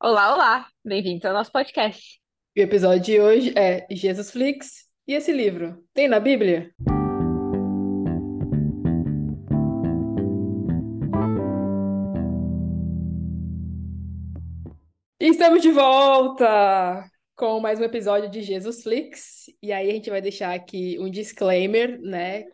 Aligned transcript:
Olá, 0.00 0.32
olá! 0.32 0.68
Bem-vindos 0.84 1.24
ao 1.24 1.32
nosso 1.32 1.50
podcast. 1.50 2.20
E 2.54 2.60
o 2.60 2.62
episódio 2.62 3.02
de 3.02 3.20
hoje 3.20 3.52
é 3.58 3.84
Jesus 3.90 4.30
Flix. 4.30 4.88
E 5.08 5.12
esse 5.12 5.32
livro? 5.32 5.84
Tem 5.92 6.06
na 6.06 6.20
Bíblia? 6.20 6.72
Estamos 15.18 15.62
de 15.62 15.72
volta 15.72 17.04
com 17.34 17.58
mais 17.58 17.80
um 17.80 17.82
episódio 17.82 18.30
de 18.30 18.40
Jesus 18.40 18.84
Flix. 18.84 19.46
E 19.60 19.72
aí 19.72 19.90
a 19.90 19.94
gente 19.94 20.10
vai 20.10 20.22
deixar 20.22 20.54
aqui 20.54 20.96
um 21.00 21.10
disclaimer, 21.10 22.00
né? 22.00 22.44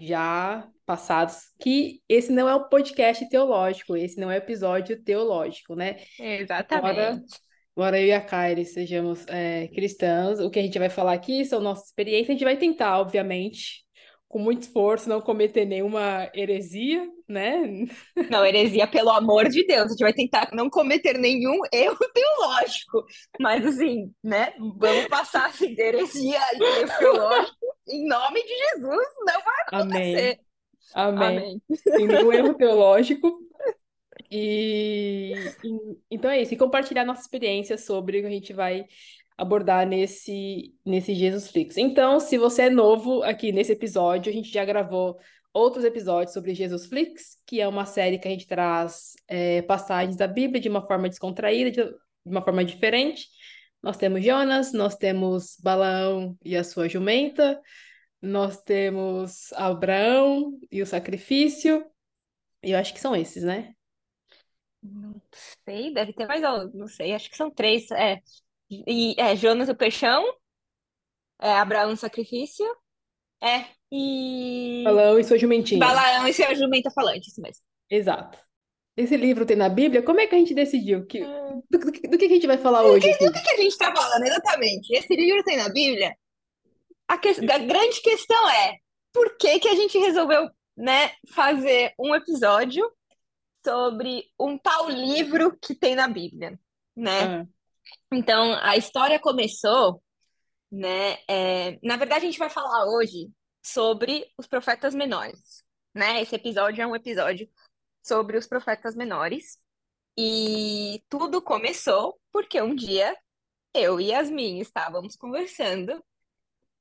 Já 0.00 0.68
passados, 0.88 1.52
que 1.60 2.00
esse 2.08 2.32
não 2.32 2.48
é 2.48 2.54
um 2.54 2.66
podcast 2.66 3.28
teológico, 3.28 3.94
esse 3.94 4.18
não 4.18 4.30
é 4.30 4.38
episódio 4.38 4.98
teológico, 5.04 5.74
né? 5.74 5.96
Exatamente. 6.18 7.26
embora 7.76 8.00
eu 8.00 8.06
e 8.06 8.12
a 8.12 8.22
Kylie 8.22 8.64
sejamos 8.64 9.26
é, 9.28 9.68
cristãos, 9.68 10.40
o 10.40 10.48
que 10.48 10.58
a 10.58 10.62
gente 10.62 10.78
vai 10.78 10.88
falar 10.88 11.12
aqui 11.12 11.44
são 11.44 11.60
nossas 11.60 11.88
experiências, 11.88 12.30
a 12.30 12.32
gente 12.32 12.44
vai 12.44 12.56
tentar, 12.56 12.98
obviamente, 13.00 13.84
com 14.26 14.38
muito 14.38 14.62
esforço, 14.62 15.10
não 15.10 15.20
cometer 15.20 15.66
nenhuma 15.66 16.30
heresia, 16.34 17.06
né? 17.28 17.86
Não, 18.30 18.46
heresia, 18.46 18.86
pelo 18.86 19.10
amor 19.10 19.46
de 19.50 19.66
Deus, 19.66 19.86
a 19.86 19.88
gente 19.90 20.00
vai 20.00 20.14
tentar 20.14 20.48
não 20.54 20.70
cometer 20.70 21.18
nenhum 21.18 21.58
erro 21.70 21.98
teológico, 22.14 23.04
mas 23.38 23.66
assim, 23.66 24.10
né? 24.24 24.54
Vamos 24.78 25.06
passar 25.08 25.48
assim, 25.48 25.74
de 25.74 25.82
heresia 25.82 26.40
e 26.54 26.80
erro 26.80 26.98
teológico 26.98 27.76
em 27.90 28.06
nome 28.06 28.42
de 28.42 28.48
Jesus, 28.48 29.06
não 29.26 29.42
vai 29.42 29.62
acontecer. 29.66 30.18
Amém. 30.18 30.47
Amém. 30.94 31.60
Sem 31.72 32.06
nenhum 32.06 32.32
erro 32.32 32.54
teológico. 32.54 33.38
E, 34.30 35.32
e- 35.64 35.98
então 36.10 36.30
é 36.30 36.42
isso, 36.42 36.54
e 36.54 36.56
compartilhar 36.56 37.04
nossa 37.04 37.22
experiência 37.22 37.78
sobre 37.78 38.18
o 38.18 38.20
que 38.22 38.26
a 38.26 38.30
gente 38.30 38.52
vai 38.52 38.84
abordar 39.36 39.86
nesse, 39.86 40.74
nesse 40.84 41.14
Jesus 41.14 41.50
Flix. 41.50 41.76
Então, 41.76 42.18
se 42.18 42.36
você 42.36 42.62
é 42.62 42.70
novo 42.70 43.22
aqui 43.22 43.52
nesse 43.52 43.72
episódio, 43.72 44.30
a 44.30 44.34
gente 44.34 44.50
já 44.50 44.64
gravou 44.64 45.16
outros 45.54 45.84
episódios 45.84 46.32
sobre 46.34 46.54
Jesus 46.54 46.86
Flix, 46.86 47.36
que 47.46 47.60
é 47.60 47.68
uma 47.68 47.86
série 47.86 48.18
que 48.18 48.26
a 48.26 48.30
gente 48.30 48.46
traz 48.46 49.14
é, 49.28 49.62
passagens 49.62 50.16
da 50.16 50.26
Bíblia 50.26 50.60
de 50.60 50.68
uma 50.68 50.86
forma 50.86 51.08
descontraída, 51.08 51.70
de 51.70 51.84
de 52.28 52.30
uma 52.30 52.42
forma 52.42 52.64
diferente. 52.64 53.26
Nós 53.82 53.96
temos 53.96 54.22
Jonas, 54.24 54.72
nós 54.72 54.96
temos 54.96 55.56
Balaão 55.62 56.36
e 56.44 56.56
a 56.56 56.62
sua 56.62 56.88
jumenta, 56.88 57.58
nós 58.20 58.62
temos 58.62 59.52
Abraão 59.52 60.58
e 60.70 60.82
o 60.82 60.86
sacrifício, 60.86 61.84
e 62.62 62.72
eu 62.72 62.78
acho 62.78 62.92
que 62.92 63.00
são 63.00 63.14
esses, 63.14 63.44
né? 63.44 63.74
Não 64.82 65.20
sei, 65.64 65.92
deve 65.92 66.12
ter 66.12 66.26
mais, 66.26 66.42
não 66.74 66.86
sei, 66.86 67.12
acho 67.12 67.30
que 67.30 67.36
são 67.36 67.50
três. 67.50 67.90
É, 67.90 68.20
e, 68.70 69.14
é 69.18 69.34
Jonas 69.36 69.68
o 69.68 69.74
Peixão, 69.74 70.24
é 71.40 71.50
Abraão 71.52 71.92
o 71.92 71.96
Sacrifício, 71.96 72.66
é, 73.42 73.64
e 73.90 74.82
Balaão 74.84 75.18
e 75.18 75.24
sua 75.24 75.38
jumentinha. 75.38 75.80
Balaão 75.80 76.26
e 76.26 76.32
seu 76.32 76.54
jumenta 76.54 76.90
falante, 76.90 77.28
isso 77.28 77.40
mesmo. 77.40 77.62
Exato. 77.90 78.38
Esse 78.96 79.16
livro 79.16 79.46
tem 79.46 79.56
na 79.56 79.68
Bíblia? 79.68 80.02
Como 80.02 80.18
é 80.20 80.26
que 80.26 80.34
a 80.34 80.38
gente 80.38 80.54
decidiu? 80.54 81.06
Que, 81.06 81.22
Hum. 81.22 81.62
do, 81.70 81.78
do 81.78 81.92
que 81.92 82.08
do 82.08 82.18
que 82.18 82.24
a 82.24 82.28
gente 82.28 82.46
vai 82.46 82.58
falar 82.58 82.84
hoje 82.84 83.08
aqui? 83.08 83.28
O 83.28 83.32
que 83.32 83.40
que 83.40 83.50
a 83.50 83.56
gente 83.56 83.72
está 83.72 83.94
falando 83.94 84.24
exatamente? 84.24 84.92
Esse 84.92 85.14
livro 85.14 85.42
tem 85.44 85.56
na 85.56 85.68
Bíblia? 85.68 86.14
A, 87.08 87.18
que- 87.18 87.28
a 87.50 87.58
grande 87.58 88.00
questão 88.02 88.48
é 88.50 88.76
por 89.12 89.36
que 89.38 89.58
que 89.58 89.68
a 89.68 89.74
gente 89.74 89.98
resolveu, 89.98 90.48
né, 90.76 91.12
fazer 91.32 91.92
um 91.98 92.14
episódio 92.14 92.88
sobre 93.64 94.24
um 94.38 94.56
tal 94.58 94.88
livro 94.88 95.56
que 95.58 95.74
tem 95.74 95.94
na 95.94 96.06
Bíblia, 96.06 96.58
né? 96.96 97.40
Ah, 97.42 97.46
Então, 98.12 98.52
a 98.62 98.76
história 98.76 99.18
começou, 99.18 100.02
né? 100.70 101.18
é, 101.28 101.78
na 101.82 101.96
verdade, 101.96 102.24
a 102.26 102.28
gente 102.28 102.38
vai 102.38 102.50
falar 102.50 102.86
hoje 102.86 103.30
sobre 103.62 104.30
os 104.38 104.46
profetas 104.46 104.94
menores, 104.94 105.64
né? 105.94 106.22
Esse 106.22 106.36
episódio 106.36 106.82
é 106.82 106.86
um 106.86 106.94
episódio 106.96 107.48
sobre 108.02 108.36
os 108.38 108.46
profetas 108.46 108.94
menores. 108.94 109.58
E 110.16 111.02
tudo 111.08 111.40
começou 111.42 112.18
porque 112.32 112.60
um 112.60 112.74
dia 112.74 113.16
eu 113.74 114.00
e 114.00 114.08
Yasmin 114.10 114.58
estávamos 114.60 115.16
conversando, 115.16 116.02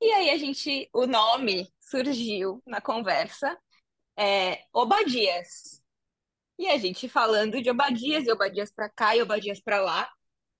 e 0.02 0.12
aí 0.12 0.30
a 0.30 0.38
gente, 0.38 0.90
o 0.94 1.06
nome 1.08 1.68
surgiu 1.80 2.62
na 2.66 2.80
conversa, 2.80 3.58
é 4.18 4.64
Obadias. 4.74 5.82
E 6.58 6.68
a 6.68 6.78
gente 6.78 7.08
falando 7.08 7.62
de 7.62 7.70
Obadias, 7.70 8.26
e 8.26 8.32
Obadias 8.32 8.72
pra 8.72 8.90
cá 8.90 9.16
e 9.16 9.22
Obadias 9.22 9.60
pra 9.60 9.80
lá. 9.80 10.10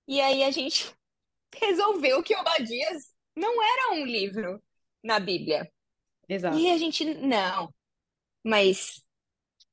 E 0.06 0.20
aí 0.20 0.42
a 0.44 0.50
gente 0.50 0.92
resolveu 1.54 2.22
que 2.22 2.36
Obadias 2.36 3.14
não 3.36 3.62
era 3.62 3.92
um 3.94 4.04
livro 4.04 4.62
na 5.02 5.18
Bíblia. 5.20 5.70
exato. 6.28 6.58
E 6.58 6.70
a 6.70 6.78
gente, 6.78 7.04
não, 7.04 7.72
mas 8.44 9.02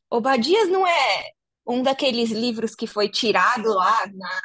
Obadias 0.10 0.70
não 0.70 0.86
é 0.86 1.32
um 1.66 1.82
daqueles 1.82 2.32
livros 2.32 2.76
que 2.76 2.88
foi 2.88 3.10
tirado 3.10 3.70
lá 3.74 4.06
na, 4.14 4.42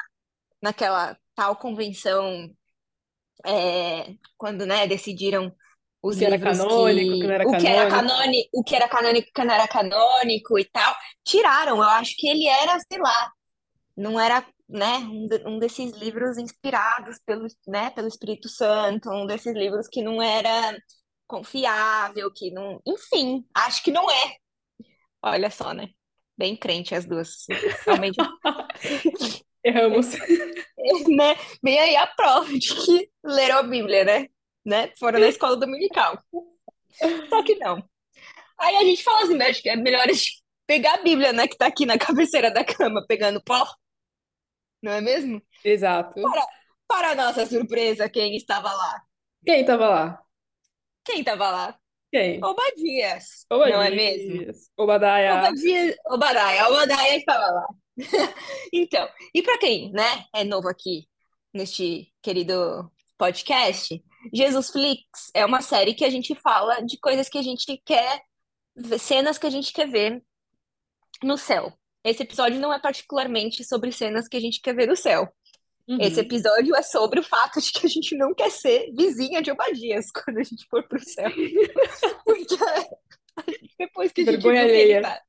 naquela 0.62 1.18
tal 1.34 1.56
convenção, 1.56 2.54
é, 3.46 4.14
quando, 4.36 4.66
né, 4.66 4.86
decidiram 4.86 5.54
O 6.10 6.10
os 6.10 6.16
que 6.16 6.24
era 6.24 6.38
livros 6.38 6.46
canônico, 6.46 7.16
que 7.18 7.18
que 7.18 7.26
não 7.26 7.34
era 7.34 7.46
o 7.46 7.54
que 7.56 7.66
era 7.68 7.86
canônico. 7.86 8.12
canônico, 8.12 8.48
o 8.54 8.64
que 8.64 8.74
era 8.76 8.88
canônico, 8.88 9.28
o 9.30 9.32
que 9.32 9.44
não 9.44 9.54
era 9.54 9.68
canônico 9.68 10.58
e 10.58 10.64
tal, 10.66 10.94
tiraram. 11.24 11.76
Eu 11.78 11.82
acho 11.84 12.14
que 12.16 12.28
ele 12.28 12.46
era, 12.46 12.78
sei 12.80 12.98
lá, 12.98 13.32
não 13.96 14.18
era, 14.20 14.46
né, 14.68 14.98
um, 14.98 15.26
de- 15.26 15.44
um 15.48 15.58
desses 15.58 15.92
livros 15.92 16.38
inspirados 16.38 17.18
pelo, 17.26 17.46
né, 17.68 17.90
pelo 17.90 18.08
Espírito 18.08 18.48
Santo, 18.48 19.10
um 19.10 19.26
desses 19.26 19.54
livros 19.54 19.88
que 19.88 20.02
não 20.02 20.22
era 20.22 20.76
confiável, 21.26 22.32
que 22.32 22.50
não, 22.52 22.80
enfim, 22.86 23.44
acho 23.54 23.82
que 23.84 23.90
não 23.92 24.10
é. 24.10 24.36
Olha 25.22 25.50
só, 25.50 25.72
né? 25.74 25.88
Bem 26.36 26.56
crente 26.56 26.94
as 26.94 27.06
duas. 27.06 27.50
Realmente, 27.86 28.18
Erramos. 29.64 30.12
né? 31.08 31.36
Vem 31.62 31.78
aí 31.78 31.96
a 31.96 32.06
prova 32.06 32.46
de 32.58 32.74
que 32.74 33.10
leram 33.24 33.58
a 33.58 33.62
Bíblia, 33.62 34.04
né? 34.04 34.28
Né? 34.64 34.92
Foram 34.98 35.20
na 35.20 35.28
escola 35.28 35.56
dominical. 35.56 36.18
Só 37.28 37.42
que 37.42 37.54
não. 37.56 37.82
Aí 38.58 38.76
a 38.76 38.84
gente 38.84 39.02
fala 39.02 39.22
assim, 39.22 39.36
né? 39.36 39.48
Acho 39.48 39.62
que 39.62 39.70
é 39.70 39.76
melhor 39.76 40.08
a 40.08 40.12
gente 40.12 40.42
pegar 40.66 40.94
a 40.94 41.02
Bíblia, 41.02 41.32
né? 41.32 41.48
Que 41.48 41.56
tá 41.56 41.66
aqui 41.66 41.86
na 41.86 41.98
cabeceira 41.98 42.50
da 42.50 42.64
cama, 42.64 43.04
pegando 43.06 43.42
pó, 43.42 43.66
não 44.82 44.92
é 44.92 45.00
mesmo? 45.00 45.42
Exato. 45.64 46.20
Para 46.88 47.14
nossa 47.14 47.46
surpresa, 47.46 48.08
quem 48.08 48.34
estava 48.34 48.72
lá? 48.72 49.02
Quem 49.44 49.64
tava 49.64 49.88
lá? 49.88 50.22
Quem 51.04 51.20
estava 51.20 51.50
lá? 51.50 51.78
Quem? 52.12 52.42
Obadias, 52.42 53.46
não 53.48 53.64
é 53.64 53.76
Obadias. 53.76 54.26
mesmo? 54.26 54.68
Obadiah. 54.76 55.38
Obadias, 55.38 55.96
Obadiah, 56.06 56.68
Obadiah 56.68 57.16
estava 57.16 57.46
lá. 57.46 57.66
Então, 58.72 59.08
e 59.34 59.42
para 59.42 59.58
quem, 59.58 59.90
né, 59.92 60.24
é 60.34 60.44
novo 60.44 60.68
aqui 60.68 61.08
neste 61.52 62.12
querido 62.22 62.90
podcast, 63.18 64.02
Jesus 64.32 64.70
Flix 64.70 65.30
é 65.34 65.44
uma 65.44 65.60
série 65.62 65.94
que 65.94 66.04
a 66.04 66.10
gente 66.10 66.34
fala 66.34 66.80
de 66.80 66.98
coisas 66.98 67.28
que 67.28 67.38
a 67.38 67.42
gente 67.42 67.80
quer, 67.84 68.22
cenas 68.98 69.38
que 69.38 69.46
a 69.46 69.50
gente 69.50 69.72
quer 69.72 69.88
ver 69.90 70.22
no 71.22 71.36
céu. 71.36 71.72
Esse 72.04 72.22
episódio 72.22 72.60
não 72.60 72.72
é 72.72 72.78
particularmente 72.78 73.64
sobre 73.64 73.92
cenas 73.92 74.28
que 74.28 74.36
a 74.36 74.40
gente 74.40 74.60
quer 74.60 74.74
ver 74.74 74.86
no 74.86 74.96
céu. 74.96 75.28
Esse 75.98 76.20
Uhum. 76.20 76.26
episódio 76.26 76.76
é 76.76 76.82
sobre 76.82 77.18
o 77.18 77.22
fato 77.22 77.60
de 77.60 77.72
que 77.72 77.84
a 77.84 77.90
gente 77.90 78.16
não 78.16 78.32
quer 78.32 78.50
ser 78.50 78.92
vizinha 78.96 79.42
de 79.42 79.50
Obadias 79.50 80.06
quando 80.14 80.38
a 80.38 80.42
gente 80.44 80.64
for 80.70 80.86
pro 80.86 81.00
céu. 81.02 81.28
Porque 82.24 82.56
depois 83.78 84.12
que 84.12 84.20
a 84.20 84.24
gente 84.24 84.32
Vergonha 84.34 84.62
alheia. 84.62 85.02
tá. 85.02 85.20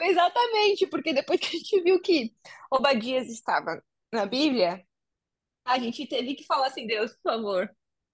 Exatamente, 0.00 0.86
porque 0.86 1.12
depois 1.12 1.40
que 1.40 1.46
a 1.46 1.50
gente 1.58 1.80
viu 1.82 2.00
que 2.00 2.34
Obadias 2.70 3.28
estava 3.28 3.82
na 4.12 4.26
Bíblia, 4.26 4.84
a 5.64 5.78
gente 5.78 6.06
teve 6.06 6.34
que 6.34 6.44
falar 6.44 6.68
assim, 6.68 6.86
Deus, 6.86 7.12
por 7.14 7.32
favor, 7.32 7.70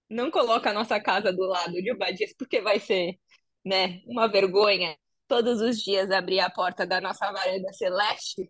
não 0.09 0.31
coloca 0.31 0.69
a 0.69 0.73
nossa 0.73 0.99
casa 0.99 1.31
do 1.33 1.43
lado 1.43 1.73
de 1.73 1.91
Obadias, 1.91 2.33
porque 2.37 2.61
vai 2.61 2.79
ser, 2.79 3.19
né, 3.65 4.01
uma 4.07 4.27
vergonha 4.27 4.97
todos 5.27 5.61
os 5.61 5.81
dias 5.81 6.11
abrir 6.11 6.39
a 6.39 6.49
porta 6.49 6.85
da 6.85 7.01
nossa 7.01 7.31
varanda 7.31 7.73
celeste 7.73 8.49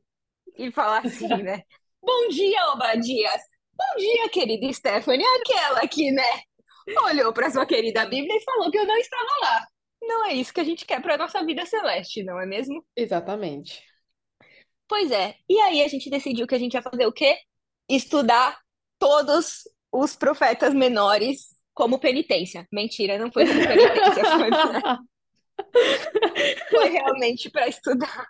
e 0.58 0.72
falar 0.72 1.06
assim, 1.06 1.28
né? 1.44 1.64
Bom 2.02 2.28
dia, 2.30 2.72
Obadias. 2.74 3.42
Bom 3.74 3.98
dia, 3.98 4.30
querida 4.30 4.72
Stephanie. 4.74 5.26
Aquela 5.26 5.88
que, 5.88 6.12
né, 6.12 6.42
olhou 7.06 7.34
para 7.34 7.50
sua 7.50 7.66
querida 7.66 8.06
Bíblia 8.06 8.36
e 8.38 8.44
falou 8.44 8.70
que 8.72 8.78
eu 8.78 8.86
não 8.86 8.98
estava 8.98 9.30
lá. 9.42 9.68
Não 10.08 10.26
é 10.26 10.34
isso 10.34 10.54
que 10.54 10.60
a 10.60 10.64
gente 10.64 10.86
quer 10.86 11.02
para 11.02 11.18
nossa 11.18 11.44
vida 11.46 11.66
celeste, 11.66 12.24
não 12.24 12.40
é 12.40 12.46
mesmo? 12.46 12.86
Exatamente. 12.96 13.84
Pois 14.88 15.12
é. 15.12 15.36
E 15.50 15.60
aí 15.60 15.82
a 15.82 15.88
gente 15.88 16.10
decidiu 16.10 16.46
que 16.48 16.56
a 16.56 16.60
gente 16.60 16.74
ia 16.74 16.82
fazer 16.82 17.06
o 17.08 17.12
quê? 17.14 17.38
Estudar 17.90 18.60
todos 19.00 19.64
os 19.92 20.16
profetas 20.16 20.74
menores 20.74 21.56
como 21.74 22.00
penitência. 22.00 22.68
Mentira, 22.72 23.18
não 23.18 23.32
foi 23.32 23.46
como 23.48 23.60
penitência, 23.66 24.26
foi, 24.26 24.50
pra- 24.50 25.00
foi 26.70 26.90
realmente 26.90 27.50
para 27.50 27.68
estudar. 27.68 28.28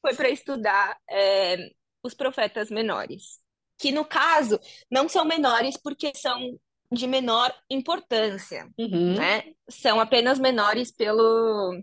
Foi 0.00 0.14
para 0.14 0.28
estudar 0.30 0.96
é, 1.10 1.56
os 2.02 2.14
profetas 2.14 2.70
menores, 2.70 3.40
que 3.78 3.92
no 3.92 4.04
caso 4.04 4.60
não 4.90 5.08
são 5.08 5.24
menores 5.24 5.76
porque 5.76 6.12
são 6.14 6.58
de 6.90 7.06
menor 7.06 7.52
importância, 7.70 8.68
Uhum. 8.78 9.14
né? 9.16 9.44
São 9.68 10.00
apenas 10.00 10.38
menores 10.38 10.90
pelo 10.90 11.82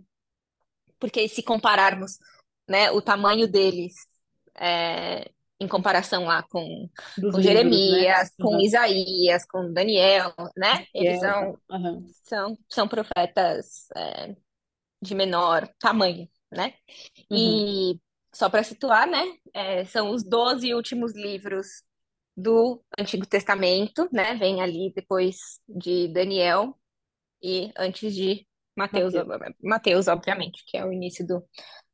porque 0.99 1.27
se 1.27 1.43
compararmos, 1.43 2.17
né, 2.67 2.89
o 2.91 3.01
tamanho 3.01 3.47
deles 3.47 3.93
é, 4.55 5.29
em 5.59 5.67
comparação 5.67 6.25
lá 6.25 6.41
com, 6.43 6.89
Dos 7.17 7.35
com 7.35 7.39
livros, 7.41 7.43
né? 7.43 7.43
Jeremias, 7.43 8.31
com 8.39 8.55
Uhum. 8.55 8.61
Isaías, 8.61 9.45
com 9.45 9.71
Daniel, 9.73 10.33
né? 10.57 10.85
Eles 10.93 11.21
Ezequiel, 11.21 11.59
são, 11.69 11.77
uhum. 11.77 12.05
são, 12.23 12.57
são 12.69 12.87
profetas 12.87 13.87
é, 13.95 14.35
de 15.01 15.13
menor 15.15 15.67
tamanho, 15.79 16.27
né? 16.51 16.73
Uhum. 17.29 17.37
E 17.37 17.99
só 18.33 18.49
para 18.49 18.63
situar, 18.63 19.07
né? 19.07 19.23
é, 19.53 19.85
são 19.85 20.09
os 20.11 20.23
12 20.23 20.73
últimos 20.73 21.13
livros 21.15 21.67
do 22.35 22.83
Antigo 22.99 23.25
Testamento, 23.25 24.09
né? 24.11 24.35
Vem 24.35 24.61
ali 24.61 24.91
depois 24.95 25.37
de 25.67 26.07
Daniel 26.09 26.77
e 27.41 27.71
antes 27.77 28.13
de 28.15 28.47
Mateus, 28.75 29.13
Mateus. 29.13 29.55
Mateus, 29.63 30.07
obviamente, 30.07 30.63
que 30.67 30.77
é 30.77 30.85
o 30.85 30.91
início 30.91 31.25
do 31.25 31.43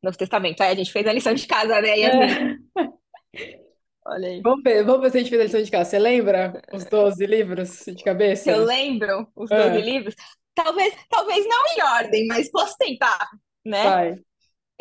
Novo 0.02 0.18
Testamento. 0.18 0.62
Aí 0.62 0.72
a 0.72 0.76
gente 0.76 0.92
fez 0.92 1.06
a 1.08 1.14
lição 1.14 1.34
de 1.34 1.48
casa, 1.48 1.82
né, 1.82 1.98
Yasmin? 1.98 2.58
É. 2.76 2.92
Olha 4.06 4.28
aí. 4.30 4.42
Vamos 4.42 4.64
ver, 4.64 4.84
vamos 4.84 5.02
ver 5.02 5.12
se 5.12 5.18
a 5.18 5.20
gente 5.22 5.30
fez 5.30 5.42
a 5.42 5.44
lição 5.46 5.62
de 5.62 5.72
casa. 5.72 5.90
Você 5.92 6.00
lembra 6.00 6.62
os 6.74 6.86
12 6.86 7.26
livros 7.26 7.86
de 7.86 8.04
cabeça? 8.04 8.44
Se 8.44 8.50
eu 8.50 8.66
lembro 8.66 9.28
os 9.36 9.50
12 9.50 9.78
Ah, 9.78 9.78
livros, 9.78 10.16
talvez, 10.56 10.96
talvez 11.10 11.46
não 11.48 11.64
em 11.76 11.84
ordem, 11.98 12.28
mas 12.28 12.50
posso 12.50 12.76
tentar, 12.78 13.30
né? 13.66 13.84
vai. 13.84 14.24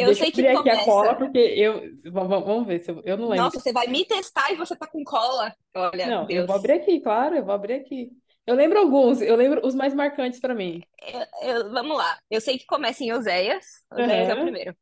Eu 0.01 0.07
Deixa 0.07 0.25
eu 0.25 0.27
sei 0.27 0.33
que 0.33 0.41
abrir 0.43 0.59
aqui 0.59 0.71
a 0.71 0.85
cola, 0.85 1.09
começa. 1.09 1.19
porque 1.19 1.39
eu. 1.39 2.13
Vamos, 2.13 2.67
ver 2.67 2.81
se 2.81 2.91
eu, 2.91 3.03
eu 3.05 3.17
não 3.17 3.29
lembro. 3.29 3.45
Nossa, 3.45 3.61
você 3.61 3.73
vai 3.73 3.87
me 3.87 4.05
testar 4.05 4.53
e 4.53 4.57
você 4.57 4.77
tá 4.77 4.87
com 4.87 5.05
cola. 5.05 5.55
Olha, 5.75 6.09
Não, 6.09 6.23
eu 6.23 6.27
Deus. 6.27 6.47
vou 6.47 6.57
abrir 6.57 6.73
aqui, 6.73 7.01
claro, 7.01 7.37
eu 7.37 7.45
vou 7.45 7.55
abrir 7.55 7.75
aqui. 7.75 8.11
Eu 8.47 8.55
lembro 8.55 8.79
alguns, 8.79 9.21
eu 9.21 9.37
lembro 9.37 9.65
os 9.67 9.75
mais 9.75 9.95
marcantes 9.95 10.41
pra 10.41 10.55
mim. 10.55 10.83
Eu- 11.03 11.49
eu- 11.57 11.71
vamos 11.71 11.97
lá. 11.97 12.19
Eu 12.31 12.41
sei 12.41 12.59
que 12.59 12.67
começa 12.67 13.05
em 13.05 13.13
Oséias. 13.13 13.65
Oséias 13.93 14.29
é 14.29 14.35
o 14.35 14.43
primeiro. 14.43 14.77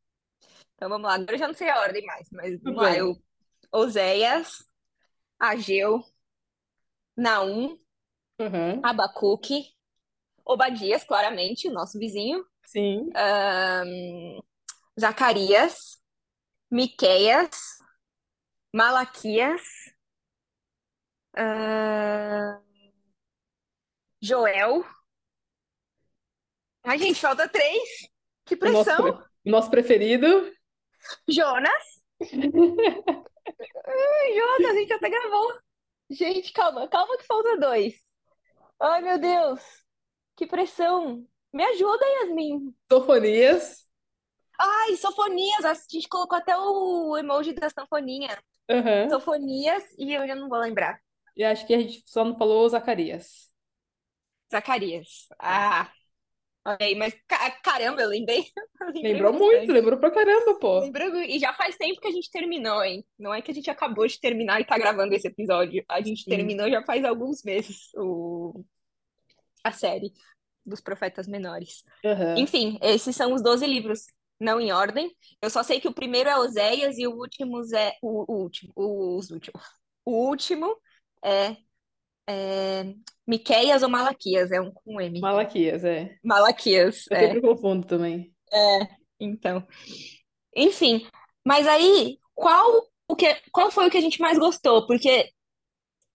Então 0.75 0.89
vamos 0.89 1.07
lá. 1.07 1.15
Agora 1.15 1.33
eu 1.33 1.37
já 1.37 1.47
não 1.47 1.53
sei 1.53 1.69
a 1.69 1.79
ordem 1.81 2.05
mais, 2.05 2.27
mas 2.31 2.51
tudo 2.59 2.63
vamos 2.63 2.81
lá. 2.81 2.97
Eu, 2.97 3.15
Oséias, 3.71 4.63
Ageu, 5.39 6.03
Naum, 7.15 7.77
Aham, 8.39 8.81
Abacuque, 8.83 9.73
Obadias, 10.45 11.03
claramente, 11.03 11.67
o 11.67 11.73
nosso 11.73 11.99
vizinho, 11.99 12.43
sim. 12.63 13.11
ahn, 13.15 14.41
Zacarias, 14.99 15.99
Miqueias, 16.71 17.57
Malaquias, 18.73 19.63
ahn, 21.33 22.61
Joel. 24.21 24.83
Ai, 26.83 26.97
gente, 26.97 27.19
falta 27.19 27.47
três. 27.47 28.09
Que 28.45 28.55
O 28.55 28.69
nosso, 28.71 28.95
pre- 28.95 29.11
pressão! 29.11 29.27
o 29.45 29.49
nosso 29.49 29.69
preferido. 29.69 30.51
Jonas. 31.27 32.01
Ai, 33.87 34.33
Jonas, 34.35 34.71
a 34.71 34.73
gente 34.73 34.93
até 34.93 35.09
gravou. 35.09 35.59
Gente, 36.09 36.51
calma, 36.53 36.87
calma 36.87 37.17
que 37.17 37.25
falta 37.25 37.57
dois. 37.57 37.95
Ai, 38.79 39.01
meu 39.01 39.19
Deus, 39.19 39.61
que 40.35 40.47
pressão. 40.47 41.27
Me 41.53 41.63
ajuda, 41.63 42.05
Yasmin. 42.05 42.75
Sofonias. 42.91 43.88
Ai, 44.59 44.95
Sofonias, 44.97 45.65
a 45.65 45.73
gente 45.73 46.07
colocou 46.09 46.37
até 46.37 46.55
o 46.57 47.17
emoji 47.17 47.53
da 47.53 47.69
sanfoninha. 47.69 48.37
Sofonias 49.09 49.83
e 49.97 50.13
eu 50.13 50.27
já 50.27 50.35
não 50.35 50.49
vou 50.49 50.59
lembrar. 50.59 50.99
E 51.35 51.43
acho 51.43 51.65
que 51.65 51.73
a 51.73 51.79
gente 51.79 52.03
só 52.05 52.23
não 52.25 52.37
falou 52.37 52.67
Zacarias. 52.69 53.49
Zacarias. 54.51 55.27
Ah, 55.39 55.91
aí, 56.65 56.95
mas 56.95 57.15
ca- 57.27 57.51
caramba, 57.63 58.01
eu 58.01 58.09
lembrei. 58.09 58.45
Lembrou 59.01 59.33
muito, 59.33 59.45
bastante. 59.51 59.71
lembrou 59.71 59.99
pra 59.99 60.11
caramba, 60.11 60.59
pô. 60.59 60.79
Lembrou, 60.79 61.15
e 61.23 61.39
já 61.39 61.53
faz 61.53 61.75
tempo 61.77 61.99
que 62.01 62.07
a 62.07 62.11
gente 62.11 62.31
terminou, 62.31 62.83
hein? 62.83 63.05
Não 63.17 63.33
é 63.33 63.41
que 63.41 63.51
a 63.51 63.53
gente 63.53 63.69
acabou 63.69 64.07
de 64.07 64.19
terminar 64.19 64.61
e 64.61 64.65
tá 64.65 64.77
gravando 64.77 65.13
esse 65.13 65.27
episódio. 65.27 65.83
A 65.89 66.01
gente 66.01 66.23
Sim. 66.23 66.29
terminou 66.29 66.69
já 66.69 66.83
faz 66.83 67.03
alguns 67.05 67.43
meses 67.43 67.89
o... 67.95 68.63
a 69.63 69.71
série 69.71 70.13
dos 70.65 70.81
Profetas 70.81 71.27
Menores. 71.27 71.83
Aham. 72.03 72.35
Enfim, 72.35 72.77
esses 72.81 73.15
são 73.15 73.33
os 73.33 73.41
12 73.41 73.65
livros, 73.65 74.05
não 74.39 74.59
em 74.59 74.71
ordem. 74.71 75.15
Eu 75.41 75.49
só 75.49 75.63
sei 75.63 75.79
que 75.79 75.87
o 75.87 75.93
primeiro 75.93 76.29
é 76.29 76.37
Oséias 76.37 76.97
e 76.97 77.07
o 77.07 77.11
último 77.11 77.61
é 77.75 77.93
o, 78.01 78.31
o 78.31 78.43
último, 78.43 78.73
os 78.75 79.29
últimos. 79.31 79.61
O 80.05 80.27
último 80.27 80.75
é, 81.23 81.55
é 82.27 82.95
Miqueias 83.27 83.83
ou 83.83 83.89
Malaquias, 83.89 84.51
é 84.51 84.59
um 84.59 84.71
com 84.71 84.99
M. 84.99 85.19
Malaquias, 85.19 85.83
é. 85.83 86.17
Malaquias, 86.23 87.05
Eu 87.11 87.17
é. 87.17 87.19
sempre 87.27 87.41
confundo 87.41 87.85
também. 87.85 88.33
É, 88.51 88.87
então. 89.19 89.67
Enfim, 90.55 91.07
mas 91.45 91.67
aí, 91.67 92.17
qual 92.33 92.89
o 93.07 93.15
que, 93.15 93.35
qual 93.51 93.69
foi 93.69 93.87
o 93.87 93.91
que 93.91 93.97
a 93.97 94.01
gente 94.01 94.19
mais 94.19 94.39
gostou? 94.39 94.87
Porque 94.87 95.31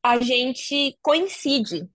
a 0.02 0.18
gente 0.20 0.98
coincide, 1.00 1.88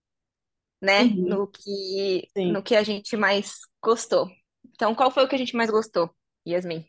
né, 0.82 1.04
Uhum, 1.04 1.28
no 1.28 1.48
que, 1.48 2.28
sim. 2.36 2.52
no 2.52 2.64
que 2.64 2.76
a 2.76 2.84
gente 2.84 3.18
mais 3.18 3.60
gostou. 3.84 4.30
Então, 4.74 4.96
qual 4.96 5.12
foi 5.12 5.26
o 5.26 5.28
que 5.28 5.36
a 5.36 5.38
gente 5.38 5.56
mais 5.56 5.70
gostou, 5.70 6.10
Yasmin? 6.50 6.86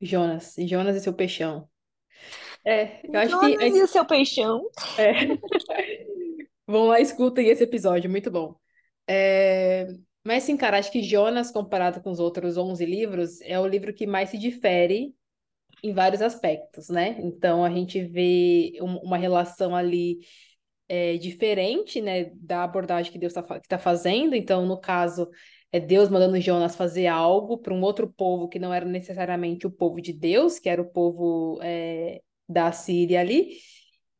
Jonas. 0.00 0.54
Jonas 0.58 0.96
e 0.96 1.00
seu 1.00 1.12
peixão. 1.12 1.68
É, 2.64 3.00
eu 3.06 3.18
acho 3.20 3.38
que. 3.40 3.52
Jonas 3.52 3.76
e 3.76 3.82
o 3.82 3.88
seu 3.88 4.04
peixão. 4.04 4.68
É. 4.96 5.12
Vão 6.66 6.86
lá, 6.86 7.00
escutem 7.00 7.48
esse 7.48 7.64
episódio, 7.64 8.10
muito 8.10 8.30
bom. 8.30 8.54
É, 9.06 9.86
Mas, 10.24 10.42
sim, 10.42 10.56
cara, 10.56 10.78
acho 10.78 10.92
que 10.92 11.02
Jonas, 11.02 11.50
comparado 11.50 12.02
com 12.02 12.10
os 12.10 12.20
outros 12.20 12.58
11 12.58 12.84
livros, 12.84 13.40
é 13.40 13.58
o 13.58 13.66
livro 13.66 13.94
que 13.94 14.06
mais 14.06 14.28
se 14.30 14.38
difere 14.38 15.14
em 15.82 15.92
vários 15.92 16.22
aspectos, 16.22 16.88
né? 16.88 17.16
Então, 17.20 17.64
a 17.64 17.70
gente 17.70 18.02
vê 18.04 18.72
um- 18.82 18.98
uma 18.98 19.16
relação 19.18 19.74
ali 19.76 20.18
é, 20.88 21.18
diferente, 21.18 22.00
né, 22.00 22.26
da 22.36 22.64
abordagem 22.64 23.12
que 23.12 23.18
Deus 23.18 23.34
está 23.36 23.60
tá 23.60 23.78
fazendo. 23.78 24.34
Então, 24.34 24.66
no 24.66 24.80
caso, 24.80 25.28
é 25.72 25.80
Deus 25.80 26.08
mandando 26.08 26.40
Jonas 26.40 26.76
fazer 26.76 27.06
algo 27.06 27.58
para 27.58 27.74
um 27.74 27.82
outro 27.82 28.08
povo 28.12 28.48
que 28.48 28.58
não 28.58 28.72
era 28.72 28.86
necessariamente 28.86 29.66
o 29.66 29.70
povo 29.70 30.00
de 30.00 30.12
Deus, 30.12 30.58
que 30.58 30.68
era 30.68 30.80
o 30.82 30.90
povo 30.90 31.58
é, 31.62 32.20
da 32.48 32.72
Síria 32.72 33.20
ali. 33.20 33.58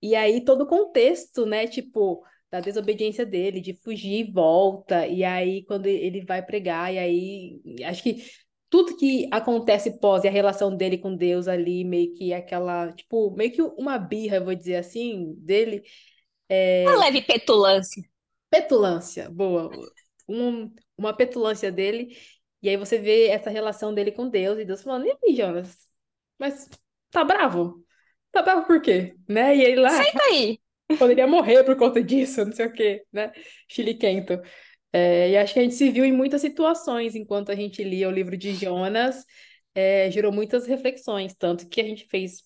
E 0.02 0.14
aí 0.14 0.44
todo 0.44 0.62
o 0.62 0.66
contexto, 0.66 1.44
né, 1.46 1.66
tipo, 1.66 2.22
da 2.50 2.60
desobediência 2.60 3.26
dele, 3.26 3.60
de 3.60 3.74
fugir 3.74 4.20
e 4.28 4.32
volta, 4.32 5.06
e 5.06 5.24
aí 5.24 5.64
quando 5.64 5.86
ele 5.86 6.24
vai 6.24 6.44
pregar, 6.44 6.92
e 6.94 6.98
aí 6.98 7.60
acho 7.84 8.02
que 8.02 8.24
tudo 8.70 8.96
que 8.96 9.28
acontece 9.32 9.98
pós 9.98 10.24
e 10.24 10.28
a 10.28 10.30
relação 10.30 10.76
dele 10.76 10.98
com 10.98 11.16
Deus 11.16 11.48
ali, 11.48 11.84
meio 11.84 12.14
que 12.14 12.32
aquela, 12.32 12.92
tipo, 12.92 13.30
meio 13.32 13.50
que 13.52 13.62
uma 13.62 13.98
birra, 13.98 14.36
eu 14.36 14.44
vou 14.44 14.54
dizer 14.54 14.76
assim, 14.76 15.34
dele, 15.38 15.82
é, 16.48 16.94
Uma 16.94 17.04
leve 17.04 17.22
petulância. 17.22 18.02
petulância, 18.50 19.30
boa, 19.30 19.70
um- 20.28 20.72
uma 20.98 21.16
petulância 21.16 21.70
dele, 21.70 22.16
e 22.60 22.68
aí 22.68 22.76
você 22.76 22.98
vê 22.98 23.28
essa 23.28 23.48
relação 23.48 23.94
dele 23.94 24.12
com 24.12 24.28
Deus, 24.28 24.58
e 24.58 24.64
Deus 24.64 24.82
falando, 24.82 25.06
e 25.06 25.16
aí, 25.24 25.36
Jonas, 25.36 25.76
mas 26.38 26.68
tá 27.10 27.24
bravo? 27.24 27.84
Tá 28.32 28.42
bravo 28.42 28.66
por 28.66 28.82
quê? 28.82 29.14
Né? 29.28 29.56
E 29.56 29.62
ele 29.62 29.80
lá, 29.80 29.90
Senta 29.90 30.22
aí. 30.24 30.58
poderia 30.98 31.26
morrer 31.26 31.64
por 31.64 31.76
conta 31.76 32.02
disso, 32.02 32.44
não 32.44 32.52
sei 32.52 32.66
o 32.66 32.72
quê, 32.72 33.04
né? 33.12 33.32
Chiliquento. 33.68 34.40
É, 34.92 35.30
e 35.30 35.36
acho 35.36 35.52
que 35.52 35.60
a 35.60 35.62
gente 35.62 35.74
se 35.74 35.90
viu 35.90 36.04
em 36.04 36.12
muitas 36.12 36.40
situações 36.40 37.14
enquanto 37.14 37.52
a 37.52 37.54
gente 37.54 37.84
lia 37.84 38.08
o 38.08 38.12
livro 38.12 38.36
de 38.36 38.54
Jonas, 38.54 39.24
é, 39.74 40.10
gerou 40.10 40.32
muitas 40.32 40.66
reflexões, 40.66 41.34
tanto 41.34 41.68
que 41.68 41.80
a 41.80 41.84
gente 41.84 42.06
fez 42.08 42.42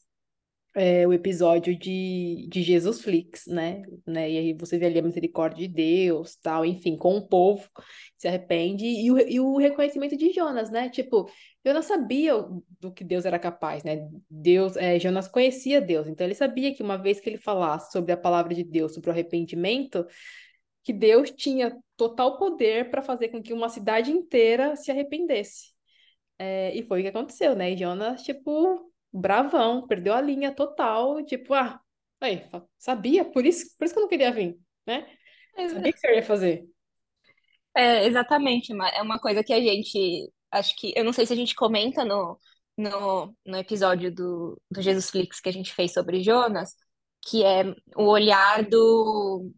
é, 0.75 1.07
o 1.07 1.13
episódio 1.13 1.77
de, 1.77 2.47
de 2.49 2.63
Jesus 2.63 3.03
Flix, 3.03 3.47
né? 3.47 3.83
né? 4.07 4.31
E 4.31 4.39
aí 4.39 4.53
você 4.55 4.79
vê 4.79 4.87
ali 4.87 4.99
a 4.99 5.03
misericórdia 5.03 5.69
de 5.69 5.73
Deus, 5.73 6.37
tal, 6.37 6.65
enfim, 6.65 6.97
com 6.97 7.17
o 7.17 7.29
povo 7.29 7.69
se 8.17 8.29
arrepende 8.29 8.87
e 8.87 9.11
o, 9.11 9.19
e 9.19 9.41
o 9.41 9.57
reconhecimento 9.59 10.17
de 10.17 10.33
Jonas, 10.33 10.71
né? 10.71 10.89
Tipo, 10.89 11.29
Jonas 11.67 11.87
sabia 11.87 12.35
do 12.81 12.93
que 12.93 13.03
Deus 13.05 13.25
era 13.25 13.39
capaz, 13.39 13.83
né? 13.83 14.09
Deus, 14.31 14.77
é, 14.77 14.99
Jonas 14.99 15.29
conhecia 15.29 15.81
Deus, 15.81 16.07
então 16.07 16.27
ele 16.27 16.35
sabia 16.35 16.75
que 16.75 16.83
uma 16.83 16.97
vez 16.97 17.21
que 17.21 17.29
ele 17.29 17.39
falasse 17.39 17.93
sobre 17.93 18.13
a 18.13 18.17
palavra 18.17 18.55
de 18.55 18.63
Deus, 18.65 18.95
sobre 18.95 19.11
o 19.11 19.13
arrependimento, 19.13 20.07
que 20.85 20.93
Deus 20.93 21.31
tinha 21.31 21.77
total 21.97 22.39
poder 22.39 22.91
para 22.91 23.03
fazer 23.03 23.29
com 23.29 23.43
que 23.43 23.53
uma 23.53 23.69
cidade 23.69 24.11
inteira 24.11 24.77
se 24.77 24.91
arrependesse. 24.91 25.73
É, 26.39 26.75
e 26.75 26.83
foi 26.83 27.01
o 27.01 27.03
que 27.03 27.09
aconteceu, 27.09 27.55
né? 27.55 27.73
E 27.73 27.77
Jonas, 27.77 28.23
tipo, 28.23 28.92
bravão, 29.13 29.87
perdeu 29.87 30.15
a 30.15 30.21
linha 30.21 30.55
total, 30.55 31.25
tipo, 31.25 31.55
ah, 31.55 31.81
aí, 32.21 32.49
sabia, 32.79 33.25
por 33.25 33.45
isso, 33.45 33.77
por 33.77 33.85
isso 33.85 33.95
que 33.95 33.99
eu 33.99 34.03
não 34.03 34.09
queria 34.09 34.33
vir, 34.33 34.59
né? 34.87 35.07
Sabia 35.69 35.93
que 35.93 35.99
você 35.99 36.15
ia 36.15 36.23
fazer. 36.23 36.65
É, 37.75 38.07
exatamente, 38.07 38.73
é 38.73 39.03
uma 39.03 39.19
coisa 39.19 39.43
que 39.43 39.53
a 39.53 39.61
gente, 39.61 40.31
acho 40.51 40.77
que, 40.77 40.93
eu 40.97 41.05
não 41.05 41.13
sei 41.13 41.27
se 41.27 41.33
a 41.33 41.37
gente 41.37 41.55
comenta 41.55 42.05
no, 42.05 42.39
no, 42.77 43.35
no 43.47 43.57
episódio 43.57 44.13
do, 44.15 44.61
do 44.71 44.83
Jesus 44.83 45.11
Flix 45.11 45.41
que 45.41 45.49
a 45.49 45.53
gente 45.53 45.73
fez 45.75 45.93
sobre 45.93 46.23
Jonas, 46.23 46.75
que 47.25 47.45
é 47.45 47.65
o 47.97 48.05
olhar 48.05 48.65
do 48.65 49.53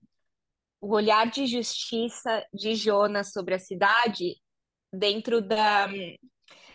o 0.81 0.95
olhar 0.95 1.31
de 1.31 1.47
justiça 1.47 2.45
de 2.53 2.75
Jonas 2.75 3.33
sobre 3.33 3.55
a 3.55 3.59
cidade 3.59 4.37
dentro 4.93 5.41
da 5.41 5.89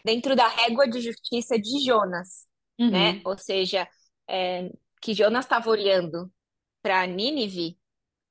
dentro 0.04 0.36
da 0.36 0.48
régua 0.48 0.88
de 0.88 1.02
justiça 1.02 1.60
de 1.60 1.86
Jonas, 1.86 2.48
né? 2.80 3.12
Uhum. 3.12 3.22
Ou 3.26 3.38
seja, 3.38 3.88
é, 4.28 4.70
que 5.02 5.14
Jonas 5.14 5.46
estava 5.46 5.70
olhando 5.70 6.32
para 6.82 7.06
Nínive 7.06 7.78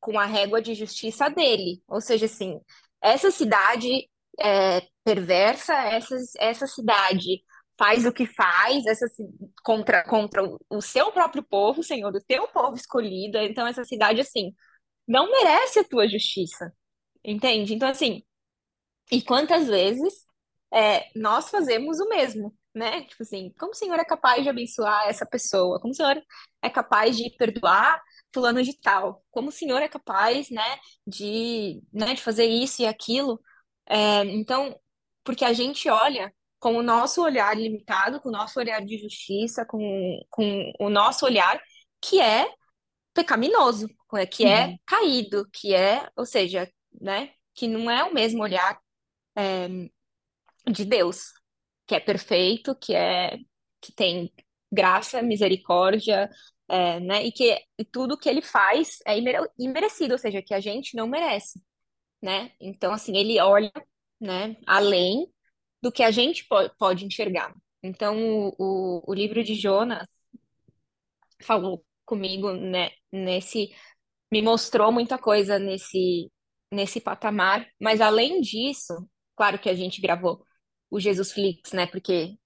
com 0.00 0.18
a 0.18 0.24
régua 0.24 0.62
de 0.62 0.74
justiça 0.74 1.28
dele. 1.28 1.82
Ou 1.88 2.00
seja, 2.00 2.26
assim, 2.26 2.60
essa 3.02 3.30
cidade 3.30 4.08
é 4.40 4.82
perversa, 5.04 5.74
essa, 5.74 6.16
essa 6.38 6.66
cidade 6.66 7.42
faz 7.78 8.04
o 8.04 8.12
que 8.12 8.26
faz, 8.26 8.84
essa 8.86 9.06
contra, 9.62 10.04
contra 10.04 10.42
o 10.68 10.80
seu 10.82 11.12
próprio 11.12 11.42
povo, 11.42 11.82
Senhor, 11.82 12.14
o 12.14 12.24
teu 12.24 12.48
povo 12.48 12.76
escolhido. 12.76 13.38
Então, 13.38 13.66
essa 13.66 13.84
cidade, 13.84 14.20
assim, 14.20 14.52
não 15.06 15.30
merece 15.30 15.78
a 15.80 15.84
tua 15.84 16.08
justiça. 16.08 16.72
Entende? 17.24 17.74
Então, 17.74 17.88
assim, 17.88 18.22
e 19.10 19.22
quantas 19.22 19.68
vezes 19.68 20.24
é, 20.72 21.08
nós 21.14 21.50
fazemos 21.50 22.00
o 22.00 22.08
mesmo, 22.08 22.54
né? 22.74 23.02
Tipo 23.04 23.22
assim, 23.22 23.52
como 23.58 23.72
o 23.72 23.74
Senhor 23.74 23.98
é 23.98 24.04
capaz 24.04 24.42
de 24.42 24.48
abençoar 24.48 25.08
essa 25.08 25.26
pessoa? 25.26 25.80
Como 25.80 25.92
o 25.92 25.96
Senhor 25.96 26.22
é 26.62 26.70
capaz 26.70 27.16
de 27.16 27.30
perdoar 27.36 28.00
fulano 28.32 28.62
de 28.62 28.78
tal? 28.80 29.24
Como 29.30 29.48
o 29.48 29.52
Senhor 29.52 29.80
é 29.82 29.88
capaz, 29.88 30.50
né, 30.50 30.78
de, 31.06 31.82
né, 31.92 32.14
de 32.14 32.22
fazer 32.22 32.46
isso 32.46 32.82
e 32.82 32.86
aquilo? 32.86 33.40
É, 33.86 34.24
então, 34.26 34.78
porque 35.24 35.44
a 35.44 35.52
gente 35.52 35.88
olha 35.88 36.32
com 36.58 36.76
o 36.76 36.82
nosso 36.82 37.22
olhar 37.22 37.56
limitado, 37.56 38.20
com 38.20 38.28
o 38.28 38.32
nosso 38.32 38.58
olhar 38.58 38.84
de 38.84 38.98
justiça, 38.98 39.64
com, 39.64 40.20
com 40.30 40.72
o 40.80 40.90
nosso 40.90 41.24
olhar 41.24 41.60
que 42.00 42.20
é 42.20 42.48
pecaminoso, 43.14 43.88
que 44.30 44.44
é 44.44 44.66
Uhum. 44.66 44.78
caído, 44.86 45.48
que 45.52 45.74
é, 45.74 46.08
ou 46.16 46.26
seja, 46.26 46.70
né, 47.00 47.32
que 47.54 47.66
não 47.68 47.90
é 47.90 48.04
o 48.04 48.14
mesmo 48.14 48.42
olhar 48.42 48.78
de 50.66 50.84
Deus, 50.84 51.32
que 51.88 51.96
é 51.96 52.00
perfeito, 52.00 52.76
que 52.76 52.94
é 52.94 53.38
que 53.82 53.92
tem 53.94 54.32
graça, 54.72 55.22
misericórdia, 55.22 56.30
é, 56.68 57.00
né? 57.00 57.24
E 57.26 57.32
que 57.32 57.58
e 57.78 57.86
tudo 57.86 58.18
que 58.18 58.28
ele 58.30 58.42
faz 58.42 58.98
é 59.06 59.18
imere- 59.18 59.48
imerecido, 59.58 60.14
ou 60.14 60.18
seja, 60.18 60.42
que 60.42 60.54
a 60.54 60.60
gente 60.60 60.96
não 60.96 61.08
merece, 61.08 61.62
né? 62.22 62.52
Então, 62.60 62.92
assim, 62.92 63.16
ele 63.16 63.40
olha, 63.40 63.72
né, 64.20 64.56
além 64.66 65.26
do 65.82 65.92
que 65.92 66.02
a 66.02 66.10
gente 66.10 66.46
po- 66.48 66.70
pode 66.78 67.04
enxergar. 67.06 67.54
Então, 67.82 68.16
o, 68.50 68.54
o, 68.58 69.04
o 69.12 69.14
livro 69.14 69.42
de 69.44 69.54
Jonas 69.54 70.06
falou 71.42 71.84
comigo, 72.04 72.52
né, 72.52 72.90
nesse, 73.12 73.74
me 74.32 74.42
mostrou 74.42 74.92
muita 74.92 75.18
coisa 75.18 75.58
nesse, 75.58 76.30
nesse 76.72 77.00
patamar, 77.00 77.66
mas 77.80 78.00
além 78.02 78.40
disso, 78.40 78.94
claro 79.36 79.58
que 79.60 79.68
a 79.70 79.74
gente 79.74 80.00
gravou 80.00 80.44
o 80.90 81.00
Jesus 81.00 81.32
Flix, 81.32 81.72
né, 81.72 81.86
porque 81.86 82.36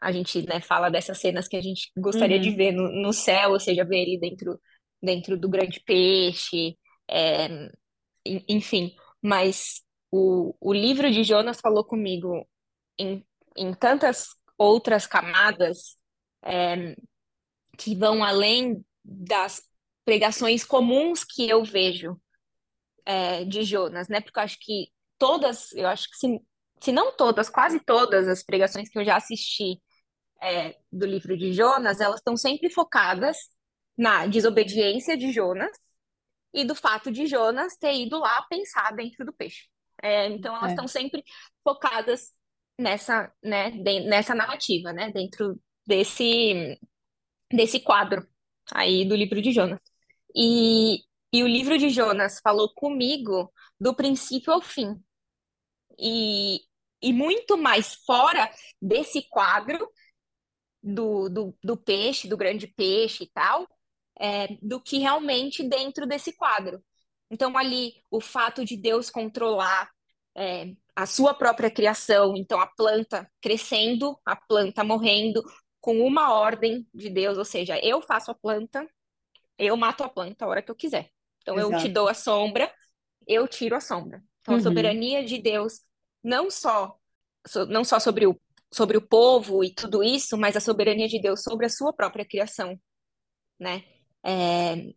a 0.00 0.12
gente, 0.12 0.42
né, 0.48 0.60
fala 0.60 0.90
dessas 0.90 1.18
cenas 1.20 1.48
que 1.48 1.56
a 1.56 1.62
gente 1.62 1.90
gostaria 1.98 2.40
de 2.40 2.50
Uhum. 2.50 2.56
ver 2.56 2.72
no, 2.72 2.90
no 3.02 3.12
céu, 3.12 3.52
ou 3.52 3.60
seja, 3.60 3.84
ver 3.84 3.98
ele 4.02 4.18
dentro, 4.20 4.60
dentro 5.02 5.38
do 5.38 5.48
grande 5.48 5.80
peixe, 5.80 6.78
é, 7.08 7.46
en- 8.26 8.44
enfim. 8.48 8.96
Mas 9.22 9.82
o, 10.10 10.54
o 10.60 10.72
livro 10.72 11.10
de 11.10 11.24
Jonas 11.24 11.60
falou 11.60 11.84
comigo 11.84 12.46
em, 12.98 13.24
em 13.56 13.74
tantas 13.74 14.28
outras 14.58 15.06
camadas 15.06 15.96
que 17.76 17.94
vão 17.94 18.22
além 18.24 18.84
das 19.04 19.62
pregações 20.04 20.64
comuns 20.64 21.24
que 21.24 21.48
eu 21.48 21.64
vejo 21.64 22.20
é, 23.04 23.44
de 23.44 23.62
Jonas, 23.64 24.08
né? 24.08 24.20
Porque 24.20 24.38
eu 24.38 24.42
acho 24.42 24.58
que 24.60 24.88
todas, 25.18 25.72
eu 25.72 25.86
acho 25.88 26.10
que 26.10 26.16
se, 26.18 26.40
se 26.80 26.92
não 26.92 27.12
todas, 27.16 27.48
quase 27.50 27.80
todas 27.80 28.28
as 28.28 28.42
pregações 28.42 28.88
que 28.88 28.98
eu 28.98 29.04
já 29.04 29.16
assisti 29.16 29.80
é, 30.42 30.76
do 30.92 31.06
livro 31.06 31.36
de 31.36 31.52
Jonas, 31.52 32.00
elas 32.00 32.18
estão 32.20 32.36
sempre 32.36 32.70
focadas 32.70 33.36
na 33.96 34.26
desobediência 34.26 35.16
de 35.16 35.32
Jonas 35.32 35.72
e 36.54 36.64
do 36.64 36.74
fato 36.74 37.10
de 37.10 37.26
Jonas 37.26 37.76
ter 37.76 37.94
ido 37.94 38.18
lá 38.18 38.42
pensar 38.50 38.92
dentro 38.94 39.24
do 39.24 39.32
peixe. 39.32 39.66
É, 40.02 40.26
então 40.28 40.54
elas 40.56 40.70
É, 40.70 40.72
estão 40.72 40.88
sempre 40.88 41.24
focadas 41.64 42.32
nessa, 42.78 43.32
né, 43.42 43.70
de- 43.72 44.00
nessa 44.08 44.34
narrativa, 44.34 44.92
né, 44.92 45.10
dentro 45.12 45.60
desse 45.86 46.78
desse 47.52 47.80
quadro 47.80 48.26
aí 48.72 49.06
do 49.08 49.14
livro 49.16 49.40
de 49.42 49.52
Jonas. 49.52 49.80
E, 50.34 51.02
e 51.32 51.42
o 51.42 51.48
livro 51.48 51.78
de 51.78 51.90
Jonas 51.90 52.40
falou 52.42 52.72
comigo 52.74 53.52
do 53.80 53.94
princípio 53.94 54.52
ao 54.52 54.60
fim. 54.62 54.96
E, 55.98 56.60
e 57.02 57.12
muito 57.12 57.56
mais 57.56 57.94
fora 58.06 58.50
desse 58.80 59.22
quadro 59.28 59.88
do, 60.82 61.28
do, 61.28 61.54
do 61.62 61.76
peixe, 61.76 62.28
do 62.28 62.36
grande 62.36 62.66
peixe 62.66 63.24
e 63.24 63.30
tal, 63.32 63.66
é, 64.18 64.48
do 64.62 64.80
que 64.80 64.98
realmente 64.98 65.62
dentro 65.68 66.06
desse 66.06 66.32
quadro. 66.36 66.82
Então, 67.30 67.56
ali, 67.56 67.94
o 68.10 68.20
fato 68.20 68.64
de 68.64 68.76
Deus 68.76 69.10
controlar 69.10 69.90
é, 70.36 70.72
a 70.96 71.06
sua 71.06 71.34
própria 71.34 71.70
criação, 71.70 72.34
então 72.36 72.60
a 72.60 72.66
planta 72.66 73.30
crescendo, 73.40 74.18
a 74.24 74.36
planta 74.36 74.82
morrendo, 74.84 75.42
com 75.80 76.00
uma 76.00 76.32
ordem 76.34 76.86
de 76.94 77.08
Deus, 77.10 77.38
ou 77.38 77.44
seja, 77.44 77.78
eu 77.84 78.02
faço 78.02 78.30
a 78.30 78.34
planta, 78.34 78.86
eu 79.58 79.76
mato 79.76 80.04
a 80.04 80.08
planta 80.08 80.44
a 80.44 80.48
hora 80.48 80.62
que 80.62 80.70
eu 80.70 80.74
quiser. 80.76 81.10
Então, 81.42 81.58
eu 81.58 81.74
te 81.74 81.88
exato. 81.88 81.92
dou 81.92 82.08
a 82.08 82.14
sombra, 82.14 82.72
eu 83.26 83.48
tiro 83.48 83.76
a 83.76 83.80
sombra. 83.80 84.22
Então, 84.40 84.54
a 84.54 84.58
Uhum. 84.58 84.60
soberania 84.60 85.24
de 85.24 85.38
Deus, 85.40 85.80
não 86.22 86.50
só, 86.50 86.98
não 87.68 87.84
só 87.84 87.98
sobre 88.00 88.26
o, 88.26 88.38
sobre 88.72 88.96
o 88.96 89.02
povo 89.06 89.64
e 89.64 89.72
tudo 89.74 90.02
isso, 90.02 90.36
mas 90.36 90.56
a 90.56 90.60
soberania 90.60 91.08
de 91.08 91.20
Deus 91.20 91.42
sobre 91.42 91.66
a 91.66 91.70
sua 91.70 91.92
própria 91.92 92.24
criação, 92.24 92.78
né? 93.60 93.84
É, 94.24 94.94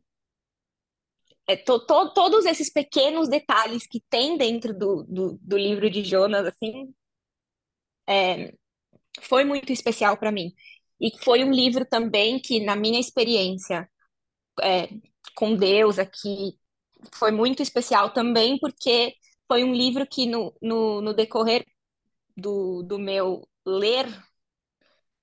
é 1.48 1.56
to- 1.56 1.86
to- 1.86 2.14
todos 2.14 2.46
esses 2.46 2.70
pequenos 2.72 3.28
detalhes 3.30 3.86
que 3.88 4.02
tem 4.10 4.38
dentro 4.38 4.74
do, 4.78 5.04
do, 5.04 5.40
do 5.42 5.58
livro 5.58 5.90
de 5.90 6.04
Jonas, 6.04 6.46
assim, 6.48 6.94
foi 9.22 9.44
muito 9.44 9.72
especial 9.72 10.18
para 10.18 10.32
mim. 10.32 10.54
E 11.00 11.12
foi 11.24 11.44
um 11.44 11.52
livro 11.52 11.86
também 11.86 12.40
que, 12.40 12.60
na 12.64 12.76
minha 12.76 13.00
experiência 13.00 13.90
é, 14.62 14.90
com 15.36 15.56
Deus 15.56 16.00
aqui, 16.00 16.58
foi 17.16 17.32
muito 17.32 17.64
especial 17.64 18.14
também, 18.14 18.60
porque 18.60 19.16
foi 19.52 19.66
um 19.66 19.74
livro 19.74 20.08
que, 20.08 20.26
no, 20.26 20.56
no, 20.62 21.02
no 21.02 21.14
decorrer 21.14 21.66
do, 22.38 22.84
do 22.84 22.98
meu 22.98 23.46
ler, 23.66 24.08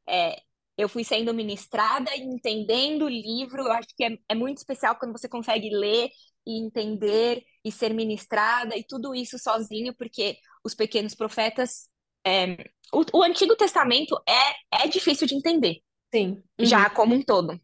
é, 0.07 0.43
eu 0.77 0.87
fui 0.87 1.03
sendo 1.03 1.33
ministrada 1.33 2.15
e 2.15 2.21
entendendo 2.21 3.07
o 3.07 3.09
livro. 3.09 3.63
Eu 3.63 3.73
acho 3.73 3.89
que 3.97 4.05
é, 4.05 4.19
é 4.29 4.35
muito 4.35 4.59
especial 4.59 4.99
quando 4.99 5.13
você 5.13 5.31
consegue 5.31 5.71
ler 5.71 6.11
e 6.47 6.63
entender 6.63 7.43
e 7.65 7.73
ser 7.73 7.95
ministrada 7.95 8.77
e 8.77 8.85
tudo 8.85 9.15
isso 9.15 9.39
sozinho, 9.39 9.95
porque 9.97 10.37
os 10.63 10.75
pequenos 10.75 11.15
profetas. 11.15 11.89
é, 12.23 12.49
o, 12.93 13.21
o 13.21 13.23
Antigo 13.23 13.57
Testamento 13.57 14.15
é, 14.29 14.85
é 14.85 14.89
difícil 14.89 15.27
de 15.27 15.37
entender, 15.37 15.81
Sim. 16.15 16.43
Uhum. 16.59 16.67
já 16.67 16.91
como 16.91 17.15
um 17.15 17.23
todo. 17.23 17.59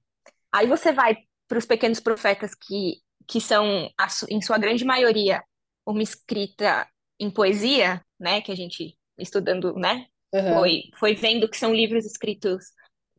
Aí 0.50 0.66
você 0.66 0.92
vai 0.94 1.14
para 1.46 1.58
os 1.58 1.66
pequenos 1.66 2.00
profetas 2.00 2.54
que, 2.54 3.02
que 3.28 3.38
são, 3.38 3.90
em 4.30 4.40
sua 4.40 4.56
grande 4.56 4.82
maioria, 4.82 5.42
uma 5.86 6.02
escrita 6.02 6.88
em 7.18 7.30
poesia, 7.30 8.02
né, 8.18 8.40
que 8.40 8.52
a 8.52 8.56
gente 8.56 8.98
estudando, 9.18 9.74
né, 9.74 10.06
Aham. 10.32 10.44
foi, 10.48 10.82
foi 10.98 11.14
vendo 11.14 11.48
que 11.48 11.56
são 11.56 11.74
livros 11.74 12.04
escritos 12.06 12.66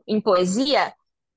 em 0.07 0.21
poesia, 0.21 0.93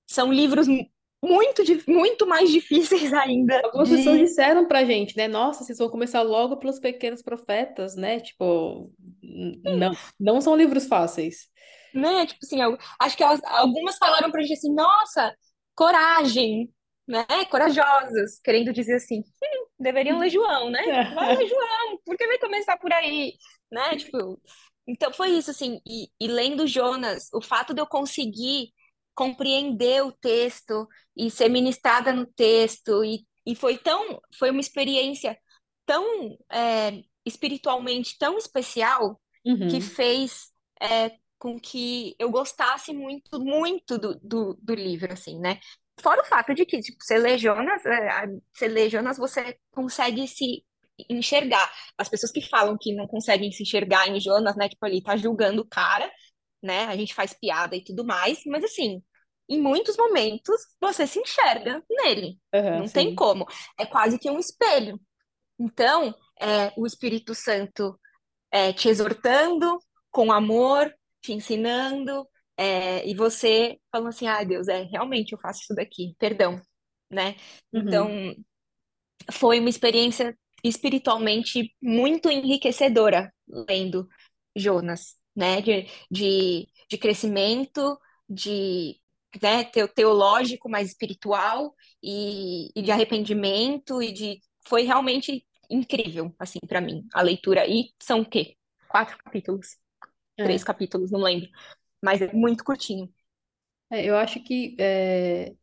são 0.06 0.32
livros 0.32 0.68
mu- 0.68 0.88
muito, 1.24 1.62
muito 1.88 2.26
mais 2.26 2.50
difíceis 2.50 3.12
ainda 3.14 3.62
Algumas 3.62 3.88
pessoas 3.88 4.18
de, 4.18 4.28
disseram 4.28 4.66
pra 4.68 4.84
gente, 4.84 5.16
né? 5.16 5.26
Nossa, 5.28 5.64
vocês 5.64 5.78
vão 5.78 5.88
começar 5.90 6.22
logo 6.22 6.56
pelos 6.58 6.78
pequenos 6.78 7.22
profetas, 7.22 7.96
né? 7.96 8.20
Tipo, 8.20 8.92
não, 9.64 9.92
não 10.18 10.40
são 10.40 10.56
livros 10.56 10.86
fáceis. 10.86 11.48
né, 11.92 12.26
tipo 12.26 12.40
assim, 12.44 12.58
acho 13.00 13.16
que 13.16 13.22
elas, 13.22 13.40
algumas 13.44 13.96
falaram 13.98 14.30
pra 14.30 14.42
gente 14.42 14.54
assim, 14.54 14.72
nossa, 14.74 15.34
coragem, 15.74 16.72
né, 17.08 17.26
corajosas, 17.50 18.38
querendo 18.44 18.72
dizer 18.72 18.96
assim, 18.96 19.20
"Hum, 19.20 19.66
deveriam 19.80 20.18
ler 20.20 20.30
João, 20.30 20.70
né? 20.70 20.80
Vai 21.10 21.36
ler 21.36 21.48
João, 21.48 21.98
por 22.04 22.16
que 22.16 22.26
vai 22.26 22.38
começar 22.38 22.76
por 22.78 22.92
aí, 22.92 23.34
né? 23.72 23.96
Tipo, 23.96 24.40
então 24.86 25.12
foi 25.12 25.30
isso 25.30 25.50
assim, 25.50 25.80
e, 25.86 26.08
e 26.20 26.28
lendo 26.28 26.66
Jonas, 26.66 27.28
o 27.32 27.40
fato 27.42 27.74
de 27.74 27.80
eu 27.80 27.86
conseguir 27.86 28.72
compreender 29.14 30.04
o 30.04 30.12
texto 30.12 30.88
e 31.16 31.30
ser 31.30 31.48
ministrada 31.48 32.12
no 32.12 32.26
texto 32.26 33.04
e, 33.04 33.26
e 33.46 33.54
foi 33.56 33.76
tão, 33.78 34.20
foi 34.38 34.50
uma 34.50 34.60
experiência 34.60 35.36
tão 35.86 36.36
é, 36.52 37.02
espiritualmente 37.24 38.16
tão 38.18 38.38
especial 38.38 39.20
que 39.66 39.80
Uhum. 39.80 39.80
fez 39.80 40.52
é, 40.80 41.16
com 41.38 41.58
que 41.60 42.14
eu 42.18 42.30
gostasse 42.30 42.92
muito, 42.92 43.40
muito 43.40 43.98
do, 43.98 44.14
do, 44.22 44.54
do 44.60 44.74
livro, 44.74 45.12
assim, 45.12 45.38
né? 45.40 45.58
Fora 46.00 46.22
o 46.22 46.24
fato 46.24 46.54
de 46.54 46.64
que, 46.64 46.80
tipo, 46.80 46.98
você 47.00 47.18
lê 47.18 47.38
Jonas, 47.38 47.84
é, 47.84 48.26
você 48.52 48.68
lê 48.68 48.88
Jonas, 48.88 49.18
você 49.18 49.58
consegue 49.70 50.26
se 50.28 50.64
enxergar. 51.08 51.70
As 51.96 52.08
pessoas 52.08 52.32
que 52.32 52.40
falam 52.42 52.76
que 52.78 52.94
não 52.94 53.06
conseguem 53.06 53.52
se 53.52 53.62
enxergar 53.62 54.08
em 54.08 54.20
Jonas, 54.20 54.56
né? 54.56 54.68
Tipo, 54.68 54.86
ali 54.86 55.02
tá 55.02 55.16
julgando 55.16 55.62
o 55.62 55.68
cara, 55.68 56.10
né? 56.62 56.84
A 56.84 56.96
gente 56.96 57.14
faz 57.14 57.32
piada 57.32 57.76
e 57.76 57.84
tudo 57.84 58.04
mais, 58.04 58.40
mas 58.46 58.64
assim, 58.64 59.02
em 59.48 59.60
muitos 59.60 59.96
momentos 59.96 60.60
você 60.80 61.06
se 61.06 61.18
enxerga 61.18 61.82
nele. 61.88 62.38
Aham, 62.54 62.80
Não 62.80 62.88
tem 62.88 63.10
sim. 63.10 63.14
como. 63.14 63.46
É 63.78 63.86
quase 63.86 64.18
que 64.18 64.30
um 64.30 64.38
espelho. 64.38 65.00
Então, 65.58 66.14
é, 66.40 66.72
o 66.76 66.86
Espírito 66.86 67.34
Santo 67.34 67.98
é, 68.50 68.72
te 68.72 68.88
exortando 68.88 69.78
com 70.10 70.32
amor, 70.32 70.92
te 71.20 71.32
ensinando, 71.32 72.26
é, 72.58 73.08
e 73.08 73.14
você 73.16 73.78
falando 73.92 74.08
assim, 74.10 74.28
ah, 74.28 74.44
Deus, 74.44 74.68
é, 74.68 74.84
realmente 74.84 75.32
eu 75.34 75.40
faço 75.40 75.62
isso 75.62 75.74
daqui, 75.76 76.16
perdão, 76.18 76.60
né? 77.10 77.36
Então, 77.74 78.08
Uhum. 78.08 78.18
foi 79.32 79.60
uma 79.60 79.68
experiência 79.68 80.36
espiritualmente 80.64 81.74
muito 81.80 82.30
enriquecedora 82.30 83.32
lendo 83.68 84.08
Jonas, 84.56 85.16
né? 85.34 85.60
De, 85.60 85.86
de, 86.10 86.68
de 86.90 86.98
crescimento, 86.98 87.98
de 88.28 88.98
né, 89.42 89.64
teo- 89.64 89.88
teológico, 89.88 90.68
mais 90.68 90.88
espiritual 90.88 91.74
e, 92.02 92.70
e 92.74 92.82
de 92.82 92.90
arrependimento 92.90 94.02
e 94.02 94.12
de 94.12 94.40
foi 94.66 94.82
realmente 94.82 95.44
incrível 95.70 96.34
assim 96.38 96.58
para 96.66 96.80
mim 96.80 97.06
a 97.12 97.20
leitura 97.22 97.66
e 97.66 97.90
são 98.02 98.20
o 98.20 98.28
quê? 98.28 98.56
Quatro 98.88 99.18
capítulos, 99.18 99.76
três 100.42 100.62
É. 100.62 100.64
capítulos, 100.64 101.10
não 101.10 101.20
lembro, 101.20 101.48
mas 102.02 102.22
é 102.22 102.32
muito 102.32 102.64
curtinho. 102.64 103.12
É, 103.90 104.04
eu 104.04 104.16
acho 104.16 104.42
que 104.42 104.76
é, 104.78 105.54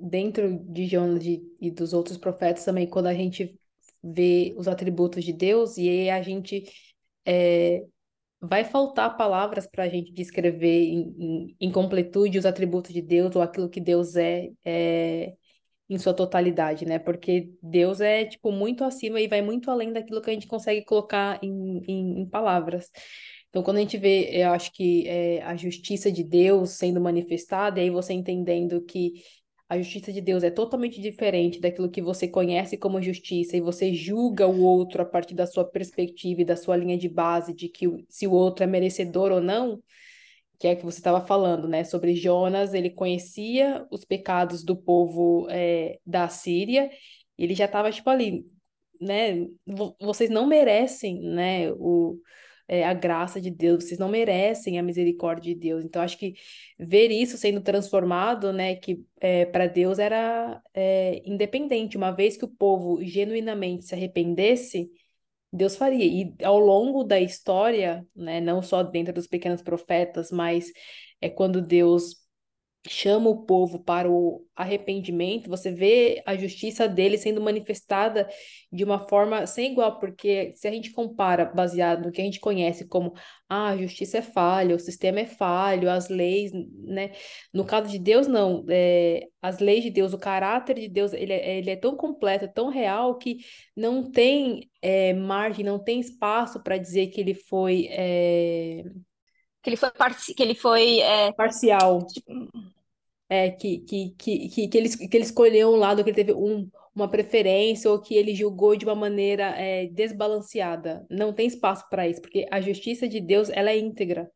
dentro 0.00 0.58
de 0.64 0.86
Jonas 0.86 1.24
e 1.24 1.70
dos 1.70 1.92
outros 1.92 2.18
profetas 2.18 2.64
também, 2.64 2.88
quando 2.88 3.06
a 3.06 3.14
gente 3.14 3.58
vê 4.02 4.54
os 4.56 4.68
atributos 4.68 5.24
de 5.24 5.32
Deus, 5.32 5.76
e 5.76 5.88
aí 5.88 6.10
a 6.10 6.22
gente 6.22 6.64
é, 7.26 7.84
vai 8.40 8.64
faltar 8.64 9.16
palavras 9.16 9.66
para 9.66 9.84
a 9.84 9.88
gente 9.88 10.12
descrever 10.12 10.84
em, 10.84 11.14
em, 11.18 11.56
em 11.60 11.72
completude 11.72 12.38
os 12.38 12.46
atributos 12.46 12.92
de 12.92 13.02
Deus 13.02 13.34
ou 13.36 13.42
aquilo 13.42 13.68
que 13.68 13.80
Deus 13.80 14.16
é, 14.16 14.50
é 14.64 15.34
em 15.88 15.98
sua 15.98 16.14
totalidade, 16.14 16.84
né? 16.86 16.98
Porque 16.98 17.50
Deus 17.62 18.00
é, 18.00 18.24
tipo, 18.26 18.52
muito 18.52 18.84
acima 18.84 19.20
e 19.20 19.28
vai 19.28 19.42
muito 19.42 19.70
além 19.70 19.92
daquilo 19.92 20.20
que 20.22 20.30
a 20.30 20.32
gente 20.34 20.46
consegue 20.46 20.84
colocar 20.84 21.38
em, 21.42 22.22
em 22.22 22.26
palavras. 22.28 22.90
Então, 23.50 23.62
quando 23.62 23.78
a 23.78 23.80
gente 23.80 23.96
vê, 23.98 24.30
eu 24.42 24.50
acho 24.52 24.72
que 24.72 25.06
é, 25.08 25.42
a 25.42 25.56
justiça 25.56 26.12
de 26.12 26.22
Deus 26.22 26.70
sendo 26.72 27.00
manifestada, 27.00 27.80
e 27.80 27.84
aí 27.84 27.90
você 27.90 28.12
entendendo 28.12 28.80
que 28.84 29.22
a 29.68 29.78
justiça 29.78 30.12
de 30.12 30.20
Deus 30.20 30.42
é 30.42 30.50
totalmente 30.50 31.00
diferente 31.00 31.60
daquilo 31.60 31.90
que 31.90 32.00
você 32.02 32.28
conhece 32.28 32.76
como 32.78 33.00
justiça, 33.02 33.56
e 33.56 33.60
você 33.60 33.94
julga 33.94 34.46
o 34.46 34.62
outro 34.62 35.02
a 35.02 35.04
partir 35.04 35.34
da 35.34 35.46
sua 35.46 35.64
perspectiva 35.64 36.42
e 36.42 36.44
da 36.44 36.56
sua 36.56 36.76
linha 36.76 36.96
de 36.98 37.08
base 37.08 37.54
de 37.54 37.68
que 37.68 37.86
se 38.08 38.26
o 38.26 38.32
outro 38.32 38.64
é 38.64 38.66
merecedor 38.66 39.32
ou 39.32 39.40
não, 39.40 39.82
que 40.58 40.66
é 40.66 40.72
o 40.72 40.76
que 40.76 40.84
você 40.84 40.98
estava 40.98 41.24
falando, 41.24 41.68
né? 41.68 41.84
Sobre 41.84 42.14
Jonas, 42.16 42.74
ele 42.74 42.90
conhecia 42.90 43.86
os 43.90 44.04
pecados 44.04 44.64
do 44.64 44.76
povo 44.76 45.46
é, 45.50 45.98
da 46.04 46.28
Síria, 46.28 46.90
ele 47.38 47.54
já 47.54 47.66
estava, 47.66 47.90
tipo, 47.92 48.10
ali, 48.10 48.44
né? 49.00 49.46
vo- 49.66 49.96
Vocês 50.00 50.30
não 50.30 50.46
merecem, 50.46 51.20
né? 51.22 51.70
O, 51.74 52.18
é, 52.68 52.84
a 52.84 52.92
graça 52.92 53.40
de 53.40 53.50
Deus, 53.50 53.84
vocês 53.84 53.98
não 53.98 54.08
merecem 54.08 54.78
a 54.78 54.82
misericórdia 54.82 55.54
de 55.54 55.60
Deus. 55.60 55.84
Então, 55.84 56.02
acho 56.02 56.18
que 56.18 56.34
ver 56.78 57.10
isso 57.10 57.38
sendo 57.38 57.62
transformado, 57.62 58.52
né? 58.52 58.76
Que 58.76 59.02
é, 59.20 59.46
para 59.46 59.66
Deus 59.66 59.98
era 59.98 60.62
é, 60.74 61.22
independente, 61.24 61.96
uma 61.96 62.10
vez 62.12 62.36
que 62.36 62.44
o 62.44 62.48
povo 62.48 63.02
genuinamente 63.02 63.86
se 63.86 63.94
arrependesse. 63.94 64.90
Deus 65.52 65.76
faria. 65.76 66.04
E 66.04 66.34
ao 66.44 66.58
longo 66.58 67.02
da 67.04 67.18
história, 67.18 68.06
né, 68.14 68.40
não 68.40 68.62
só 68.62 68.82
dentro 68.82 69.14
dos 69.14 69.26
pequenos 69.26 69.62
profetas, 69.62 70.30
mas 70.30 70.70
é 71.20 71.30
quando 71.30 71.62
Deus 71.62 72.16
chama 72.92 73.28
o 73.30 73.44
povo 73.44 73.78
para 73.82 74.10
o 74.10 74.44
arrependimento, 74.56 75.48
você 75.48 75.70
vê 75.70 76.22
a 76.26 76.36
justiça 76.36 76.88
dele 76.88 77.18
sendo 77.18 77.40
manifestada 77.40 78.28
de 78.72 78.84
uma 78.84 79.08
forma 79.08 79.46
sem 79.46 79.72
igual, 79.72 79.98
porque 79.98 80.52
se 80.56 80.66
a 80.66 80.70
gente 80.70 80.92
compara 80.92 81.44
baseado 81.44 82.04
no 82.04 82.12
que 82.12 82.20
a 82.20 82.24
gente 82.24 82.40
conhece 82.40 82.86
como 82.88 83.14
ah, 83.48 83.68
a 83.68 83.76
justiça 83.76 84.18
é 84.18 84.22
falha, 84.22 84.74
o 84.74 84.78
sistema 84.78 85.20
é 85.20 85.26
falho, 85.26 85.90
as 85.90 86.08
leis, 86.08 86.50
né? 86.52 87.12
No 87.52 87.64
caso 87.64 87.88
de 87.90 87.98
Deus, 87.98 88.26
não. 88.26 88.64
É, 88.68 89.26
as 89.40 89.58
leis 89.58 89.82
de 89.84 89.90
Deus, 89.90 90.12
o 90.12 90.18
caráter 90.18 90.74
de 90.74 90.88
Deus, 90.88 91.12
ele 91.12 91.32
é, 91.32 91.58
ele 91.58 91.70
é 91.70 91.76
tão 91.76 91.96
completo, 91.96 92.48
tão 92.52 92.68
real, 92.68 93.16
que 93.16 93.38
não 93.76 94.10
tem 94.10 94.68
é, 94.82 95.14
margem, 95.14 95.64
não 95.64 95.78
tem 95.82 96.00
espaço 96.00 96.62
para 96.62 96.76
dizer 96.76 97.08
que 97.08 97.20
ele 97.20 97.34
foi 97.34 97.86
é, 97.90 98.82
Que 99.62 99.70
ele 99.70 99.76
foi 99.76 99.90
que 100.36 100.42
ele 100.42 100.54
foi 100.54 101.00
é, 101.00 101.32
parcial. 101.32 102.06
tipo, 102.06 102.30
é, 103.28 103.50
que, 103.50 103.78
que, 103.80 104.10
que, 104.18 104.68
que, 104.68 104.78
ele, 104.78 104.88
que 105.08 105.16
ele 105.16 105.24
escolheu 105.24 105.70
um 105.70 105.76
lado, 105.76 106.02
que 106.02 106.10
ele 106.10 106.16
teve 106.16 106.32
um, 106.34 106.70
uma 106.94 107.08
preferência, 107.10 107.90
ou 107.90 108.00
que 108.00 108.14
ele 108.14 108.34
julgou 108.34 108.76
de 108.76 108.84
uma 108.84 108.94
maneira 108.94 109.44
é, 109.58 109.86
desbalanceada. 109.88 111.06
Não 111.10 111.32
tem 111.32 111.46
espaço 111.46 111.88
para 111.90 112.08
isso, 112.08 112.20
porque 112.22 112.46
a 112.50 112.60
justiça 112.60 113.08
de 113.08 113.20
Deus, 113.20 113.50
ela 113.50 113.70
é 113.70 113.78
íntegra, 113.78 114.30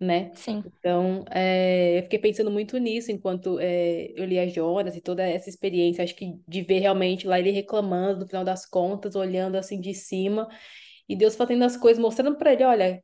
né? 0.00 0.32
sim, 0.34 0.64
Então, 0.64 1.24
é, 1.30 1.98
eu 1.98 2.02
fiquei 2.04 2.18
pensando 2.18 2.50
muito 2.50 2.78
nisso 2.78 3.10
enquanto 3.10 3.58
é, 3.60 4.12
eu 4.16 4.24
lia 4.24 4.48
Jonas 4.48 4.96
e 4.96 5.00
toda 5.00 5.22
essa 5.24 5.48
experiência, 5.48 6.04
acho 6.04 6.14
que 6.14 6.34
de 6.46 6.62
ver 6.62 6.80
realmente 6.80 7.26
lá 7.26 7.38
ele 7.38 7.50
reclamando, 7.50 8.20
no 8.20 8.26
final 8.28 8.44
das 8.44 8.66
contas, 8.66 9.16
olhando 9.16 9.56
assim 9.56 9.80
de 9.80 9.94
cima, 9.94 10.48
e 11.08 11.16
Deus 11.16 11.36
fazendo 11.36 11.64
as 11.64 11.76
coisas, 11.76 12.00
mostrando 12.02 12.36
para 12.38 12.52
ele, 12.52 12.64
olha, 12.64 13.02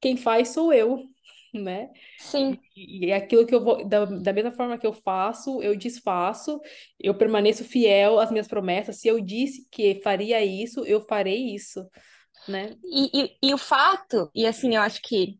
quem 0.00 0.16
faz 0.16 0.48
sou 0.50 0.72
eu, 0.72 0.98
né? 1.62 1.90
sim. 2.18 2.58
E, 2.76 3.06
e 3.06 3.12
aquilo 3.12 3.46
que 3.46 3.54
eu 3.54 3.62
vou, 3.62 3.86
da, 3.86 4.04
da 4.04 4.32
mesma 4.32 4.52
forma 4.52 4.78
que 4.78 4.86
eu 4.86 4.92
faço, 4.92 5.62
eu 5.62 5.76
desfaço, 5.76 6.60
eu 6.98 7.14
permaneço 7.14 7.64
fiel 7.64 8.18
às 8.18 8.30
minhas 8.30 8.48
promessas. 8.48 9.00
Se 9.00 9.08
eu 9.08 9.20
disse 9.20 9.66
que 9.70 10.00
faria 10.02 10.44
isso, 10.44 10.84
eu 10.84 11.00
farei 11.00 11.54
isso, 11.54 11.86
né? 12.48 12.76
E, 12.84 13.22
e, 13.22 13.38
e 13.42 13.54
o 13.54 13.58
fato, 13.58 14.30
e 14.34 14.46
assim, 14.46 14.76
eu 14.76 14.82
acho 14.82 15.00
que, 15.02 15.38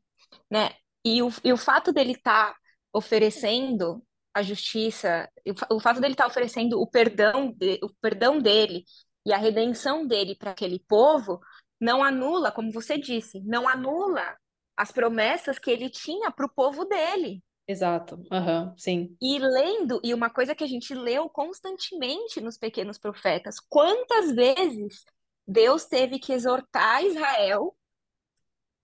né, 0.51 0.71
e 1.05 1.23
o, 1.23 1.31
e 1.45 1.53
o 1.53 1.57
fato 1.57 1.93
dele 1.93 2.13
estar 2.13 2.55
oferecendo 2.93 4.03
a 4.35 4.43
justiça, 4.43 5.29
o, 5.71 5.77
o 5.77 5.81
fato 5.81 6.01
dele 6.01 6.15
estar 6.15 6.27
oferecendo 6.27 6.81
o 6.81 6.87
perdão, 6.87 7.53
de, 7.53 7.79
o 7.83 7.89
perdão 8.01 8.39
dele 8.39 8.85
e 9.25 9.33
a 9.33 9.39
redenção 9.39 10.07
dele 10.07 10.35
para 10.35 10.51
aquele 10.51 10.79
povo, 10.81 11.41
não 11.81 12.03
anula, 12.03 12.51
como 12.51 12.73
você 12.73 12.99
disse, 12.99 13.41
não 13.45 13.69
anula 13.69 14.37
as 14.77 14.93
promessas 14.93 15.59
que 15.59 15.71
ele 15.71 15.89
tinha 15.89 16.31
para 16.31 16.47
o 16.47 16.53
povo 16.53 16.85
dele. 16.85 17.43
Exato. 17.69 18.23
Aham, 18.31 18.75
sim. 18.77 19.17
E 19.21 19.39
lendo, 19.39 20.01
e 20.05 20.15
uma 20.15 20.31
coisa 20.31 20.55
que 20.55 20.63
a 20.63 20.69
gente 20.69 20.95
leu 20.95 21.29
constantemente 21.29 22.41
nos 22.41 22.57
Pequenos 22.57 22.99
Profetas, 22.99 23.59
quantas 23.59 24.33
vezes 24.33 25.05
Deus 25.47 25.85
teve 25.85 26.19
que 26.19 26.33
exortar 26.33 27.05
Israel 27.05 27.77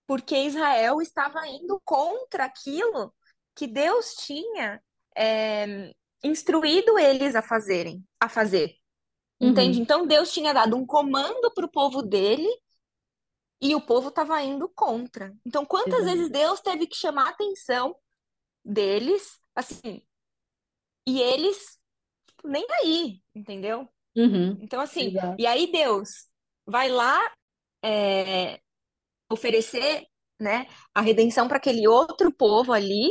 porque 0.05 0.35
Israel 0.35 1.01
estava 1.01 1.47
indo 1.47 1.81
contra 1.85 2.45
aquilo 2.45 3.13
que 3.55 3.67
Deus 3.67 4.15
tinha 4.15 4.81
é, 5.15 5.93
instruído 6.23 6.99
eles 6.99 7.35
a 7.35 7.41
fazerem, 7.41 8.03
a 8.19 8.27
fazer. 8.27 8.75
Entende? 9.39 9.77
Uhum, 9.77 9.83
Então 9.83 10.07
Deus 10.07 10.31
tinha 10.31 10.53
dado 10.53 10.75
um 10.75 10.85
comando 10.85 11.51
para 11.53 11.65
o 11.65 11.71
povo 11.71 12.01
dele 12.01 12.49
e 13.61 13.75
o 13.75 13.81
povo 13.81 14.09
estava 14.09 14.41
indo 14.41 14.69
contra. 14.69 15.33
Então, 15.45 15.65
quantas 15.65 16.05
vezes 16.05 16.29
Deus 16.29 16.59
teve 16.61 16.87
que 16.87 16.95
chamar 16.95 17.27
a 17.27 17.29
atenção 17.29 17.95
deles, 18.63 19.39
assim, 19.55 20.01
e 21.07 21.21
eles 21.21 21.77
nem 22.43 22.65
aí, 22.81 23.21
entendeu? 23.35 23.87
Uhum, 24.15 24.57
Então, 24.61 24.79
assim, 24.81 25.07
exato. 25.09 25.35
e 25.39 25.47
aí 25.47 25.71
Deus 25.71 26.27
vai 26.65 26.89
lá 26.89 27.19
é, 27.83 28.59
oferecer, 29.31 30.05
né, 30.39 30.67
a 30.93 31.01
redenção 31.01 31.47
para 31.47 31.57
aquele 31.57 31.87
outro 31.87 32.31
povo 32.33 32.73
ali, 32.73 33.09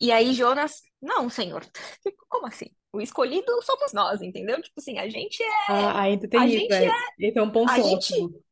e 0.00 0.10
aí 0.10 0.32
Jonas, 0.34 0.80
não, 1.00 1.28
Senhor, 1.30 1.64
como 2.28 2.46
assim? 2.46 2.66
O 2.92 3.00
escolhido 3.00 3.50
somos 3.62 3.92
nós, 3.92 4.20
entendeu? 4.20 4.60
Tipo 4.60 4.78
assim, 4.78 4.98
a 4.98 5.08
gente 5.08 5.42
é, 5.42 5.48
Ah, 5.68 6.00
ainda 6.02 6.26
a 6.26 6.28
tem 6.28 6.46
isso, 6.48 6.58
gente 6.58 6.72
é. 6.72 6.86
é, 6.86 6.92
Esse 7.18 7.38
é 7.38 7.42
um 7.42 7.50
ponto 7.50 7.70
a 7.70 7.80
gente, 7.80 8.14
ótimo. 8.14 8.42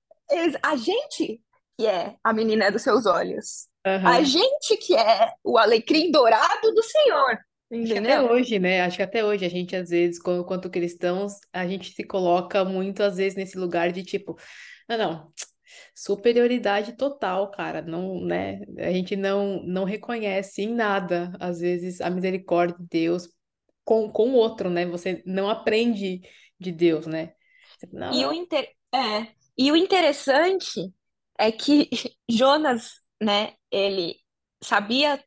A 0.63 0.77
gente 0.77 1.43
que 1.79 1.87
é 1.87 2.17
a 2.23 2.33
menina 2.33 2.71
dos 2.71 2.83
seus 2.83 3.07
olhos, 3.07 3.69
a 4.05 4.23
Aham. 4.23 4.23
gente 4.23 4.77
que 4.79 4.95
é 4.97 5.33
o 5.45 5.57
alecrim 5.59 6.11
dourado 6.11 6.73
do 6.75 6.83
Senhor, 6.83 7.39
Acho 7.83 7.93
que 7.93 7.99
até 7.99 8.21
entendeu? 8.21 8.23
hoje, 8.23 8.59
né? 8.59 8.83
Acho 8.83 8.97
que 8.99 9.03
até 9.03 9.25
hoje 9.25 9.45
a 9.47 9.49
gente, 9.49 9.75
às 9.75 9.89
vezes, 9.91 10.21
quando- 10.21 10.45
quanto 10.45 10.69
cristãos, 10.71 11.33
a 11.53 11.67
gente 11.67 11.93
se 11.93 12.05
coloca 12.05 12.63
muito, 12.65 13.03
às 13.03 13.17
vezes, 13.17 13.37
nesse 13.37 13.57
lugar 13.59 13.91
de 13.93 14.03
tipo, 14.05 14.37
não, 14.89 14.99
não. 14.99 15.33
superioridade 15.95 16.95
total, 16.97 17.51
cara. 17.51 17.83
Não, 17.83 18.21
né? 18.25 18.61
A 18.79 18.93
gente 18.93 19.17
não, 19.17 19.63
não 19.65 19.85
reconhece 19.85 20.63
em 20.63 20.75
nada, 20.75 21.33
às 21.41 21.61
vezes, 21.61 22.01
a 22.01 22.11
misericórdia 22.11 22.77
de 22.79 22.89
Deus 22.89 23.29
com, 23.85 24.11
com 24.11 24.31
o 24.31 24.35
outro, 24.35 24.71
né? 24.71 24.87
Você 24.87 25.23
não 25.27 25.49
aprende 25.51 26.23
de 26.61 26.73
Deus, 26.73 27.07
né? 27.07 27.35
Não, 27.93 28.17
E 28.17 28.27
o, 28.27 28.33
não. 28.33 28.39
inter... 28.41 28.65
é, 28.93 29.35
e 29.61 29.71
o 29.71 29.77
interessante 29.77 30.91
é 31.39 31.53
que 31.53 31.91
Jonas, 32.27 32.95
né, 33.21 33.53
ele 33.71 34.17
sabia 34.63 35.23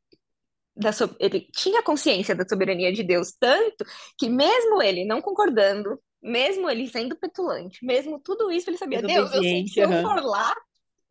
da 0.76 0.92
so... 0.92 1.16
ele 1.20 1.42
tinha 1.54 1.84
consciência 1.84 2.34
da 2.34 2.44
soberania 2.44 2.92
de 2.92 3.04
Deus 3.04 3.34
tanto 3.40 3.86
que 4.18 4.28
mesmo 4.28 4.82
ele 4.82 5.06
não 5.06 5.22
concordando, 5.22 6.02
mesmo 6.20 6.68
ele 6.68 6.88
sendo 6.88 7.16
petulante, 7.16 7.86
mesmo 7.86 8.20
tudo 8.20 8.52
isso 8.52 8.72
ele 8.72 8.78
sabia, 8.78 9.04
Deus, 9.04 9.32
eu 9.36 9.44
sei 9.44 9.64
que 9.66 9.70
se 9.70 9.80
eu 9.82 10.02
for 10.02 10.24
lá, 10.24 10.56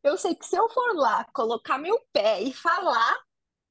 eu 0.02 0.18
sei 0.18 0.34
que 0.34 0.44
se 0.44 0.56
eu 0.56 0.68
for 0.68 0.96
lá, 0.96 1.24
colocar 1.32 1.78
meu 1.78 1.96
pé 2.12 2.42
e 2.42 2.52
falar 2.52 3.16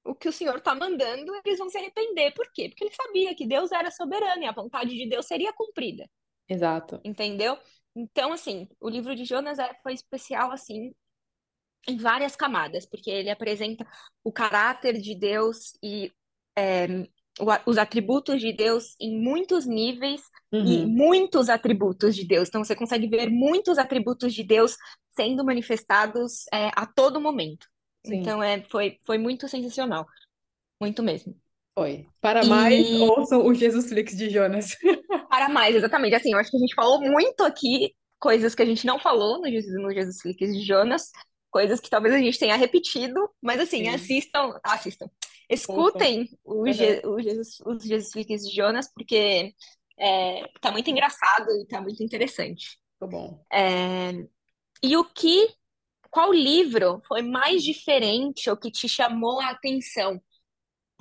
o 0.05 0.15
que 0.15 0.29
o 0.29 0.31
Senhor 0.31 0.59
está 0.59 0.73
mandando, 0.73 1.29
eles 1.45 1.59
vão 1.59 1.69
se 1.69 1.77
arrepender. 1.77 2.33
Por 2.33 2.49
quê? 2.53 2.69
Porque 2.69 2.85
ele 2.85 2.95
sabia 2.95 3.35
que 3.35 3.45
Deus 3.45 3.69
era 3.71 3.91
soberano 3.91 4.43
e 4.43 4.47
a 4.47 4.53
vontade 4.53 4.95
de 4.95 5.09
Deus 5.09 5.25
seria 5.25 5.51
cumprida, 5.51 6.09
Exato. 6.47 7.01
entendeu? 7.03 7.57
Então, 7.95 8.32
assim, 8.34 8.67
o 8.80 8.89
livro 8.89 9.15
de 9.15 9.25
Jonas 9.25 9.60
é- 9.60 9.73
foi 9.84 9.93
especial, 9.93 10.51
assim, 10.51 10.93
em 11.88 11.97
várias 11.97 12.36
camadas, 12.36 12.86
porque 12.86 13.10
ele 13.10 13.30
apresenta 13.30 13.86
o 14.23 14.32
caráter 14.32 14.99
de 15.01 15.15
Deus 15.15 15.73
e 15.84 16.12
é, 16.58 16.88
os 17.65 17.77
atributos 17.77 18.39
de 18.41 18.54
Deus 18.54 18.95
em 18.99 19.19
muitos 19.21 19.65
níveis 19.65 20.21
e 20.63 20.80
Uhum. 20.80 20.86
muitos 20.86 21.49
atributos 21.49 22.15
de 22.15 22.25
Deus. 22.25 22.49
Então, 22.49 22.63
você 22.63 22.75
consegue 22.75 23.08
ver 23.08 23.30
muitos 23.30 23.77
atributos 23.77 24.34
de 24.34 24.43
Deus 24.43 24.77
sendo 25.12 25.43
manifestados 25.45 26.45
é, 26.54 26.69
a 26.75 26.86
todo 26.86 27.21
momento. 27.21 27.67
Sim, 28.04 28.34
Então, 28.34 28.43
é, 28.43 28.62
foi, 28.63 28.99
foi 29.06 29.17
muito 29.17 29.47
sensacional, 29.47 30.08
muito 30.82 31.04
mesmo. 31.04 31.36
Foi. 31.82 32.06
Para 32.22 32.46
mais, 32.46 32.88
E 32.88 32.98
ouçam 33.00 33.46
o 33.46 33.54
Jesus 33.54 33.89
Flix 33.89 34.15
de 34.15 34.30
Jonas. 34.30 34.78
para 35.30 35.50
mais, 35.50 35.76
exatamente, 35.76 36.15
assim, 36.15 36.34
eu 36.34 36.38
acho 36.38 36.52
que 36.52 36.58
a 36.58 36.60
gente 36.60 36.76
falou 36.76 37.02
muito 37.02 37.41
aqui, 37.44 37.94
coisas 38.20 38.54
que 38.54 38.62
a 38.62 38.65
gente 38.65 38.86
não 38.86 39.00
falou 39.00 39.39
no 39.39 39.50
Jesus, 39.50 39.74
no 39.82 39.91
Jesus 39.91 40.22
Cliques 40.22 40.56
de 40.56 40.63
Jonas, 40.63 41.10
coisas 41.50 41.80
que 41.80 41.89
talvez 41.89 42.13
a 42.13 42.20
gente 42.20 42.38
tenha 42.38 42.56
repetido, 42.56 43.28
mas 43.41 43.60
assim, 43.60 43.80
Sim, 43.80 43.89
assistam, 43.89 44.60
assistam, 44.63 45.10
escutem 45.50 46.30
o, 46.44 46.62
Aham. 46.62 46.74
Je, 46.74 47.02
o 47.06 47.20
Jesus, 47.20 47.60
os 47.65 47.84
Jesus 47.84 48.13
Cliques 48.13 48.44
de 48.44 48.56
Jonas, 48.56 48.88
porque 48.94 49.54
é, 50.00 50.48
tá 50.62 50.72
muito 50.72 50.89
engraçado 50.89 51.50
e 51.62 51.67
tá 51.67 51.82
muito 51.82 52.04
interessante. 52.04 52.78
Ficou 52.94 53.10
bom. 53.10 53.46
É, 53.52 54.12
e 54.84 54.96
o 54.96 55.04
que, 55.04 55.50
qual 56.12 56.32
livro 56.32 57.02
foi 57.08 57.24
mais 57.24 57.63
diferente 57.63 58.50
ou 58.50 58.56
que 58.56 58.70
te 58.70 58.88
chamou 58.88 59.39
a 59.41 59.50
atenção 59.50 60.22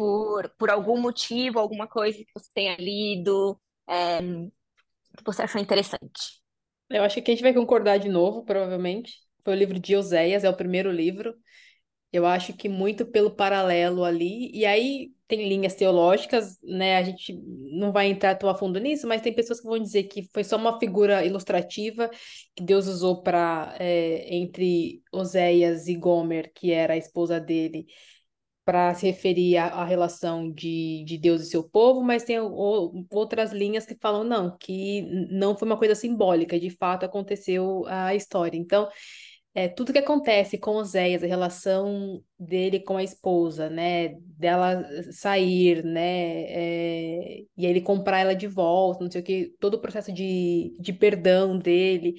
por, 0.01 0.49
por 0.59 0.71
algum 0.71 0.99
motivo, 0.99 1.59
alguma 1.59 1.87
coisa 1.87 2.17
que 2.17 2.33
você 2.35 2.51
tenha 2.55 2.75
lido? 2.79 3.61
é, 3.87 4.19
que 4.21 5.25
você 5.27 5.43
achou 5.43 5.61
interessante. 5.61 6.41
Eu 6.89 7.03
acho 7.03 7.21
que 7.21 7.31
a 7.31 7.35
gente 7.35 7.43
vai 7.43 7.53
concordar 7.53 7.99
de 7.99 8.09
novo, 8.09 8.43
provavelmente. 8.43 9.13
Foi 9.45 9.53
o 9.53 9.59
livro 9.59 9.79
de 9.79 9.95
Oséias, 9.95 10.43
é 10.43 10.49
o 10.49 10.57
primeiro 10.57 10.91
livro. 10.91 11.35
Eu 12.11 12.25
acho 12.25 12.55
que 12.55 12.67
muito 12.67 13.05
pelo 13.05 13.31
paralelo 13.31 14.03
ali. 14.03 14.51
E 14.55 14.65
aí 14.65 15.13
tem 15.29 15.47
linhas 15.47 15.75
teológicas, 15.75 16.59
né? 16.63 16.97
A 16.97 17.03
gente 17.03 17.39
não 17.79 17.93
vai 17.93 18.07
entrar 18.09 18.35
tão 18.37 18.49
a 18.49 18.55
fundo 18.55 18.81
nisso, 18.81 19.07
mas 19.07 19.21
tem 19.21 19.35
pessoas 19.35 19.61
que 19.61 19.67
vão 19.67 19.79
dizer 19.79 20.05
que 20.05 20.29
foi 20.33 20.43
só 20.43 20.57
uma 20.57 20.81
figura 20.81 21.27
ilustrativa 21.27 22.11
que 22.57 22.65
Deus 22.65 22.87
usou 22.87 23.23
para 23.23 23.77
entre 23.79 25.03
Oséias 25.13 25.89
e 25.89 25.95
Gomer, 25.95 26.51
que 26.55 26.73
era 26.73 26.95
a 26.95 26.97
esposa 26.97 27.39
dele, 27.39 27.87
para 28.65 28.95
se 28.95 29.07
referir 29.07 29.57
à, 29.57 29.67
à 29.69 29.85
relação 29.85 30.51
de, 30.53 31.05
de 31.07 31.19
Deus 31.19 31.43
e 31.43 31.47
seu 31.47 31.63
povo, 31.69 32.03
mas 32.03 32.25
tem 32.25 32.39
o- 32.41 33.05
outras 33.11 33.53
linhas 33.53 33.87
que 33.87 33.97
falam 34.01 34.23
não, 34.25 34.57
que 34.59 35.03
não 35.31 35.57
foi 35.57 35.67
uma 35.67 35.79
coisa 35.79 35.95
simbólica, 35.95 36.59
de 36.61 36.71
fato 36.71 37.05
aconteceu 37.05 37.85
a 37.89 38.15
história. 38.15 38.57
Então 38.57 38.89
é, 39.55 39.69
tudo 39.69 39.93
que 39.93 39.99
acontece 39.99 40.59
com 40.59 40.77
Oséias, 40.77 41.23
a 41.25 41.27
relação 41.27 42.23
dele 42.39 42.79
com 42.81 42.97
a 42.97 43.03
esposa, 43.03 43.69
né, 43.69 44.11
dela 44.39 44.85
sair, 45.13 45.85
né, 45.85 46.43
é, 46.45 47.41
e 47.57 47.67
ele 47.67 47.81
comprar 47.81 48.21
ela 48.21 48.35
de 48.35 48.47
volta, 48.47 49.03
não 49.05 49.11
sei 49.11 49.21
o 49.21 49.25
que, 49.25 49.55
todo 49.59 49.75
o 49.75 49.81
processo 49.81 50.13
de, 50.13 50.75
de 50.79 50.93
perdão 50.93 51.59
dele, 51.59 52.15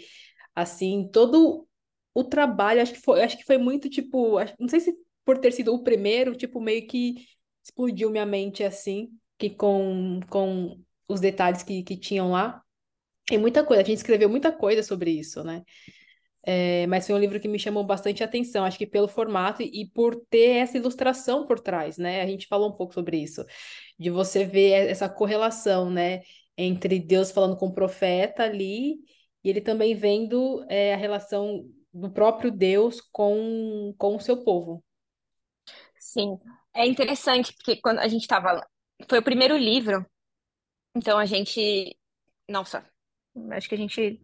assim, 0.56 1.10
todo 1.12 1.68
o 2.14 2.24
trabalho, 2.24 2.82
acho 2.82 2.94
que 2.94 3.00
foi, 3.02 3.24
acho 3.24 3.38
que 3.38 3.46
foi 3.46 3.58
muito, 3.58 3.90
tipo, 3.90 4.38
não 4.60 4.68
sei 4.68 4.80
se 4.82 4.94
por 5.26 5.38
ter 5.38 5.52
sido 5.52 5.74
o 5.74 5.84
primeiro, 5.84 6.36
tipo, 6.36 6.60
meio 6.60 6.88
que 6.88 7.26
explodiu 7.64 8.10
minha 8.10 8.26
mente, 8.26 8.64
assim, 8.64 9.10
que 9.38 9.50
com, 9.50 10.20
com 10.30 10.80
os 11.08 11.20
detalhes 11.20 11.64
que, 11.64 11.84
que 11.84 11.98
tinham 11.98 12.32
lá, 12.32 12.62
e 13.32 13.38
muita 13.38 13.64
coisa, 13.64 13.82
a 13.82 13.86
gente 13.86 13.98
escreveu 13.98 14.30
muita 14.30 14.52
coisa 14.52 14.84
sobre 14.84 15.12
isso, 15.12 15.44
né, 15.44 15.64
é, 16.44 16.88
mas 16.88 17.06
foi 17.06 17.16
um 17.16 17.20
livro 17.20 17.40
que 17.40 17.48
me 17.48 17.60
chamou 17.60 17.84
bastante 17.84 18.24
atenção, 18.24 18.66
acho 18.66 18.78
que 18.78 18.88
pelo 18.88 19.08
formato 19.08 19.62
e 19.62 19.90
por 19.94 20.16
ter 20.30 20.58
essa 20.58 20.78
ilustração 20.78 21.46
por 21.46 21.60
trás, 21.60 21.98
né? 21.98 22.22
A 22.22 22.26
gente 22.26 22.48
falou 22.48 22.70
um 22.70 22.76
pouco 22.76 22.94
sobre 22.94 23.18
isso, 23.18 23.46
de 24.00 24.10
você 24.10 24.44
ver 24.44 24.90
essa 24.90 25.08
correlação, 25.08 25.90
né, 25.90 26.22
entre 26.58 27.00
Deus 27.00 27.32
falando 27.32 27.58
com 27.58 27.68
o 27.68 27.74
profeta 27.74 28.44
ali 28.44 29.00
e 29.44 29.50
ele 29.50 29.62
também 29.62 29.96
vendo 29.96 30.66
é, 30.70 30.94
a 30.94 30.98
relação 30.98 31.66
do 31.94 32.10
próprio 32.10 32.52
Deus 32.52 33.02
com, 33.02 33.94
com 33.98 34.16
o 34.16 34.20
seu 34.20 34.44
povo. 34.44 34.84
Sim, 36.02 36.40
é 36.74 36.86
interessante 36.88 37.54
porque 37.54 37.78
quando 37.78 38.00
a 38.00 38.08
gente 38.08 38.24
estava, 38.24 38.66
foi 39.10 39.20
o 39.20 39.24
primeiro 39.24 39.56
livro, 39.58 40.06
então 40.96 41.18
a 41.20 41.26
gente, 41.26 41.98
nossa, 42.50 42.86
acho 43.54 43.70
que 43.70 43.76
a 43.76 43.78
gente 43.78 44.22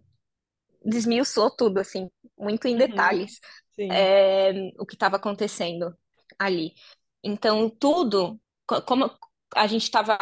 desmiuçou 0.85 1.51
tudo 1.55 1.79
assim, 1.79 2.09
muito 2.37 2.67
em 2.67 2.77
Uhum. 2.77 2.77
detalhes, 2.77 3.39
Sim. 3.75 4.09
é, 4.11 4.51
o 4.79 4.85
que 4.85 4.95
estava 4.95 5.17
acontecendo 5.17 5.97
ali. 6.39 6.73
Então 7.23 7.69
tudo, 7.69 8.39
co- 8.67 8.81
como 8.83 9.11
a 9.55 9.67
gente 9.67 9.83
estava 9.83 10.17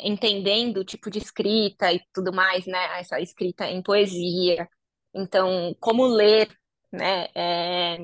entendendo 0.00 0.78
o 0.78 0.84
tipo 0.84 1.10
de 1.10 1.18
escrita 1.18 1.92
e 1.92 2.00
tudo 2.14 2.32
mais, 2.32 2.66
né? 2.66 3.00
Essa 3.00 3.20
escrita 3.20 3.66
em 3.70 3.82
poesia, 3.82 4.68
então 5.14 5.74
como 5.80 6.06
ler, 6.06 6.50
né? 6.92 7.28
é, 7.34 7.98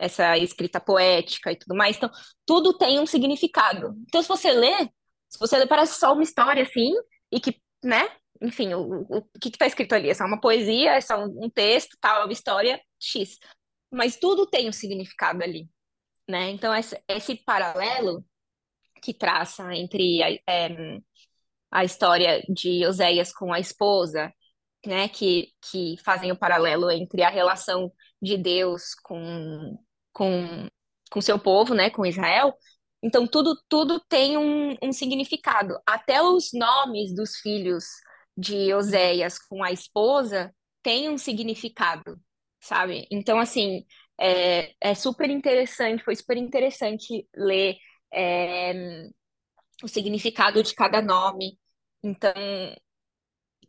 essa 0.00 0.36
escrita 0.38 0.80
poética 0.80 1.52
e 1.52 1.56
tudo 1.56 1.76
mais. 1.76 1.96
Então, 1.96 2.10
tudo 2.46 2.76
tem 2.76 2.98
um 2.98 3.06
significado. 3.06 3.94
Então, 4.08 4.22
se 4.22 4.28
você 4.28 4.50
lê, 4.50 4.88
se 5.28 5.38
você 5.38 5.58
lê, 5.58 5.66
parece 5.66 5.98
só 6.00 6.12
uma 6.12 6.22
história 6.22 6.62
assim, 6.62 6.92
e 7.30 7.38
que, 7.38 7.60
né? 7.84 8.08
Enfim, 8.42 8.72
o, 8.74 8.80
o, 8.80 9.18
o 9.18 9.22
que 9.40 9.50
está 9.50 9.66
escrito 9.66 9.94
ali? 9.94 10.08
É 10.08 10.14
só 10.14 10.24
uma 10.24 10.40
poesia, 10.40 10.92
é 10.92 11.00
só 11.00 11.22
um, 11.22 11.44
um 11.44 11.50
texto, 11.50 11.96
tal, 12.00 12.22
é 12.22 12.24
uma 12.24 12.32
história 12.32 12.80
X. 12.98 13.38
Mas 13.90 14.16
tudo 14.16 14.46
tem 14.46 14.68
um 14.68 14.72
significado 14.72 15.42
ali, 15.44 15.68
né? 16.28 16.50
Então, 16.50 16.74
esse, 16.74 17.00
esse 17.08 17.36
paralelo 17.36 18.24
que 19.02 19.14
traça 19.14 19.74
entre 19.74 20.22
a, 20.22 20.30
é, 20.50 20.98
a 21.70 21.84
história 21.84 22.42
de 22.48 22.86
Oséias 22.86 23.32
com 23.32 23.52
a 23.52 23.60
esposa, 23.60 24.32
né? 24.86 25.08
Que, 25.08 25.52
que 25.70 25.96
fazem 26.04 26.32
o 26.32 26.38
paralelo 26.38 26.90
entre 26.90 27.22
a 27.22 27.28
relação 27.28 27.92
de 28.22 28.36
Deus 28.38 28.94
com, 29.02 29.78
com, 30.20 30.68
com 31.10 31.20
seu 31.22 31.38
povo, 31.38 31.72
né? 31.72 31.88
Com 31.88 32.04
Israel. 32.04 32.54
Então, 33.02 33.26
tudo, 33.26 33.58
tudo 33.70 33.98
tem 34.06 34.36
um, 34.36 34.76
um 34.82 34.92
significado. 34.92 35.80
Até 35.86 36.22
os 36.22 36.50
nomes 36.52 37.14
dos 37.14 37.36
filhos 37.36 37.86
de 38.36 38.74
Oséias 38.74 39.38
com 39.38 39.64
a 39.64 39.72
esposa 39.72 40.54
têm 40.82 41.08
um 41.08 41.16
significado, 41.16 42.20
sabe? 42.60 43.08
Então, 43.10 43.38
assim, 43.38 43.86
é, 44.20 44.74
é 44.78 44.94
super 44.94 45.30
interessante, 45.30 46.04
foi 46.04 46.14
super 46.14 46.36
interessante 46.36 47.26
ler 47.34 47.78
é, 48.12 49.08
o 49.82 49.88
significado 49.88 50.62
de 50.62 50.74
cada 50.74 51.00
nome. 51.00 51.58
Então, 52.02 52.32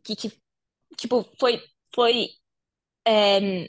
que, 0.04 0.14
que 0.16 0.32
tipo, 0.98 1.26
foi, 1.40 1.62
foi 1.94 2.28
é, 3.06 3.68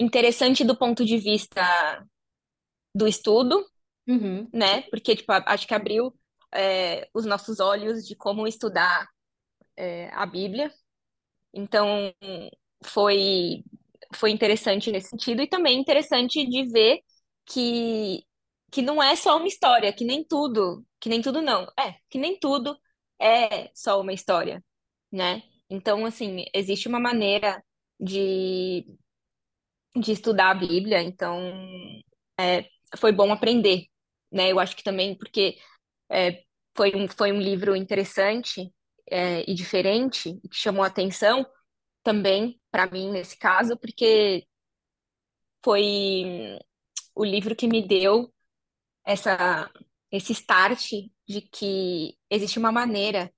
interessante 0.00 0.64
do 0.64 0.76
ponto 0.76 1.04
de 1.06 1.18
vista 1.18 1.62
do 2.94 3.06
estudo, 3.06 3.64
Uhum. 4.06 4.52
né? 4.52 4.82
Porque, 4.90 5.16
tipo, 5.16 5.32
acho 5.32 5.66
que 5.66 5.74
abriu 5.74 6.14
é, 6.54 7.08
os 7.14 7.26
nossos 7.26 7.60
olhos 7.60 8.06
de 8.06 8.16
como 8.16 8.46
estudar 8.46 9.08
é, 9.76 10.10
a 10.14 10.26
Bíblia. 10.26 10.72
Então, 11.54 12.12
foi, 12.84 13.64
foi 14.14 14.30
interessante 14.30 14.92
nesse 14.92 15.10
sentido 15.10 15.42
e 15.42 15.48
também 15.48 15.80
interessante 15.80 16.46
de 16.46 16.64
ver 16.70 17.00
que, 17.46 18.24
que 18.72 18.82
não 18.82 19.02
é 19.02 19.16
só 19.16 19.36
uma 19.38 19.48
história, 19.48 19.92
que 19.92 20.04
nem 20.04 20.24
tudo, 20.24 20.84
que 21.00 21.08
nem 21.08 21.22
tudo 21.22 21.42
não, 21.42 21.64
é, 21.78 21.96
que 22.10 22.18
nem 22.18 22.38
tudo 22.38 22.78
é 23.20 23.70
só 23.74 24.00
uma 24.00 24.12
história, 24.12 24.64
né? 25.12 25.42
Então, 25.70 26.04
assim, 26.06 26.44
existe 26.54 26.88
uma 26.88 27.00
maneira 27.00 27.62
de 28.00 28.86
de 29.96 30.12
estudar 30.12 30.50
a 30.50 30.54
Bíblia, 30.54 31.02
então 31.02 31.38
é, 32.38 32.68
foi 32.98 33.12
bom 33.12 33.32
aprender, 33.32 33.86
né? 34.30 34.50
Eu 34.50 34.60
acho 34.60 34.76
que 34.76 34.84
também 34.84 35.16
porque 35.16 35.58
é, 36.10 36.42
foi 36.76 36.94
um, 36.94 37.08
foi 37.08 37.32
um 37.32 37.40
livro 37.40 37.74
interessante 37.76 38.72
é, 39.10 39.48
e 39.50 39.54
diferente, 39.54 40.40
que 40.50 40.56
chamou 40.56 40.84
atenção 40.84 41.46
também 42.02 42.60
para 42.70 42.86
mim 42.86 43.10
nesse 43.10 43.36
caso, 43.36 43.76
porque 43.76 44.46
foi 45.62 46.58
o 47.14 47.24
livro 47.24 47.54
que 47.56 47.66
me 47.66 47.86
deu 47.86 48.32
essa, 49.04 49.70
esse 50.10 50.32
start 50.32 50.92
de 51.28 51.40
que 51.42 52.16
existe 52.30 52.58
uma 52.58 52.72
maneira 52.72 53.32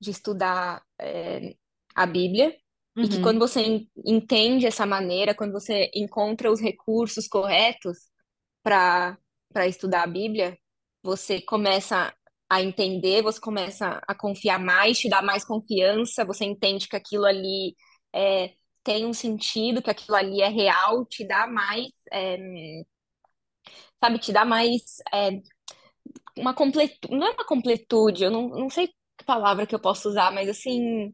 de 0.00 0.10
estudar 0.10 0.82
é, 0.98 1.56
a 1.94 2.06
Bíblia 2.06 2.56
e 3.02 3.08
que 3.08 3.18
quando 3.18 3.38
Uhum. 3.38 3.40
você 3.40 3.60
en- 3.62 3.88
entende 4.04 4.66
essa 4.66 4.86
maneira, 4.86 5.34
quando 5.34 5.52
você 5.52 5.90
encontra 5.94 6.50
os 6.50 6.60
recursos 6.60 7.28
corretos 7.28 7.98
para 8.62 9.18
estudar 9.66 10.02
a 10.04 10.06
Bíblia, 10.06 10.58
você 11.02 11.40
começa 11.42 12.14
a 12.50 12.62
entender, 12.62 13.22
você 13.22 13.40
começa 13.40 14.00
a 14.06 14.14
confiar 14.14 14.58
mais, 14.60 14.98
te 14.98 15.08
dá 15.08 15.22
mais 15.22 15.44
confiança, 15.44 16.24
você 16.24 16.44
entende 16.44 16.88
que 16.88 16.96
aquilo 16.96 17.24
ali 17.26 17.74
é, 18.14 18.54
tem 18.84 19.06
um 19.06 19.12
sentido, 19.12 19.82
que 19.82 19.90
aquilo 19.90 20.16
ali 20.16 20.40
é 20.42 20.48
real, 20.48 21.04
te 21.06 21.26
dá 21.26 21.46
mais, 21.46 21.88
é, 22.12 22.36
sabe, 24.02 24.18
te 24.18 24.32
dá 24.32 24.44
mais 24.44 24.82
é, 25.12 25.40
uma 26.38 26.54
completude, 26.54 27.14
não 27.16 27.26
é 27.26 27.30
uma 27.32 27.44
completude, 27.46 28.24
eu 28.24 28.30
não, 28.30 28.48
não 28.48 28.70
sei 28.70 28.88
que 29.16 29.24
palavra 29.24 29.66
que 29.66 29.74
eu 29.74 29.80
posso 29.80 30.08
usar, 30.08 30.32
mas 30.32 30.48
assim, 30.48 31.12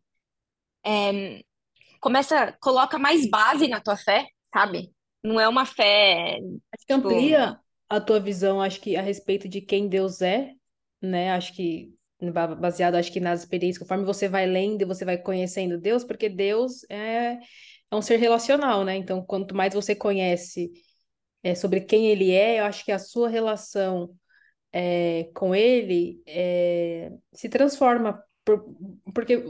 começa, 2.02 2.52
coloca 2.60 2.98
mais 3.00 3.30
base 3.30 3.68
na 3.68 3.80
tua 3.80 3.96
fé, 3.96 4.28
sabe? 4.54 4.92
Não 5.24 5.40
é 5.40 5.48
uma 5.48 5.66
fé, 5.66 6.38
Acho 6.72 6.86
que 6.86 6.92
tipo, 6.92 7.32
amplia 7.32 7.58
a 7.88 8.00
tua 8.00 8.20
visão, 8.20 8.60
acho 8.60 8.80
que 8.80 8.96
a 8.96 9.02
respeito 9.02 9.48
de 9.48 9.60
quem 9.60 9.88
Deus 9.88 10.22
é, 10.22 10.52
né? 11.00 11.32
Acho 11.32 11.54
que 11.54 11.94
ba- 12.32 12.54
baseado, 12.54 12.94
acho 12.94 13.12
que 13.12 13.20
nas 13.20 13.40
experiências, 13.40 13.78
conforme 13.78 14.04
você 14.04 14.28
vai 14.28 14.46
lendo 14.46 14.82
e 14.82 14.84
você 14.86 15.04
vai 15.04 15.18
conhecendo 15.18 15.78
Deus, 15.78 16.04
porque 16.04 16.28
Deus 16.28 16.84
é, 16.90 17.38
é 17.90 17.96
um 17.96 18.02
ser 18.02 18.16
relacional, 18.16 18.84
né? 18.84 18.96
Então, 18.96 19.24
quanto 19.24 19.54
mais 19.54 19.74
você 19.74 19.94
conhece 19.94 20.72
é, 21.42 21.54
sobre 21.54 21.80
quem 21.82 22.06
Ele 22.08 22.32
é, 22.32 22.60
eu 22.60 22.64
acho 22.66 22.84
que 22.84 22.92
a 22.92 22.98
sua 22.98 23.28
relação 23.28 24.14
é, 24.72 25.30
com 25.34 25.54
Ele 25.54 26.22
é, 26.26 27.12
se 27.32 27.48
transforma, 27.48 28.22
por- 28.44 28.64
porque 29.14 29.44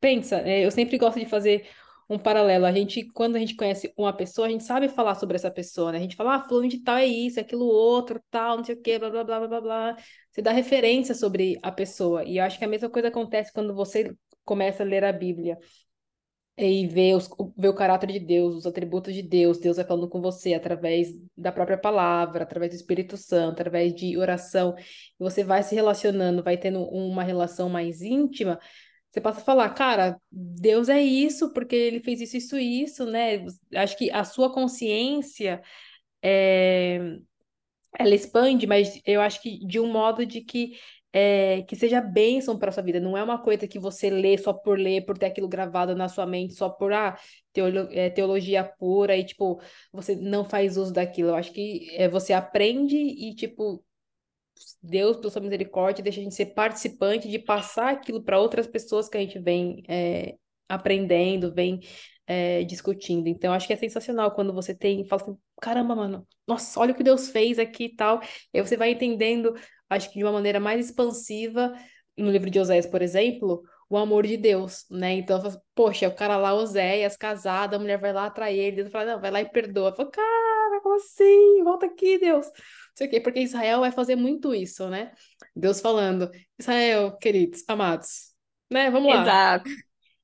Pensa, 0.00 0.36
é, 0.40 0.64
eu 0.64 0.70
sempre 0.70 0.96
gosto 0.98 1.18
de 1.18 1.26
fazer 1.26 1.68
um 2.08 2.18
paralelo. 2.18 2.64
A 2.64 2.72
gente, 2.72 3.04
quando 3.12 3.36
a 3.36 3.38
gente 3.38 3.54
conhece 3.54 3.92
uma 3.96 4.12
pessoa, 4.12 4.46
a 4.46 4.50
gente 4.50 4.64
sabe 4.64 4.88
falar 4.88 5.14
sobre 5.16 5.36
essa 5.36 5.50
pessoa, 5.50 5.92
né? 5.92 5.98
A 5.98 6.00
gente 6.00 6.16
fala, 6.16 6.36
ah, 6.36 6.44
fulano 6.48 6.68
de 6.68 6.82
tal 6.82 6.96
é 6.96 7.06
isso, 7.06 7.38
é 7.38 7.42
aquilo 7.42 7.66
outro, 7.66 8.20
tal, 8.30 8.56
não 8.58 8.64
sei 8.64 8.74
o 8.74 8.80
quê, 8.80 8.98
blá, 8.98 9.10
blá, 9.10 9.24
blá, 9.24 9.46
blá, 9.46 9.60
blá. 9.60 9.96
Você 10.30 10.40
dá 10.40 10.52
referência 10.52 11.14
sobre 11.14 11.58
a 11.62 11.70
pessoa. 11.70 12.24
E 12.24 12.38
eu 12.38 12.44
acho 12.44 12.58
que 12.58 12.64
a 12.64 12.68
mesma 12.68 12.88
coisa 12.88 13.08
acontece 13.08 13.52
quando 13.52 13.74
você 13.74 14.14
começa 14.44 14.82
a 14.82 14.86
ler 14.86 15.04
a 15.04 15.12
Bíblia 15.12 15.58
e 16.56 16.88
vê, 16.88 17.14
os, 17.14 17.28
vê 17.56 17.68
o 17.68 17.74
caráter 17.74 18.10
de 18.10 18.18
Deus, 18.18 18.54
os 18.56 18.66
atributos 18.66 19.14
de 19.14 19.22
Deus, 19.22 19.58
Deus 19.60 19.76
vai 19.76 19.86
falando 19.86 20.08
com 20.08 20.20
você 20.20 20.54
através 20.54 21.08
da 21.36 21.52
própria 21.52 21.78
palavra, 21.78 22.42
através 22.42 22.72
do 22.72 22.76
Espírito 22.76 23.16
Santo, 23.16 23.52
através 23.52 23.94
de 23.94 24.18
oração. 24.18 24.74
E 24.76 25.22
você 25.22 25.44
vai 25.44 25.62
se 25.62 25.74
relacionando, 25.74 26.42
vai 26.42 26.56
tendo 26.56 26.82
uma 26.82 27.22
relação 27.22 27.68
mais 27.68 28.02
íntima. 28.02 28.58
Você 29.10 29.20
passa 29.20 29.40
a 29.40 29.44
falar, 29.44 29.70
cara, 29.70 30.20
Deus 30.30 30.88
é 30.88 31.00
isso, 31.02 31.52
porque 31.52 31.74
ele 31.74 32.00
fez 32.00 32.20
isso, 32.20 32.36
isso, 32.36 32.58
isso, 32.58 33.06
né? 33.06 33.44
Acho 33.74 33.96
que 33.96 34.10
a 34.10 34.22
sua 34.24 34.52
consciência 34.52 35.62
é, 36.22 37.18
ela 37.98 38.14
expande, 38.14 38.66
mas 38.66 39.00
eu 39.04 39.20
acho 39.20 39.40
que 39.42 39.58
de 39.66 39.80
um 39.80 39.90
modo 39.90 40.24
de 40.26 40.40
que 40.42 40.78
é, 41.12 41.62
que 41.62 41.74
seja 41.74 42.00
bênção 42.02 42.58
para 42.58 42.70
sua 42.70 42.82
vida. 42.82 43.00
Não 43.00 43.16
é 43.16 43.22
uma 43.22 43.38
coisa 43.42 43.66
que 43.66 43.78
você 43.78 44.10
lê 44.10 44.36
só 44.38 44.52
por 44.52 44.78
ler, 44.78 45.06
por 45.06 45.16
ter 45.18 45.26
aquilo 45.26 45.48
gravado 45.48 45.96
na 45.96 46.08
sua 46.08 46.26
mente, 46.26 46.54
só 46.54 46.68
por 46.68 46.92
ah, 46.92 47.18
teolo- 47.52 47.88
é, 47.92 48.10
teologia 48.10 48.62
pura 48.64 49.16
e 49.16 49.24
tipo 49.24 49.60
você 49.92 50.14
não 50.16 50.44
faz 50.44 50.76
uso 50.76 50.92
daquilo. 50.92 51.30
Eu 51.30 51.34
acho 51.36 51.52
que 51.52 51.88
é, 51.96 52.08
você 52.08 52.32
aprende 52.34 52.96
e 52.96 53.34
tipo 53.34 53.82
Deus, 54.82 55.16
pela 55.16 55.30
sua 55.30 55.42
misericórdia, 55.42 56.02
deixa 56.02 56.20
a 56.20 56.22
gente 56.22 56.34
ser 56.34 56.46
participante 56.46 57.28
de 57.28 57.38
passar 57.38 57.90
aquilo 57.92 58.22
para 58.22 58.40
outras 58.40 58.66
pessoas 58.66 59.08
que 59.08 59.16
a 59.16 59.20
gente 59.20 59.38
vem 59.38 59.82
é, 59.88 60.36
aprendendo, 60.68 61.52
vem 61.52 61.80
é, 62.26 62.62
discutindo. 62.64 63.26
Então, 63.26 63.52
acho 63.52 63.66
que 63.66 63.72
é 63.72 63.76
sensacional 63.76 64.32
quando 64.32 64.52
você 64.52 64.74
tem, 64.74 65.04
fala 65.06 65.22
assim, 65.22 65.36
caramba, 65.60 65.96
mano, 65.96 66.26
nossa, 66.46 66.78
olha 66.78 66.92
o 66.92 66.96
que 66.96 67.02
Deus 67.02 67.30
fez 67.30 67.58
aqui 67.58 67.84
e 67.86 67.96
tal. 67.96 68.20
E 68.52 68.58
aí 68.58 68.66
você 68.66 68.76
vai 68.76 68.90
entendendo, 68.90 69.54
acho 69.88 70.10
que 70.12 70.18
de 70.18 70.24
uma 70.24 70.32
maneira 70.32 70.60
mais 70.60 70.86
expansiva, 70.86 71.72
no 72.16 72.30
livro 72.30 72.50
de 72.50 72.58
Oséias, 72.58 72.86
por 72.86 73.00
exemplo, 73.00 73.62
o 73.88 73.96
amor 73.96 74.26
de 74.26 74.36
Deus, 74.36 74.84
né? 74.90 75.14
Então, 75.14 75.38
assim, 75.38 75.58
poxa, 75.74 76.08
o 76.08 76.14
cara 76.14 76.36
lá, 76.36 76.52
Oséias, 76.54 77.16
casado, 77.16 77.74
a 77.74 77.78
mulher 77.78 77.98
vai 77.98 78.12
lá 78.12 78.26
atrair 78.26 78.58
ele, 78.58 78.76
Deus 78.76 78.90
fala, 78.90 79.14
não, 79.14 79.20
vai 79.20 79.30
lá 79.30 79.40
e 79.40 79.48
perdoa. 79.50 79.94
Fala, 79.94 80.10
cara, 80.10 80.37
como 80.88 80.96
assim? 80.96 81.62
Volta 81.62 81.86
aqui, 81.86 82.18
Deus 82.18 82.46
sei 82.98 83.06
o 83.06 83.10
quê, 83.10 83.20
porque 83.20 83.40
Israel 83.40 83.80
vai 83.80 83.92
fazer 83.92 84.16
muito 84.16 84.54
isso, 84.54 84.88
né? 84.88 85.12
Deus 85.54 85.80
falando, 85.80 86.30
Israel, 86.58 87.16
queridos, 87.16 87.62
amados, 87.68 88.34
né? 88.70 88.90
Vamos 88.90 89.08
lá. 89.14 89.22
exato, 89.22 89.70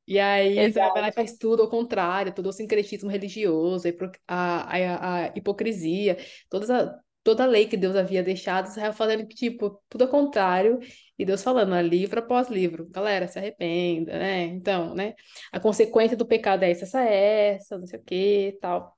E 0.07 0.19
aí 0.19 0.59
Israel 0.59 0.73
vai 0.73 0.85
exato. 0.93 1.01
lá 1.01 1.09
e 1.09 1.13
faz 1.13 1.39
tudo 1.39 1.63
ao 1.63 1.71
contrário, 1.71 2.35
todo 2.35 2.49
o 2.49 2.53
sincretismo 2.53 3.09
religioso, 3.09 3.87
a, 4.27 4.77
a, 4.77 5.27
a, 5.27 5.33
hipocrisia, 5.37 6.19
todas 6.51 6.69
a, 6.71 6.99
toda 7.23 7.45
a 7.45 7.47
lei 7.47 7.67
que 7.67 7.77
Deus 7.77 7.97
havia 7.97 8.23
deixado, 8.23 8.67
Israel 8.67 8.93
fazendo, 8.93 9.27
tipo, 9.29 9.81
tudo 9.89 10.03
ao 10.03 10.11
contrário, 10.11 10.81
e 11.19 11.25
Deus 11.25 11.43
falando, 11.43 11.81
livro 11.81 12.19
após 12.21 12.49
livro, 12.49 12.89
galera, 12.91 13.29
se 13.29 13.39
arrependa, 13.39 14.19
né? 14.19 14.43
Então, 14.47 14.95
né? 14.95 15.15
A 15.53 15.61
consequência 15.61 16.17
do 16.17 16.27
pecado 16.27 16.65
é 16.65 16.71
essa, 16.73 16.85
essa, 16.85 17.01
essa, 17.03 17.79
não 17.79 17.87
sei 17.87 18.01
o 18.01 18.03
quê, 18.03 18.59
tal. 18.61 18.97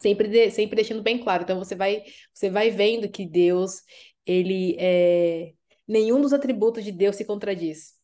Sempre, 0.00 0.28
de- 0.28 0.50
sempre 0.50 0.76
deixando 0.76 1.02
bem 1.02 1.18
claro. 1.22 1.42
Então 1.44 1.58
você 1.58 1.74
vai, 1.74 2.04
você 2.32 2.50
vai 2.50 2.70
vendo 2.70 3.10
que 3.10 3.26
Deus, 3.26 3.82
ele 4.26 4.76
é... 4.78 5.54
Nenhum 5.86 6.20
dos 6.20 6.32
atributos 6.32 6.84
de 6.84 6.92
Deus 6.92 7.16
se 7.16 7.24
contradiz. 7.24 7.94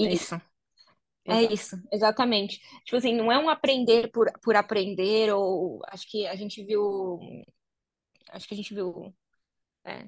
É 0.00 0.12
isso. 0.14 0.34
Isso, 0.34 0.40
é 1.26 1.42
Exato. 1.42 1.52
isso, 1.52 1.76
exatamente. 1.92 2.60
Tipo 2.84 2.96
assim, 2.96 3.14
não 3.14 3.32
é 3.32 3.38
um 3.38 3.48
aprender 3.48 4.10
por, 4.12 4.30
por 4.42 4.56
aprender, 4.56 5.32
ou 5.34 5.80
acho 5.88 6.08
que 6.10 6.26
a 6.26 6.36
gente 6.36 6.62
viu, 6.64 7.18
acho 8.30 8.46
que 8.48 8.54
a 8.54 8.56
gente 8.56 8.74
viu, 8.74 9.14
é, 9.84 10.04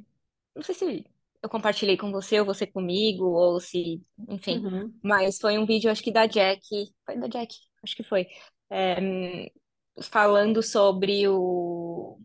não 0.56 0.62
sei 0.62 0.74
se 0.74 1.06
eu 1.42 1.50
compartilhei 1.50 1.96
com 1.96 2.12
você 2.12 2.40
ou 2.40 2.46
você 2.46 2.66
comigo, 2.66 3.24
ou 3.26 3.60
se, 3.60 4.02
enfim, 4.28 4.64
Uhum. 4.64 4.92
mas 5.02 5.38
foi 5.40 5.58
um 5.58 5.66
vídeo, 5.66 5.90
acho 5.90 6.02
que 6.02 6.12
da 6.12 6.26
Jack, 6.26 6.62
foi 7.06 7.18
da 7.18 7.28
Jack, 7.28 7.54
acho 7.84 7.96
que 7.96 8.04
foi, 8.04 8.26
é, 8.70 9.50
falando 10.02 10.62
sobre 10.62 11.28
o, 11.28 12.18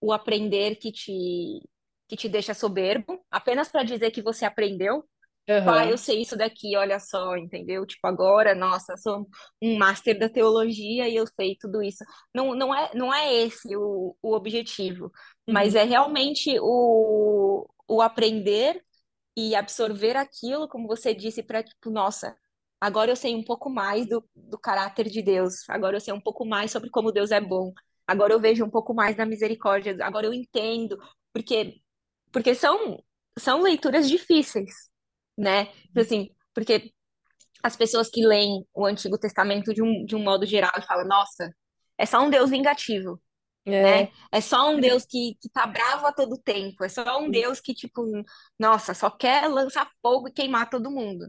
o 0.00 0.12
aprender 0.12 0.76
que 0.76 0.92
te, 0.92 1.62
que 2.08 2.16
te 2.16 2.28
deixa 2.28 2.54
soberbo, 2.54 3.24
apenas 3.30 3.68
para 3.70 3.84
dizer 3.84 4.10
que 4.10 4.22
você 4.22 4.44
aprendeu. 4.44 5.04
Pai, 5.64 5.92
eu 5.92 5.96
Aham. 5.96 5.98
sei 5.98 6.22
isso 6.22 6.36
daqui, 6.36 6.76
olha 6.76 6.98
só, 7.00 7.36
entendeu? 7.36 7.86
Tipo, 7.86 8.06
agora, 8.08 8.54
nossa, 8.54 8.94
eu 8.94 8.98
sou 8.98 9.28
um 9.62 9.78
master 9.78 10.18
da 10.18 10.28
teologia 10.28 11.08
e 11.08 11.16
eu 11.16 11.26
sei 11.26 11.56
tudo 11.60 11.82
isso. 11.82 12.04
Não, 12.34 12.54
não 12.54 12.74
é, 12.74 12.90
não 12.94 13.14
é 13.14 13.32
esse 13.34 13.76
o, 13.76 14.16
o 14.22 14.34
objetivo, 14.34 15.12
mas 15.48 15.74
Uhum. 15.74 15.76
é 15.76 15.84
realmente 15.84 16.56
o, 16.60 17.68
o 17.88 18.02
aprender 18.02 18.84
e 19.36 19.54
absorver 19.54 20.16
aquilo, 20.16 20.68
como 20.68 20.86
você 20.88 21.14
disse, 21.14 21.42
para, 21.42 21.62
tipo, 21.62 21.90
nossa, 21.90 22.36
agora 22.82 23.12
eu 23.12 23.16
sei 23.16 23.34
um 23.36 23.44
pouco 23.44 23.70
mais 23.70 24.08
do, 24.08 24.28
do 24.34 24.58
caráter 24.58 25.08
de 25.08 25.22
Deus, 25.22 25.68
agora 25.68 25.96
eu 25.96 26.00
sei 26.00 26.12
um 26.12 26.20
pouco 26.20 26.44
mais 26.44 26.72
sobre 26.72 26.90
como 26.90 27.12
Deus 27.12 27.30
é 27.30 27.40
bom, 27.40 27.72
agora 28.06 28.32
eu 28.32 28.40
vejo 28.40 28.64
um 28.64 28.70
pouco 28.70 28.92
mais 28.92 29.16
da 29.16 29.24
misericórdia, 29.24 29.96
agora 30.02 30.26
eu 30.26 30.34
entendo, 30.34 30.98
porque, 31.32 31.80
porque 32.32 32.54
são, 32.54 33.02
são 33.38 33.62
leituras 33.62 34.08
difíceis, 34.08 34.90
né? 35.38 35.66
Tipo 35.66 36.00
Assim, 36.00 36.30
porque 36.52 36.92
as 37.62 37.76
pessoas 37.76 38.08
que 38.10 38.26
leem 38.26 38.66
o 38.74 38.84
Antigo 38.84 39.18
Testamento 39.18 39.72
de 39.72 39.82
um, 39.82 40.04
de 40.04 40.16
um 40.16 40.22
modo 40.22 40.44
geral 40.44 40.72
e 40.76 40.82
falam, 40.82 41.06
nossa, 41.06 41.54
é 41.96 42.04
só 42.04 42.20
um 42.20 42.30
Deus 42.30 42.50
vingativo 42.50 43.20
né? 43.64 44.02
É. 44.02 44.10
É 44.32 44.40
só 44.40 44.70
um 44.70 44.80
Deus 44.80 45.04
que, 45.04 45.36
que 45.40 45.48
tá 45.48 45.66
bravo 45.66 46.06
a 46.06 46.12
todo 46.12 46.38
tempo. 46.38 46.84
É 46.84 46.88
só 46.88 47.20
um 47.20 47.30
Deus 47.30 47.60
que, 47.60 47.74
tipo, 47.74 48.02
nossa, 48.58 48.94
só 48.94 49.10
quer 49.10 49.48
lançar 49.48 49.88
fogo 50.00 50.28
e 50.28 50.32
queimar 50.32 50.68
todo 50.68 50.90
mundo. 50.90 51.26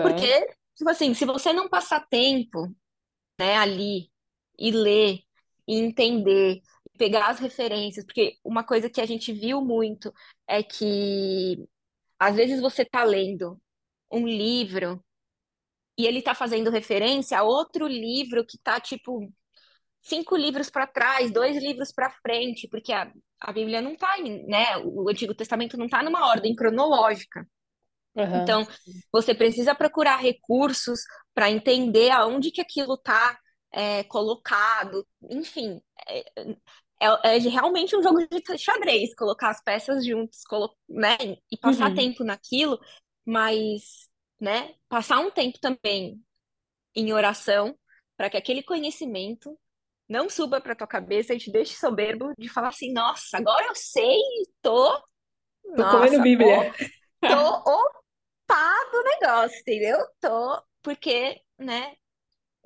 Porque, 0.00 0.26
Aham. 0.26 0.46
Tipo 0.76 0.90
assim, 0.90 1.14
se 1.14 1.24
você 1.24 1.52
não 1.52 1.68
passar 1.68 2.06
tempo, 2.08 2.74
né, 3.40 3.56
ali 3.56 4.10
e 4.58 4.70
ler 4.72 5.20
e 5.68 5.76
entender, 5.78 6.62
e 6.94 6.98
pegar 6.98 7.28
as 7.28 7.38
referências, 7.40 8.04
porque 8.04 8.38
uma 8.44 8.64
coisa 8.64 8.90
que 8.90 9.00
a 9.00 9.06
gente 9.06 9.32
viu 9.32 9.62
muito 9.62 10.12
é 10.46 10.62
que 10.62 11.58
às 12.18 12.36
vezes 12.36 12.60
você 12.60 12.84
tá 12.84 13.04
lendo 13.04 13.60
um 14.10 14.26
livro 14.26 15.02
e 15.98 16.06
ele 16.06 16.22
tá 16.22 16.34
fazendo 16.34 16.70
referência 16.70 17.38
a 17.38 17.42
outro 17.42 17.86
livro 17.86 18.44
que 18.46 18.58
tá, 18.58 18.80
tipo, 18.80 19.32
cinco 20.02 20.36
livros 20.36 20.70
para 20.70 20.86
trás, 20.86 21.30
dois 21.32 21.56
livros 21.62 21.92
para 21.92 22.10
frente, 22.10 22.68
porque 22.68 22.92
a, 22.92 23.12
a 23.40 23.52
Bíblia 23.52 23.80
não 23.82 23.92
está, 23.92 24.16
né? 24.18 24.78
O 24.84 25.08
Antigo 25.08 25.34
Testamento 25.34 25.76
não 25.76 25.86
está 25.86 26.02
numa 26.02 26.28
ordem 26.28 26.54
cronológica. 26.54 27.46
Aham. 28.16 28.52
Então, 28.52 28.66
você 29.12 29.34
precisa 29.34 29.74
procurar 29.74 30.16
recursos 30.16 31.00
para 31.34 31.50
entender 31.50 32.10
aonde 32.10 32.50
que 32.50 32.60
aquilo 32.60 32.94
está 32.94 33.38
colocado. 34.08 35.06
Enfim, 35.30 35.80
é, 36.08 36.20
é, 37.00 37.36
é 37.36 37.38
realmente 37.38 37.96
um 37.96 38.02
jogo 38.02 38.20
de 38.26 38.58
xadrez, 38.58 39.14
colocar 39.14 39.50
as 39.50 39.62
peças 39.62 40.04
juntos, 40.04 40.42
colo- 40.44 40.76
né? 40.88 41.16
E 41.50 41.56
passar 41.58 41.90
Uhum. 41.90 41.94
tempo 41.94 42.24
naquilo, 42.24 42.78
mas, 43.24 44.08
né? 44.40 44.74
Passar 44.88 45.18
um 45.20 45.30
tempo 45.30 45.58
também 45.60 46.22
em 46.94 47.12
oração 47.12 47.76
para 48.16 48.30
que 48.30 48.36
aquele 48.36 48.62
conhecimento 48.62 49.58
não 50.08 50.28
suba 50.30 50.60
para 50.60 50.76
tua 50.76 50.86
cabeça 50.86 51.34
e 51.34 51.38
te 51.38 51.50
deixe 51.50 51.76
soberbo 51.76 52.32
de 52.38 52.48
falar 52.48 52.68
assim, 52.68 52.92
nossa, 52.92 53.38
agora 53.38 53.66
eu 53.68 53.74
sei, 53.74 54.18
tô, 54.62 55.02
Tô 55.74 55.86
comendo 55.86 56.20
nossa, 56.20 56.20
Bíblia. 56.20 56.58
tô, 56.58 56.76
tô 57.26 57.62
do 58.90 59.02
negócio, 59.04 59.58
entendeu? 59.60 59.98
Tô, 60.20 60.62
porque, 60.82 61.40
né, 61.58 61.94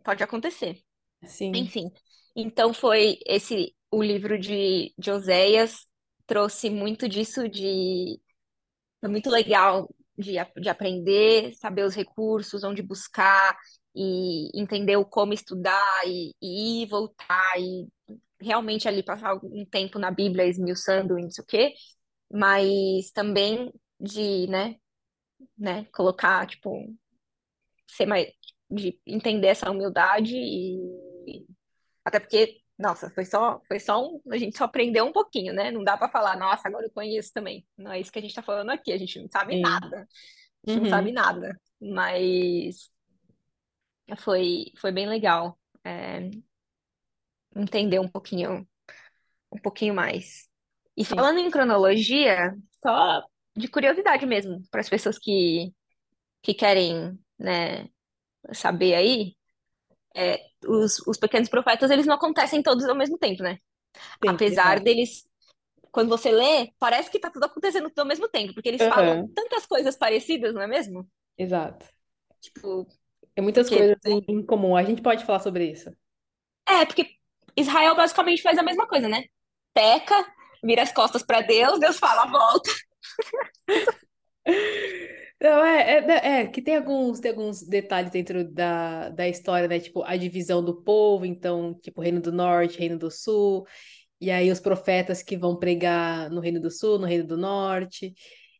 pode 0.05 0.22
acontecer. 0.22 0.83
Sim, 1.25 1.70
Enfim, 1.70 1.90
então 2.37 2.75
foi 2.75 3.18
esse, 3.27 3.75
o 3.90 4.03
livro 4.03 4.38
de, 4.38 4.94
de 4.99 5.11
Oséias 5.11 5.87
trouxe 6.27 6.70
muito 6.70 7.09
disso 7.09 7.49
de, 7.49 8.20
foi 9.01 9.11
muito 9.11 9.31
legal 9.31 9.88
de, 10.18 10.35
de 10.61 10.68
aprender, 10.68 11.55
saber 11.57 11.85
os 11.85 11.94
recursos, 11.94 12.64
onde 12.64 12.83
buscar 12.83 13.57
e 13.94 14.51
entender 14.61 14.96
o 14.96 15.05
como 15.05 15.33
estudar 15.35 16.03
e, 16.07 16.33
e 16.42 16.83
ir 16.85 16.87
voltar 16.88 17.59
e 17.59 17.88
realmente 18.40 18.88
ali 18.88 19.03
passar 19.03 19.35
um 19.42 19.64
tempo 19.66 19.99
na 19.99 20.11
Bíblia 20.11 20.46
esmiuçando 20.46 21.18
e 21.18 21.22
não 21.22 21.31
sei 21.31 21.44
o 21.44 21.46
quê, 21.46 21.75
mas 22.31 23.11
também 23.12 23.72
de, 24.01 24.46
né, 24.49 24.77
né, 25.57 25.85
colocar, 25.87 26.46
tipo, 26.46 26.94
ser 27.88 28.07
mais, 28.07 28.29
de 28.70 29.01
entender 29.07 29.49
essa 29.49 29.70
humildade 29.70 30.37
e 30.37 31.46
até 32.05 32.20
porque, 32.20 32.61
nossa, 32.79 33.11
foi 33.11 33.25
só, 33.25 33.61
foi 33.66 33.81
só 33.81 34.01
um, 34.01 34.20
a 34.31 34.37
gente 34.37 34.57
só 34.57 34.64
aprendeu 34.64 35.05
um 35.05 35.12
pouquinho, 35.12 35.53
né? 35.53 35.72
Não 35.72 35.83
dá 35.83 35.96
pra 35.96 36.09
falar, 36.09 36.38
nossa, 36.38 36.68
agora 36.68 36.87
eu 36.87 36.90
conheço 36.90 37.33
também. 37.33 37.66
Não 37.77 37.90
é 37.90 38.01
isso 38.01 38.12
que 38.12 38.18
a 38.18 38.22
gente 38.22 38.35
tá 38.35 38.42
falando 38.42 38.70
aqui, 38.70 38.92
a 38.92 38.99
gente 38.99 39.20
não 39.20 39.29
sabe 39.29 39.55
sim. 39.55 39.61
nada. 39.61 40.09
A 40.66 40.70
gente 40.70 40.83
não 40.83 40.90
sabe 40.90 41.09
Uhum. 41.09 41.14
nada, 41.14 41.61
mas 41.81 42.90
foi, 44.18 44.66
foi 44.81 44.92
bem 44.92 45.09
legal 45.09 45.59
é, 45.85 46.31
entender 47.57 47.99
um 47.99 48.09
pouquinho, 48.09 48.66
um 49.53 49.59
pouquinho 49.59 49.94
mais. 49.94 50.49
E 50.96 51.05
Sim. 51.05 51.16
falando 51.16 51.38
em 51.38 51.51
cronologia, 51.51 52.57
só 52.83 53.22
de 53.57 53.69
curiosidade 53.69 54.27
mesmo, 54.27 54.62
para 54.71 54.81
as 54.81 54.88
pessoas 54.88 55.19
que, 55.19 55.73
que 56.42 56.55
querem, 56.55 57.19
né, 57.38 57.88
saber 58.53 58.95
aí, 58.95 59.37
é, 60.14 60.38
os, 60.66 60.99
os 61.07 61.19
pequenos 61.19 61.49
profetas, 61.49 61.90
eles 61.90 62.07
não 62.07 62.14
acontecem 62.14 62.62
todos 62.62 62.85
ao 62.87 62.97
mesmo 62.97 63.19
tempo, 63.19 63.42
né? 63.42 63.59
Sim, 64.23 64.29
Apesar 64.29 64.81
deles, 64.81 65.25
quando 65.90 66.09
você 66.09 66.31
lê, 66.31 66.73
parece 66.79 67.11
que 67.11 67.19
tá 67.19 67.31
tudo 67.31 67.45
acontecendo 67.45 67.88
tudo 67.88 68.01
ao 68.01 68.07
mesmo 68.07 68.29
tempo, 68.29 68.55
porque 68.55 68.69
eles 68.69 68.83
falam 68.83 69.29
tantas 69.35 69.66
coisas 69.66 69.97
parecidas, 69.97 70.55
não 70.55 70.62
é 70.62 70.66
mesmo? 70.66 71.09
Exato. 71.38 71.87
Tipo, 72.40 72.87
Tem 73.35 73.42
muitas 73.42 73.69
porque 73.69 73.77
coisas 73.79 73.97
em, 74.07 74.25
em 74.29 74.45
comum. 74.45 74.77
A 74.77 74.83
gente 74.83 75.03
pode 75.03 75.25
falar 75.25 75.40
sobre 75.40 75.71
isso. 75.71 75.90
É, 76.69 76.85
porque 76.85 77.11
Israel 77.57 77.95
basicamente 77.95 78.42
faz 78.42 78.59
a 78.59 78.62
mesma 78.62 78.87
coisa, 78.87 79.09
né? 79.09 79.25
Peca, 79.73 80.14
vira 80.62 80.83
as 80.83 80.92
costas 80.92 81.23
pra 81.23 81.40
Deus, 81.40 81.79
Deus 81.79 81.99
fala, 81.99 82.27
volta. 82.27 82.71
Não, 85.40 85.64
é, 85.64 85.98
é, 85.98 86.40
é 86.40 86.46
que 86.46 86.62
tem 86.62 86.76
alguns, 86.76 87.20
tem 87.20 87.31
alguns 87.31 87.62
detalhes 87.62 88.11
dentro 88.11 88.42
da, 88.50 89.11
da 89.11 89.29
história, 89.29 89.68
né? 89.68 89.79
Tipo, 89.79 90.02
a 90.02 90.16
divisão 90.16 90.64
do 90.64 90.83
povo, 90.83 91.26
então, 91.26 91.74
tipo, 91.83 92.00
Reino 92.00 92.20
do 92.20 92.33
Norte, 92.33 92.79
Reino 92.79 92.98
do 92.98 93.11
Sul, 93.11 93.66
e 94.20 94.31
aí 94.31 94.50
os 94.50 94.61
profetas 94.61 95.22
que 95.22 95.37
vão 95.37 95.59
pregar 95.59 96.31
no 96.31 96.40
Reino 96.40 96.61
do 96.61 96.70
Sul, 96.70 96.98
no 96.98 97.07
Reino 97.07 97.26
do 97.26 97.37
Norte, 97.37 98.14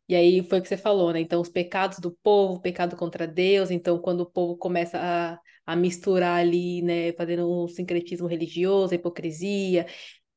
e 0.09 0.15
aí 0.15 0.43
foi 0.49 0.59
o 0.61 0.63
que 0.63 0.69
você 0.69 0.77
falou, 0.77 1.13
né? 1.13 1.21
Então, 1.21 1.41
os 1.41 1.49
pecados 1.49 1.99
do 1.99 2.13
povo, 2.23 2.61
pecado 2.61 2.97
contra 2.97 3.27
Deus, 3.27 3.71
então, 3.71 3.99
quando 3.99 4.21
o 4.23 4.31
povo 4.31 4.57
começa 4.57 4.99
a, 5.01 5.39
a 5.67 5.77
misturar 5.77 6.39
ali, 6.41 6.83
né, 6.83 7.13
fazendo 7.15 7.51
um 7.51 7.69
sincretismo 7.69 8.27
religioso, 8.29 8.95
hipocrisia, 8.95 9.87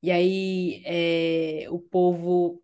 e 0.02 0.12
aí 0.12 0.82
é, 0.86 1.66
o 1.70 1.80
povo 1.80 2.62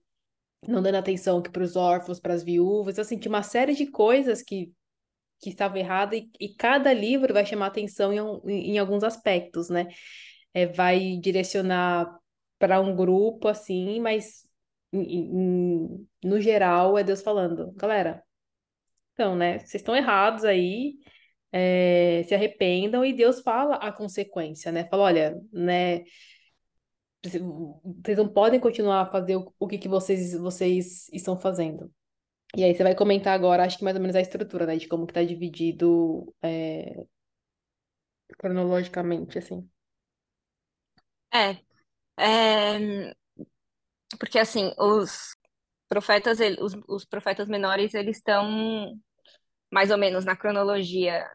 não 0.67 0.81
dando 0.81 0.95
atenção 0.95 1.41
para 1.41 1.63
os 1.63 1.75
órfãos, 1.75 2.19
para 2.19 2.33
as 2.33 2.43
viúvas, 2.43 2.99
assim, 2.99 3.17
tinha 3.17 3.31
uma 3.31 3.43
série 3.43 3.73
de 3.75 3.87
coisas 3.87 4.41
que, 4.43 4.71
que 5.41 5.49
estavam 5.49 5.77
erradas 5.77 6.19
e, 6.19 6.31
e 6.39 6.55
cada 6.55 6.93
livro 6.93 7.33
vai 7.33 7.45
chamar 7.45 7.67
atenção 7.67 8.13
em, 8.13 8.71
em 8.73 8.79
alguns 8.79 9.03
aspectos, 9.03 9.69
né? 9.69 9.87
É, 10.53 10.65
vai 10.67 11.17
direcionar 11.17 12.07
para 12.59 12.81
um 12.81 12.95
grupo, 12.95 13.47
assim, 13.49 13.99
mas 13.99 14.47
em- 14.93 16.07
no 16.23 16.41
geral 16.41 16.97
é 16.97 17.03
Deus 17.03 17.21
falando, 17.21 17.71
galera, 17.73 18.23
então, 19.13 19.35
né, 19.35 19.59
vocês 19.59 19.75
estão 19.75 19.95
errados 19.95 20.43
aí, 20.45 20.95
é, 21.51 22.23
se 22.27 22.35
arrependam 22.35 23.05
e 23.05 23.13
Deus 23.13 23.41
fala 23.41 23.75
a 23.77 23.91
consequência, 23.91 24.71
né? 24.71 24.85
Fala, 24.89 25.03
olha, 25.05 25.41
né, 25.53 26.03
vocês 27.33 28.17
não 28.17 28.27
podem 28.27 28.59
continuar 28.59 29.01
a 29.01 29.11
fazer 29.11 29.35
o, 29.35 29.53
o 29.59 29.67
que 29.67 29.77
que 29.77 29.89
vocês, 29.89 30.33
vocês 30.33 31.09
estão 31.09 31.37
fazendo. 31.37 31.91
E 32.55 32.63
aí 32.63 32.73
você 32.73 32.83
vai 32.83 32.95
comentar 32.95 33.33
agora, 33.33 33.63
acho 33.63 33.77
que 33.77 33.83
mais 33.83 33.95
ou 33.95 34.01
menos 34.01 34.15
a 34.15 34.21
estrutura, 34.21 34.65
né? 34.65 34.77
De 34.77 34.87
como 34.87 35.05
que 35.05 35.13
tá 35.13 35.23
dividido 35.23 36.33
é, 36.41 37.05
cronologicamente, 38.37 39.37
assim. 39.37 39.69
É, 41.33 41.57
é, 42.17 43.13
porque 44.17 44.39
assim, 44.39 44.73
os 44.77 45.35
profetas, 45.89 46.39
os, 46.59 46.73
os 46.87 47.05
profetas 47.05 47.47
menores, 47.47 47.93
eles 47.93 48.17
estão 48.17 48.97
mais 49.71 49.91
ou 49.91 49.97
menos 49.97 50.23
na 50.23 50.35
cronologia 50.35 51.29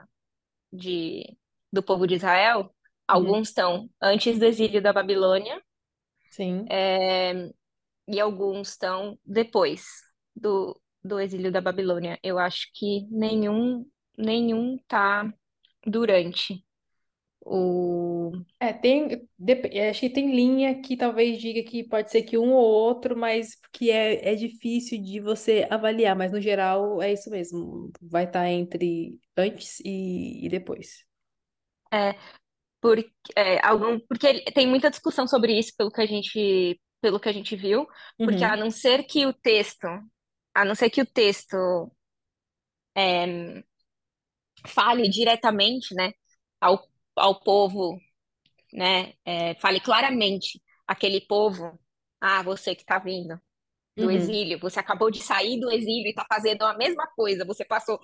de, 0.72 1.36
do 1.72 1.82
povo 1.82 2.06
de 2.06 2.14
Israel. 2.14 2.60
Uhum. 2.60 2.70
Alguns 3.06 3.48
estão 3.48 3.90
antes 4.00 4.38
do 4.38 4.44
exílio 4.46 4.82
da 4.82 4.92
Babilônia, 4.92 5.62
Sim. 6.30 6.66
é, 6.70 7.50
e 8.08 8.20
alguns 8.20 8.70
estão 8.70 9.18
depois 9.24 9.84
do, 10.34 10.80
do 11.04 11.20
exílio 11.20 11.52
da 11.52 11.60
Babilônia. 11.60 12.18
Eu 12.22 12.38
acho 12.38 12.68
que 12.74 13.06
nenhum, 13.10 13.86
nenhum 14.18 14.78
tá 14.88 15.32
durante 15.86 16.64
o. 17.40 18.32
É, 18.60 18.72
tem, 18.72 19.28
é, 19.72 19.90
acho 19.90 20.00
que 20.00 20.10
tem 20.10 20.34
linha 20.34 20.80
que 20.82 20.96
talvez 20.96 21.40
diga 21.40 21.62
que 21.68 21.84
pode 21.84 22.10
ser 22.10 22.22
que 22.22 22.38
um 22.38 22.52
ou 22.52 22.64
outro, 22.66 23.16
mas 23.16 23.56
que 23.72 23.90
é, 23.90 24.32
é 24.32 24.34
difícil 24.34 25.02
de 25.02 25.20
você 25.20 25.66
avaliar, 25.70 26.16
mas 26.16 26.32
no 26.32 26.40
geral 26.40 27.02
é 27.02 27.12
isso 27.12 27.30
mesmo. 27.30 27.90
Vai 28.02 28.24
estar 28.24 28.48
entre 28.50 29.18
antes 29.36 29.80
e, 29.84 30.46
e 30.46 30.48
depois. 30.48 31.04
É, 31.92 32.14
porque, 32.80 33.10
é, 33.36 33.64
algum, 33.66 33.98
porque 34.00 34.44
tem 34.52 34.66
muita 34.66 34.90
discussão 34.90 35.26
sobre 35.28 35.58
isso 35.58 35.72
pelo 35.76 35.90
que 35.90 36.00
a 36.00 36.06
gente, 36.06 36.80
pelo 37.00 37.20
que 37.20 37.28
a 37.28 37.32
gente 37.32 37.56
viu, 37.56 37.86
porque 38.24 38.44
a 38.44 38.56
Uhum. 38.56 38.56
não 38.56 38.70
ser 38.70 39.04
que 39.04 39.26
o 39.26 39.32
texto, 39.32 39.86
a 40.54 40.64
não 40.64 40.74
ser 40.74 40.90
que 40.90 41.02
o 41.02 41.06
texto 41.06 41.56
fale 44.66 45.08
diretamente, 45.08 45.94
né, 45.94 46.12
ao, 46.60 46.86
ao 47.16 47.40
povo, 47.40 47.98
né, 48.72 49.14
é, 49.24 49.54
fale 49.56 49.80
claramente 49.80 50.62
aquele 50.86 51.20
povo, 51.22 51.78
ah, 52.20 52.42
você 52.42 52.74
que 52.74 52.82
está 52.82 52.98
vindo 52.98 53.40
do 53.96 54.10
Uhum. 54.10 54.10
exílio, 54.10 54.60
você 54.60 54.80
acabou 54.80 55.10
de 55.10 55.22
sair 55.22 55.60
do 55.60 55.70
exílio 55.72 56.06
e 56.08 56.10
está 56.10 56.26
fazendo 56.28 56.62
a 56.64 56.76
mesma 56.76 57.06
coisa, 57.16 57.44
você 57.44 57.64
passou 57.64 58.00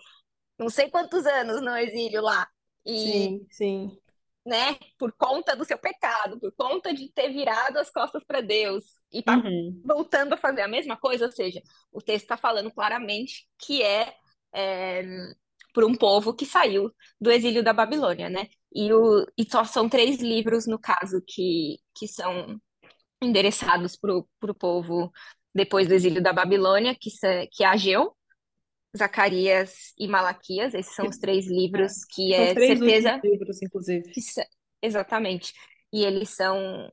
não 0.59 0.71
sei 0.71 0.91
quantos 0.91 1.27
anos 1.27 1.63
no 1.63 1.77
exílio 1.77 2.23
lá. 2.23 2.49
E 2.87 3.35
Sim, 3.35 3.47
sim. 3.51 4.01
Né, 4.47 4.79
por 4.99 5.13
conta 5.13 5.57
do 5.57 5.65
seu 5.65 5.79
pecado, 5.79 6.39
por 6.39 6.53
conta 6.53 6.95
de 6.95 7.11
ter 7.13 7.31
virado 7.33 7.79
as 7.79 7.91
costas 7.91 8.23
para 8.25 8.41
Deus 8.41 8.85
e 9.13 9.23
tá 9.23 9.37
Uhum. 9.37 9.83
voltando 9.85 10.35
a 10.35 10.37
fazer 10.37 10.63
a 10.63 10.69
mesma 10.69 10.97
coisa, 10.97 11.27
ou 11.27 11.33
seja, 11.33 11.61
o 11.93 12.01
texto 12.01 12.25
está 12.25 12.37
falando 12.37 12.73
claramente 12.73 13.49
que 13.59 13.83
é, 13.83 14.15
é 14.55 15.05
por 15.75 15.85
um 15.85 15.95
povo 15.95 16.33
que 16.35 16.47
saiu 16.47 16.91
do 17.21 17.31
exílio 17.31 17.63
da 17.63 17.73
Babilônia, 17.73 18.31
né? 18.31 18.49
E, 18.75 18.93
o, 18.93 19.27
e 19.37 19.45
só 19.51 19.65
são 19.65 19.89
três 19.89 20.21
livros, 20.21 20.67
no 20.67 20.79
caso, 20.79 21.23
que, 21.27 21.79
que 21.95 22.09
são 22.09 22.59
endereçados 23.23 23.97
para 23.97 24.15
o 24.17 24.55
povo 24.59 25.11
depois 25.55 25.87
do 25.89 25.95
exílio 25.95 26.23
da 26.23 26.33
Babilônia, 26.33 26.97
que, 26.99 27.11
que 27.53 27.65
é 27.65 27.67
Ageu, 27.67 28.16
Zacarias 28.97 29.93
e 29.99 30.09
Malaquias. 30.09 30.75
Esses 30.75 30.95
são 30.95 31.09
os 31.09 31.19
três 31.19 31.47
É. 31.47 31.51
livros 31.51 32.05
que 32.05 32.33
São 32.35 32.49
é 32.49 32.55
três 32.55 32.79
certeza 32.79 33.21
livros, 33.23 33.63
inclusive. 33.63 34.19
exatamente. 34.83 35.53
e 35.93 36.05
eles 36.05 36.31
são, 36.31 36.91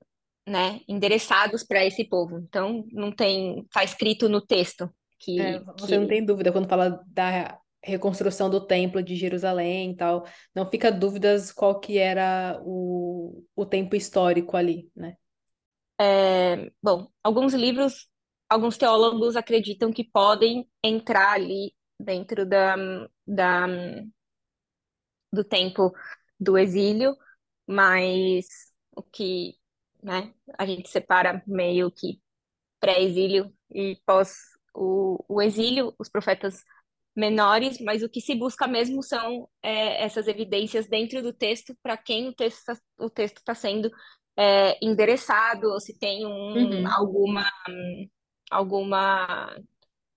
né, 0.48 0.82
endereçados 0.88 1.64
para 1.64 1.86
esse 1.86 2.06
povo. 2.06 2.40
Então, 2.40 2.86
não 2.92 3.12
tem, 3.12 3.66
tá 3.72 3.84
escrito 3.84 4.30
no 4.30 4.42
texto 4.46 4.90
É, 5.36 5.60
que, 5.60 5.64
você 5.80 5.98
não 5.98 6.08
que 6.08 6.08
tem 6.08 6.24
dúvida 6.26 6.52
quando 6.52 6.70
fala 6.70 7.04
da 7.08 7.60
reconstrução 7.84 8.50
do 8.50 8.66
Templo 8.66 9.02
de 9.04 9.16
Jerusalém 9.16 9.92
e 9.92 9.96
tal, 9.96 10.26
não 10.56 10.70
fica 10.70 10.92
dúvidas 10.92 11.52
qual 11.52 11.80
que 11.80 11.98
era 11.98 12.60
o, 12.64 13.44
o 13.56 13.66
tempo 13.66 13.96
histórico 13.96 14.56
ali, 14.56 14.90
né? 14.96 15.18
é, 16.00 16.72
bom, 16.82 17.08
alguns 17.24 17.54
livros, 17.54 18.08
alguns 18.50 18.78
teólogos 18.78 19.36
acreditam 19.36 19.92
que 19.92 20.04
podem 20.04 20.68
entrar 20.84 21.34
ali 21.34 21.74
dentro 22.04 22.46
da, 22.46 22.76
da, 23.28 23.68
do 25.32 25.44
tempo 25.44 25.94
do 26.40 26.58
exílio, 26.58 27.16
mas 27.68 28.46
o 28.96 29.02
que, 29.02 29.56
né, 30.02 30.34
a 30.58 30.66
gente 30.66 30.90
separa 30.90 31.44
meio 31.48 31.92
que 31.92 32.22
pré-exílio 32.80 33.54
e 33.72 33.98
pós 34.06 34.36
o, 34.76 35.24
o 35.28 35.42
exílio, 35.42 35.96
os 36.00 36.10
profetas 36.10 36.64
menores, 37.16 37.80
mas 37.82 38.04
o 38.04 38.10
que 38.10 38.22
se 38.22 38.36
busca 38.36 38.68
mesmo 38.68 39.04
são 39.04 39.50
é, 39.64 40.04
essas 40.04 40.28
evidências 40.28 40.88
dentro 40.90 41.22
do 41.24 41.34
texto 41.34 41.76
para 41.84 41.98
quem 41.98 42.30
o 42.30 42.34
texto 42.36 42.66
tá- 42.66 42.78
o 43.00 43.10
texto 43.10 43.38
está 43.40 43.56
sendo 43.56 43.92
é, 44.38 44.78
endereçado, 44.86 45.68
ou 45.70 45.80
se 45.82 45.98
tem 46.00 46.26
um, 46.26 46.32
Uhum. 46.56 46.88
alguma, 46.88 47.46
alguma 48.52 49.56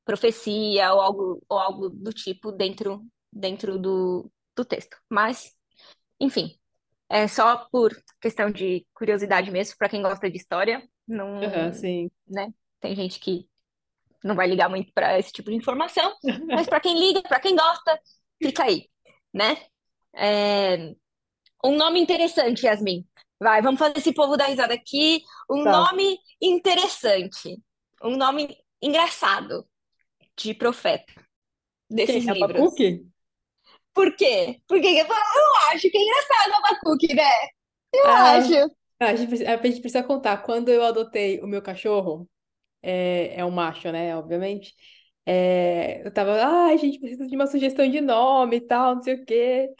profecia 0.06 0.94
ou 0.94 1.00
algo, 1.00 1.44
ou 1.48 1.58
algo 1.58 1.90
do 1.90 2.12
tipo 2.12 2.52
dentro, 2.52 3.04
dentro 3.30 3.76
do, 3.78 4.30
do 4.54 4.64
texto. 4.64 4.96
Mas, 5.10 5.52
enfim, 6.20 6.56
é 7.08 7.26
só 7.26 7.68
por 7.70 7.92
questão 8.20 8.50
de 8.50 8.86
curiosidade 8.94 9.50
mesmo, 9.50 9.76
para 9.76 9.88
quem 9.88 10.00
gosta 10.00 10.30
de 10.30 10.36
história, 10.36 10.88
não, 11.06 11.72
sim. 11.74 12.08
né? 12.26 12.54
Tem 12.80 12.94
gente 12.94 13.18
que 13.18 13.48
não 14.22 14.36
vai 14.36 14.46
ligar 14.46 14.70
muito 14.70 14.92
para 14.94 15.18
esse 15.18 15.32
tipo 15.32 15.50
de 15.50 15.56
informação, 15.56 16.14
mas 16.46 16.68
para 16.68 16.80
quem 16.80 16.98
liga, 16.98 17.20
para 17.22 17.40
quem 17.40 17.56
gosta, 17.56 18.00
fica 18.40 18.62
aí, 18.62 18.88
né? 19.34 19.56
É, 20.14 20.94
um 21.64 21.76
nome 21.76 22.00
interessante, 22.00 22.64
Yasmin. 22.64 23.04
Vai, 23.40 23.60
vamos 23.60 23.78
fazer 23.78 23.98
esse 23.98 24.14
povo 24.14 24.36
dar 24.36 24.46
risada 24.46 24.72
aqui. 24.72 25.20
Um 25.50 25.62
Tá. 25.64 25.72
nome 25.72 26.18
interessante, 26.40 27.60
um 28.02 28.16
nome 28.16 28.56
engraçado 28.80 29.66
de 30.36 30.54
profeta 30.54 31.12
Quem? 32.04 32.16
desses 32.16 32.26
livros. 32.26 32.72
Abacuque? 32.72 33.06
Por 33.94 34.14
quê? 34.16 34.60
Porque 34.68 34.86
eu 34.86 35.06
acho 35.72 35.90
que 35.90 35.96
é 35.96 36.02
engraçado 36.02 36.50
o 36.52 36.54
Abacuque, 36.56 37.14
né? 37.14 37.30
Eu 37.92 38.04
Ah, 38.04 38.36
acho. 38.36 38.70
a 39.00 39.14
gente, 39.16 39.28
precisa- 39.28 39.50
a 39.54 39.56
gente 39.66 39.80
precisa 39.80 40.02
contar. 40.04 40.38
Quando 40.44 40.68
eu 40.70 40.84
adotei 40.84 41.40
o 41.40 41.46
meu 41.46 41.62
cachorro, 41.62 42.28
é, 42.82 43.36
é 43.40 43.44
um 43.44 43.50
macho, 43.50 43.92
né? 43.92 44.16
Obviamente. 44.16 44.74
É, 45.26 46.06
eu 46.06 46.12
tava, 46.12 46.32
ai, 46.44 46.74
a 46.74 46.76
gente 46.78 47.00
precisa 47.00 47.26
de 47.28 47.36
uma 47.36 47.46
sugestão 47.48 47.88
de 47.90 48.00
nome 48.00 48.56
e 48.58 48.62
tal, 48.62 48.96
não 48.96 49.02
sei 49.02 49.14
o 49.16 49.26
quê. 49.26 49.70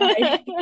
Aí, 0.00 0.58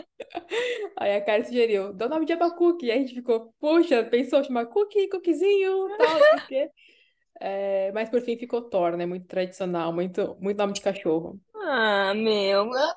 aí 0.97 1.17
a 1.17 1.21
Karen 1.25 1.45
sugeriu, 1.45 1.93
dá 1.93 2.07
o 2.07 2.09
nome 2.09 2.27
de 2.27 2.33
Abacuque. 2.33 2.87
E 2.87 2.91
aí 2.91 2.99
a 2.99 3.03
gente 3.03 3.15
ficou, 3.15 3.55
puxa, 3.61 4.05
pensou, 4.05 4.43
chamar 4.45 4.67
Cookie, 4.67 5.09
Cookiezinho, 5.09 5.91
tal, 5.97 6.21
não 6.21 6.29
sei 6.29 6.39
o 6.41 6.47
quê. 6.47 6.71
É, 7.41 7.93
mas 7.93 8.09
por 8.11 8.21
fim 8.23 8.37
ficou 8.39 8.63
Thor, 8.69 8.97
né? 8.97 9.07
Muito 9.07 9.27
tradicional, 9.27 9.93
muito, 9.93 10.37
muito 10.41 10.59
nome 10.59 10.73
de 10.73 10.81
cachorro. 10.81 11.41
Ah, 11.55 12.15
meu, 12.15 12.65
nossa, 12.67 12.97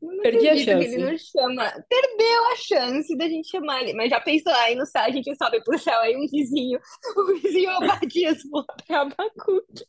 não 0.00 0.22
Perdi 0.22 0.48
a 0.48 0.56
acredito 0.56 0.74
que 0.76 0.84
ele 0.84 0.98
chance. 0.98 0.98
não 0.98 1.16
chama. 1.18 1.70
Perdeu 1.88 2.44
a 2.52 2.56
chance 2.56 3.16
da 3.16 3.28
gente 3.28 3.48
chamar 3.50 3.82
ele. 3.82 3.94
Mas 3.94 4.10
já 4.10 4.20
pensou 4.20 4.52
aí 4.54 4.74
no 4.74 4.86
céu, 4.86 5.02
a 5.02 5.10
gente 5.10 5.34
sobe 5.36 5.62
pro 5.64 5.78
céu 5.78 5.98
aí 6.00 6.16
um 6.16 6.26
vizinho, 6.28 6.78
o 7.16 7.26
vizinho 7.40 7.70
Abadias 7.70 8.42
falou 8.50 8.66
pra 8.86 9.00
Abacuque. 9.02 9.84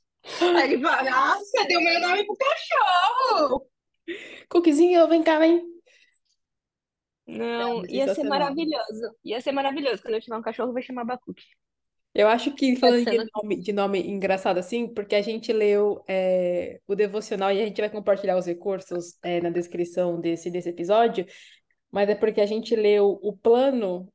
Aí 0.56 0.74
ele 0.74 0.82
fala, 0.84 1.04
nossa, 1.10 1.68
deu 1.68 1.82
meu 1.82 2.00
nome 2.02 2.26
pro 2.26 2.36
cachorro. 2.38 3.68
Cookiezinho, 4.50 5.08
vem 5.10 5.24
cá, 5.24 5.38
vem. 5.40 5.62
É, 7.58 7.66
Não, 7.66 7.82
mas 7.82 7.90
ia 7.90 8.08
ser 8.10 8.26
sensacional. 8.26 8.26
maravilhoso. 8.26 9.16
Ia 9.24 9.42
ser 9.42 9.52
maravilhoso. 9.52 10.02
Quando 10.02 10.16
eu 10.16 10.22
tiver 10.22 10.38
um 10.38 10.42
cachorro, 10.42 10.70
eu 10.70 10.74
vou 10.74 10.82
chamar 10.82 11.02
Abacuque. 11.04 11.44
Eu 12.16 12.28
acho 12.28 12.54
que 12.54 12.76
falando 12.76 13.10
de 13.10 13.18
nome, 13.18 13.60
de 13.60 13.74
nome 13.74 14.08
engraçado 14.08 14.60
assim, 14.60 14.88
porque 14.88 15.16
a 15.16 15.22
gente 15.22 15.52
leu 15.52 16.04
é, 16.08 16.80
o 16.88 16.96
devocional 16.96 17.52
e 17.52 17.62
a 17.62 17.66
gente 17.66 17.82
vai 17.82 17.90
compartilhar 17.90 18.38
os 18.38 18.46
recursos 18.46 19.18
é, 19.24 19.42
na 19.42 19.50
descrição 19.50 20.22
desse, 20.22 20.52
desse 20.52 20.70
episódio, 20.70 21.26
mas 21.92 22.08
é 22.10 22.16
porque 22.16 22.40
a 22.40 22.46
gente 22.46 22.76
leu 22.76 23.20
o 23.22 23.36
plano 23.36 24.08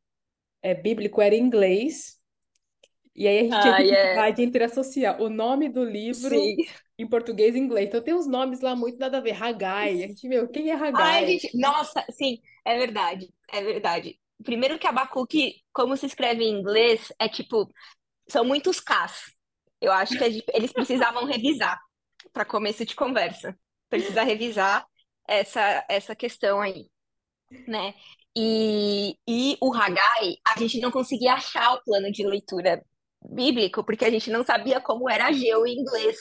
é, 0.63 0.75
bíblico 0.75 1.21
era 1.21 1.35
em 1.35 1.41
inglês, 1.41 2.19
e 3.19 3.27
aí 3.27 3.39
a 3.39 3.43
gente 3.43 3.61
tinha 3.61 3.75
Ai, 3.75 3.83
é. 3.83 3.91
dificuldade 3.91 4.43
entre 4.43 4.63
associar 4.63 5.21
o 5.21 5.29
nome 5.29 5.69
do 5.69 5.83
livro 5.83 6.39
Sim. 6.39 6.55
em 6.97 7.09
português 7.09 7.57
e 7.57 7.59
inglês. 7.59 7.89
Então 7.89 8.01
tem 8.01 8.15
uns 8.15 8.29
nomes 8.29 8.61
lá 8.61 8.77
muito 8.77 8.97
nada 8.97 9.19
a 9.19 9.21
ver. 9.21 9.43
Haggai. 9.43 10.05
A 10.05 10.07
gente, 10.07 10.29
meu, 10.29 10.47
quem 10.49 10.71
é 10.71 10.75
Ai, 10.75 10.89
Haggai? 10.89 11.27
gente, 11.27 11.59
nossa, 11.59 12.05
sim, 12.13 12.41
é 12.65 12.79
verdade, 12.79 13.29
é 13.53 13.61
verdade. 13.61 14.17
Primeiro 14.45 14.79
que 14.79 14.87
Abacuque, 14.87 15.63
como 15.73 15.97
se 15.97 16.07
escreve 16.07 16.45
em 16.45 16.61
inglês, 16.61 17.13
é 17.19 17.29
tipo, 17.29 17.73
são 18.29 18.45
muitos 18.45 18.81
Ks. 18.81 19.33
Eu 19.81 19.93
acho 19.93 20.17
que 20.19 20.31
gente- 20.31 20.47
eles 20.55 20.73
precisavam 20.73 21.27
revisar 21.27 21.81
para 22.33 22.45
começo 22.45 22.85
de 22.87 22.95
conversa. 22.97 23.59
Precisa 23.89 24.23
revisar 24.23 24.87
essa, 25.29 25.85
essa 25.89 26.17
questão 26.17 26.61
aí, 26.61 26.87
né? 27.67 27.95
E, 28.37 29.17
e 29.29 29.59
o 29.61 29.75
Haggai, 29.75 30.37
a 30.47 30.59
gente 30.61 30.81
não 30.81 30.91
conseguia 30.91 31.35
achar 31.35 31.75
o 31.75 31.83
plano 31.85 32.11
de 32.13 32.25
leitura 32.27 32.85
bíblico, 33.31 33.85
porque 33.85 34.05
a 34.05 34.11
gente 34.11 34.31
não 34.31 34.45
sabia 34.45 34.81
como 34.81 35.11
era 35.11 35.27
Ageu 35.29 35.67
em 35.67 35.81
inglês. 35.81 36.17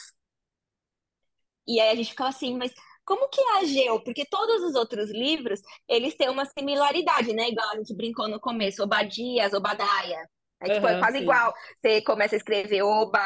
E 1.68 1.80
aí 1.80 1.90
a 1.90 1.96
gente 1.96 2.10
ficava 2.12 2.30
assim, 2.30 2.58
mas 2.58 2.72
como 3.08 3.30
que 3.30 3.40
é 3.40 3.60
Ageu? 3.60 4.02
Porque 4.02 4.26
todos 4.26 4.62
os 4.64 4.76
outros 4.76 5.10
livros, 5.10 5.62
eles 5.88 6.14
têm 6.16 6.30
uma 6.30 6.44
similaridade, 6.44 7.32
né? 7.34 7.48
Igual 7.48 7.70
a 7.72 7.78
gente 7.78 7.96
brincou 7.96 8.28
no 8.28 8.38
começo, 8.38 8.84
Obadias, 8.84 9.54
Obadaia. 9.54 10.30
É 10.60 10.70
tipo, 10.70 10.86
é 10.86 10.92
Aham, 10.92 11.00
quase 11.00 11.18
sim. 11.18 11.24
igual. 11.24 11.54
Você 11.80 12.02
começa 12.02 12.36
a 12.36 12.38
escrever 12.38 12.84
Oba, 12.84 13.26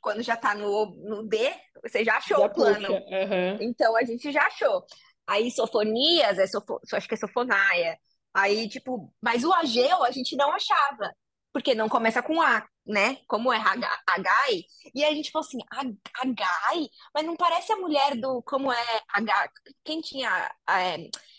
quando 0.00 0.22
já 0.22 0.36
tá 0.36 0.54
no, 0.54 0.86
no 1.02 1.24
D, 1.24 1.52
você 1.82 2.04
já 2.04 2.18
achou 2.18 2.38
Já 2.38 2.46
o 2.46 2.54
plano. 2.54 2.94
Aham. 2.94 3.58
Então 3.60 3.96
a 3.96 4.04
gente 4.04 4.30
já 4.30 4.42
achou. 4.46 4.84
Aí 5.26 5.50
Sofonias, 5.50 6.38
é 6.38 6.46
sofo, 6.46 6.78
acho 6.92 7.08
que 7.08 7.14
é 7.14 7.18
Sofonaia. 7.18 7.98
Aí, 8.32 8.68
tipo, 8.68 9.12
mas 9.20 9.42
o 9.42 9.52
Ageu 9.52 10.04
a 10.04 10.12
gente 10.12 10.36
não 10.36 10.52
achava, 10.52 11.10
porque 11.56 11.74
não 11.74 11.88
começa 11.88 12.22
com 12.22 12.42
A, 12.42 12.68
né? 12.86 13.16
Como 13.26 13.50
é 13.50 13.56
Haga- 13.56 13.98
Agai. 14.06 14.62
E 14.94 15.02
a 15.02 15.10
gente 15.10 15.30
falou 15.30 15.46
assim, 15.46 15.58
"Ag- 15.70 15.96
Agai? 16.20 16.86
Mas 17.14 17.24
não 17.24 17.34
parece 17.34 17.72
a 17.72 17.76
mulher 17.78 18.14
do. 18.14 18.42
Como 18.42 18.70
é 18.70 19.00
Agai? 19.08 19.48
Quem 19.82 20.02
tinha. 20.02 20.54
é, 20.68 20.98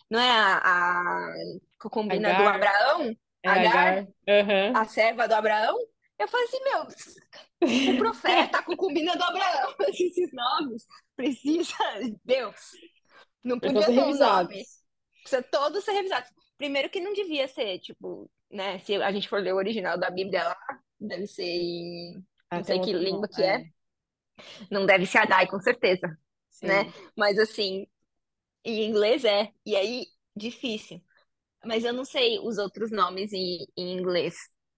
não 0.10 0.20
é 0.20 0.28
a, 0.32 0.58
a 0.58 1.34
concubina 1.78 2.34
do. 2.34 2.48
Abraão? 2.48 3.16
É 3.44 3.50
Agar. 3.50 4.08
Aham. 4.28 4.74
a 4.76 4.86
serva 4.86 5.28
do 5.28 5.36
Abraão? 5.36 5.78
Eu 6.18 6.28
falei 6.28 6.48
assim, 6.48 6.60
meu, 6.64 7.94
o 7.94 7.98
profeta, 8.00 8.58
a 8.58 8.64
concubina 8.64 9.16
do 9.16 9.24
Abraão, 9.24 9.76
esses 9.88 10.32
nomes, 10.34 10.84
precisa, 11.16 11.76
Deus, 12.26 12.56
não 13.44 13.60
podia 13.60 13.84
ser 13.84 14.00
um 14.00 14.16
nome, 14.18 14.64
precisa 15.22 15.44
todos 15.44 15.86
ser 15.86 15.92
revisados. 15.92 16.28
Primeiro 16.58 16.90
que 16.90 17.00
não 17.00 17.14
devia 17.14 17.48
ser, 17.48 17.78
tipo, 17.78 18.28
né, 18.52 18.80
se 18.80 18.96
a 18.96 19.12
gente 19.12 19.30
for 19.30 19.42
ler 19.42 19.54
o 19.54 19.58
original 19.58 19.98
da 20.00 20.10
Bíblia 20.10 20.44
lá, 20.46 20.58
deve 21.00 21.28
ser 21.28 21.44
em, 21.46 22.26
Ah, 22.50 22.58
não 22.58 22.64
sei 22.64 22.80
que 22.80 22.94
língua 22.94 23.28
que 23.30 23.44
é, 23.44 23.60
É, 23.60 23.66
não 24.70 24.86
deve 24.86 25.06
ser 25.06 25.20
Adai, 25.20 25.48
com 25.48 25.60
certeza, 25.60 26.08
né? 26.62 26.86
sim. 26.86 26.94
Mas 27.16 27.38
assim, 27.40 27.88
em 28.66 28.86
inglês 28.90 29.26
é, 29.26 29.52
e 29.66 29.76
aí, 29.76 30.08
difícil. 30.36 31.02
Mas 31.66 31.86
eu 31.86 31.94
não 31.94 32.06
sei 32.06 32.40
os 32.40 32.58
outros 32.58 32.92
nomes 32.92 33.34
em, 33.34 33.68
em 33.78 33.98
inglês, 33.98 34.36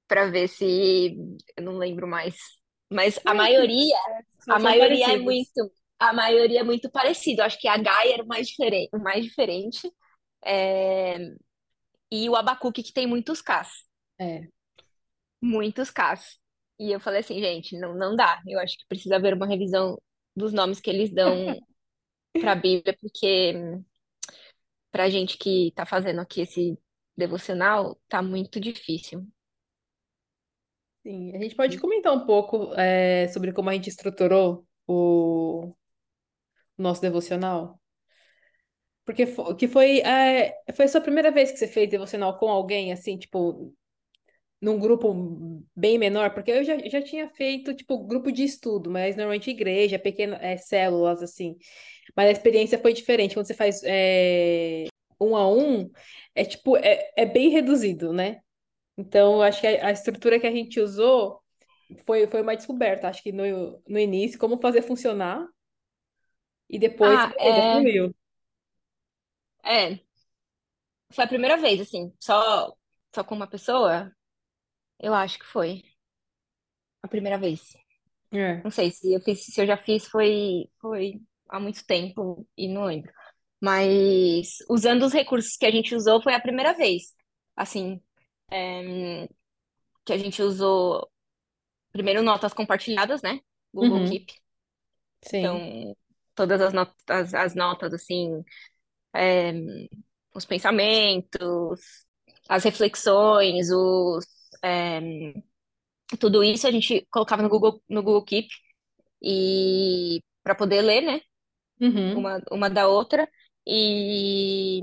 pra 0.08 0.28
ver 0.30 0.48
se, 0.48 1.18
eu 1.58 1.64
não 1.64 1.78
lembro 1.78 2.08
mais. 2.08 2.36
Mas 2.92 3.20
a 3.26 3.34
maioria 3.34 3.96
A 4.50 4.60
maioria 4.60 5.14
é 5.14 5.18
muito, 5.18 5.72
a 6.00 6.14
maioria 6.14 6.62
é 6.62 6.64
muito 6.64 6.92
parecido. 6.92 7.42
Acho 7.44 7.60
que 7.60 7.68
a 7.68 7.78
Gaia 7.78 8.16
era 8.16 8.24
o 8.24 8.28
mais 8.28 8.48
diferente, 8.48 8.90
o 8.94 9.00
mais 9.00 9.26
diferente. 9.26 9.92
É, 10.46 11.18
E 12.12 12.30
o 12.30 12.36
Abacuque 12.36 12.84
que 12.84 12.94
tem 12.94 13.08
muitos 13.08 13.42
Ks, 13.42 13.86
É. 14.20 14.50
muitos 15.42 15.90
Ks. 15.92 16.40
E 16.80 16.92
eu 16.92 17.00
falei 17.00 17.20
assim, 17.22 17.40
gente, 17.40 17.78
não, 17.78 17.94
não 17.96 18.16
dá. 18.16 18.42
Eu 18.48 18.60
acho 18.60 18.78
que 18.78 18.86
precisa 18.88 19.18
haver 19.18 19.34
uma 19.34 19.48
revisão 19.48 20.02
dos 20.36 20.54
nomes 20.54 20.80
que 20.80 20.90
eles 20.90 21.12
dão 21.14 21.30
para 22.40 22.54
a 22.54 22.56
Bíblia, 22.56 22.96
porque 23.02 23.54
pra 24.92 25.10
gente 25.10 25.38
que 25.38 25.72
tá 25.76 25.86
fazendo 25.86 26.22
aqui 26.22 26.42
esse 26.42 26.78
devocional, 27.18 28.00
tá 28.08 28.22
muito 28.22 28.60
difícil. 28.60 29.28
Sim, 31.04 31.36
a 31.36 31.40
gente 31.42 31.56
pode 31.56 31.80
comentar 31.80 32.14
um 32.14 32.26
pouco 32.26 32.74
é, 32.76 33.28
sobre 33.30 33.54
como 33.54 33.70
a 33.70 33.74
gente 33.74 33.90
estruturou 33.90 34.68
o 34.88 35.74
nosso 36.78 37.02
devocional? 37.02 37.79
Porque 39.10 39.26
foi, 39.26 39.56
que 39.56 39.68
foi, 39.68 40.02
é, 40.02 40.56
foi 40.72 40.86
a 40.86 40.88
sua 40.88 41.02
primeira 41.02 41.32
vez 41.32 41.52
que 41.52 41.58
você 41.58 41.68
fez 41.68 41.90
devocional 41.90 42.38
com 42.38 42.48
alguém, 42.48 42.92
assim, 42.94 43.18
tipo, 43.18 43.74
num 44.62 44.78
grupo 44.78 45.66
bem 45.76 45.98
menor, 45.98 46.32
porque 46.32 46.52
eu 46.52 46.64
já, 46.64 46.78
já 46.88 47.02
tinha 47.02 47.28
feito, 47.28 47.74
tipo, 47.74 48.06
grupo 48.06 48.32
de 48.32 48.44
estudo, 48.44 48.92
mas 48.92 49.16
normalmente 49.16 49.50
igreja, 49.50 49.98
pequena, 49.98 50.38
é, 50.40 50.58
células, 50.58 51.24
assim. 51.24 51.58
Mas 52.16 52.28
a 52.30 52.32
experiência 52.34 52.78
foi 52.78 52.94
diferente. 52.94 53.34
Quando 53.34 53.48
você 53.48 53.56
faz 53.56 53.82
é, 53.84 54.86
um 55.20 55.36
a 55.36 55.52
um, 55.52 55.90
é 56.36 56.46
tipo, 56.46 56.78
é, 56.78 57.12
é 57.18 57.26
bem 57.26 57.50
reduzido, 57.50 58.14
né? 58.14 58.42
Então, 58.96 59.38
eu 59.38 59.42
acho 59.42 59.60
que 59.60 59.66
a, 59.66 59.88
a 59.88 59.92
estrutura 59.92 60.40
que 60.40 60.46
a 60.46 60.52
gente 60.52 60.80
usou 60.80 61.42
foi, 62.06 62.28
foi 62.28 62.44
uma 62.44 62.56
descoberta, 62.56 63.08
acho 63.08 63.24
que 63.24 63.32
no, 63.32 63.82
no 63.88 63.98
início, 63.98 64.38
como 64.38 64.62
fazer 64.62 64.84
funcionar, 64.84 65.48
e 66.70 66.78
depois, 66.78 67.20
Ah, 67.20 67.34
é, 67.40 67.72
fluiu. 67.72 68.14
É. 69.64 70.00
Foi 71.14 71.24
a 71.24 71.28
primeira 71.28 71.58
vez, 71.58 71.80
assim, 71.82 72.14
só, 72.20 72.74
só 73.14 73.24
com 73.24 73.36
uma 73.36 73.48
pessoa, 73.48 74.12
eu 75.00 75.14
acho 75.16 75.40
que 75.40 75.46
foi 75.46 75.84
a 77.04 77.08
primeira 77.08 77.38
vez. 77.38 77.62
É. 78.32 78.64
Não 78.64 78.72
sei 78.72 78.92
se 78.92 79.14
eu 79.14 79.22
fiz, 79.22 79.46
se 79.46 79.62
eu 79.62 79.68
já 79.68 79.78
fiz 79.78 80.08
foi, 80.08 80.70
foi 80.82 81.22
há 81.50 81.60
muito 81.60 81.86
tempo 81.86 82.48
e 82.58 82.68
não 82.68 82.86
lembro. 82.86 83.12
Mas 83.62 84.58
usando 84.70 85.04
os 85.06 85.14
recursos 85.14 85.58
que 85.58 85.66
a 85.66 85.72
gente 85.72 85.96
usou 85.96 86.22
foi 86.22 86.34
a 86.34 86.42
primeira 86.42 86.74
vez. 86.76 87.14
Assim, 87.56 88.02
é, 88.52 89.28
que 90.06 90.14
a 90.14 90.18
gente 90.18 90.42
usou 90.42 91.10
primeiro 91.92 92.24
notas 92.24 92.54
compartilhadas, 92.54 93.22
né? 93.22 93.40
Google 93.74 94.02
Uhum, 94.02 94.04
Keep. 94.04 94.34
sim. 95.22 95.40
Então, 95.40 95.96
todas 96.36 96.62
as 96.62 96.74
notas, 96.74 97.34
as 97.34 97.56
notas 97.56 97.94
assim, 97.94 98.44
é, 99.16 99.54
os 100.36 100.46
pensamentos, 100.46 101.80
as 102.48 102.64
reflexões, 102.64 103.70
os, 103.72 104.26
é, 104.64 105.02
tudo 106.20 106.44
isso 106.44 106.68
a 106.68 106.72
gente 106.72 107.08
colocava 107.12 107.42
no 107.42 107.50
Google, 107.50 107.82
no 107.90 108.02
Google 108.04 108.24
Keep 108.24 108.48
e 109.22 110.22
para 110.44 110.56
poder 110.56 110.82
ler, 110.82 111.02
né? 111.02 111.22
Uhum, 111.82 112.20
Uma, 112.20 112.42
uma 112.52 112.70
da 112.70 112.88
outra. 112.88 113.30
E, 113.68 114.82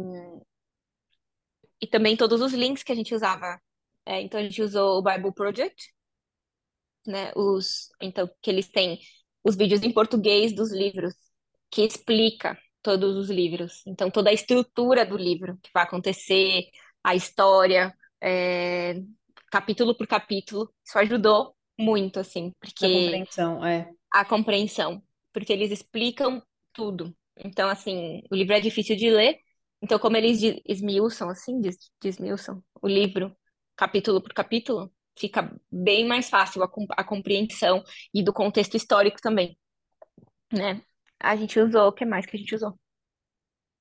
e 1.81 1.87
também 1.87 2.17
todos 2.17 2.41
os 2.41 2.53
links 2.53 2.83
que 2.83 2.93
a 2.93 2.95
gente 2.95 3.15
usava. 3.15 3.61
É, 4.05 4.21
então 4.21 4.39
a 4.41 4.43
gente 4.43 4.63
usou 4.63 4.99
o 4.99 5.03
Bible 5.03 5.33
Project, 5.33 5.93
né? 7.07 7.33
Os, 7.37 7.89
então, 8.01 8.29
que 8.43 8.51
eles 8.51 8.69
têm 8.69 8.99
os 9.45 9.57
vídeos 9.57 9.83
em 9.83 9.93
português 9.93 10.55
dos 10.55 10.73
livros, 10.73 11.15
que 11.71 11.83
explica 11.83 12.59
todos 12.87 13.17
os 13.17 13.29
livros. 13.31 13.83
Então, 13.85 14.09
toda 14.11 14.31
a 14.31 14.33
estrutura 14.33 15.05
do 15.05 15.17
livro 15.17 15.59
que 15.61 15.71
vai 15.75 15.83
acontecer, 15.83 16.67
a 17.03 17.17
história, 17.17 17.93
é, 18.23 18.95
capítulo 19.51 19.97
por 19.97 20.07
capítulo. 20.07 20.73
Isso 20.85 20.97
ajudou 21.01 21.57
muito, 21.77 22.21
assim, 22.21 22.53
porque 22.61 22.87
compreensão, 22.87 23.65
é. 23.65 23.91
a 24.13 24.25
compreensão, 24.25 25.03
porque 25.33 25.53
eles 25.53 25.73
explicam 25.73 26.41
tudo. 26.73 27.13
Então, 27.37 27.69
assim, 27.69 28.23
o 28.31 28.37
livro 28.37 28.55
é 28.55 28.61
difícil 28.61 28.97
de 28.97 29.11
ler, 29.11 29.39
então, 29.83 29.99
como 29.99 30.17
eles 30.17 30.41
esmiuçam, 30.65 31.29
assim, 31.29 31.61
des- 31.61 31.91
desmiuçam 32.01 32.63
o 32.81 32.87
livro, 32.89 33.37
capítulo 33.77 34.23
por 34.23 34.33
capítulo, 34.33 34.93
fica 35.19 35.53
bem 35.71 36.07
mais 36.07 36.29
fácil 36.31 36.63
a, 36.63 36.69
com- 36.69 36.87
a 36.91 37.03
compreensão 37.05 37.83
e 38.15 38.23
do 38.23 38.33
contexto 38.33 38.77
histórico 38.77 39.21
também, 39.21 39.59
né? 40.53 40.83
A 41.21 41.37
gente 41.37 41.59
usou, 41.59 41.89
o 41.89 41.93
que 41.93 42.05
mais 42.05 42.27
que 42.27 42.37
a 42.37 42.39
gente 42.39 42.55
usou? 42.55 42.79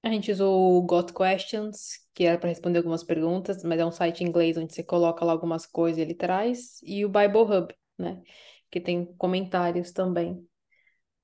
A 0.03 0.09
gente 0.09 0.31
usou 0.31 0.77
o 0.77 0.81
Got 0.83 1.13
Questions, 1.13 1.99
que 2.13 2.25
era 2.25 2.37
para 2.37 2.49
responder 2.49 2.77
algumas 2.77 3.03
perguntas, 3.03 3.63
mas 3.63 3.79
é 3.79 3.85
um 3.85 3.91
site 3.91 4.23
em 4.23 4.27
inglês 4.27 4.55
onde 4.55 4.73
você 4.73 4.83
coloca 4.83 5.25
lá 5.25 5.31
algumas 5.31 5.65
coisas 5.65 5.97
e 5.97 6.01
ele 6.01 6.13
traz, 6.13 6.79
e 6.83 7.03
o 7.03 7.09
Bible 7.09 7.41
Hub, 7.41 7.75
né? 7.97 8.21
Que 8.69 8.79
tem 8.79 9.05
comentários 9.17 9.91
também, 9.91 10.47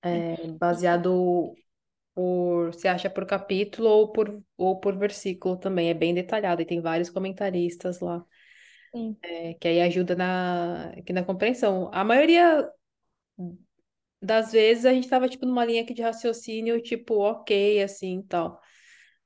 é, 0.01 0.47
baseado 0.53 1.53
por, 2.16 2.74
se 2.74 2.88
acha 2.88 3.09
por 3.09 3.26
capítulo 3.26 3.89
ou 3.89 4.12
por, 4.12 4.43
ou 4.57 4.80
por 4.80 4.97
versículo 4.97 5.57
também, 5.57 5.89
é 5.89 5.93
bem 5.93 6.14
detalhado, 6.14 6.62
e 6.62 6.66
tem 6.66 6.82
vários 6.82 7.09
comentaristas 7.09 7.99
lá, 7.99 8.26
é, 9.22 9.53
que 9.55 9.68
aí 9.68 9.82
ajuda 9.82 10.16
na, 10.16 10.89
aqui 10.91 11.14
na 11.14 11.24
compreensão. 11.24 11.89
A 11.93 12.03
maioria 12.03 12.68
das 14.22 14.52
vezes 14.52 14.86
a 14.86 14.94
gente 14.94 15.10
tava, 15.10 15.28
tipo, 15.30 15.46
numa 15.46 15.66
linha 15.66 15.82
aqui 15.84 15.94
de 15.94 16.02
raciocínio, 16.02 16.82
tipo, 16.82 17.16
ok, 17.20 17.82
assim, 17.84 18.22
tal. 18.24 18.62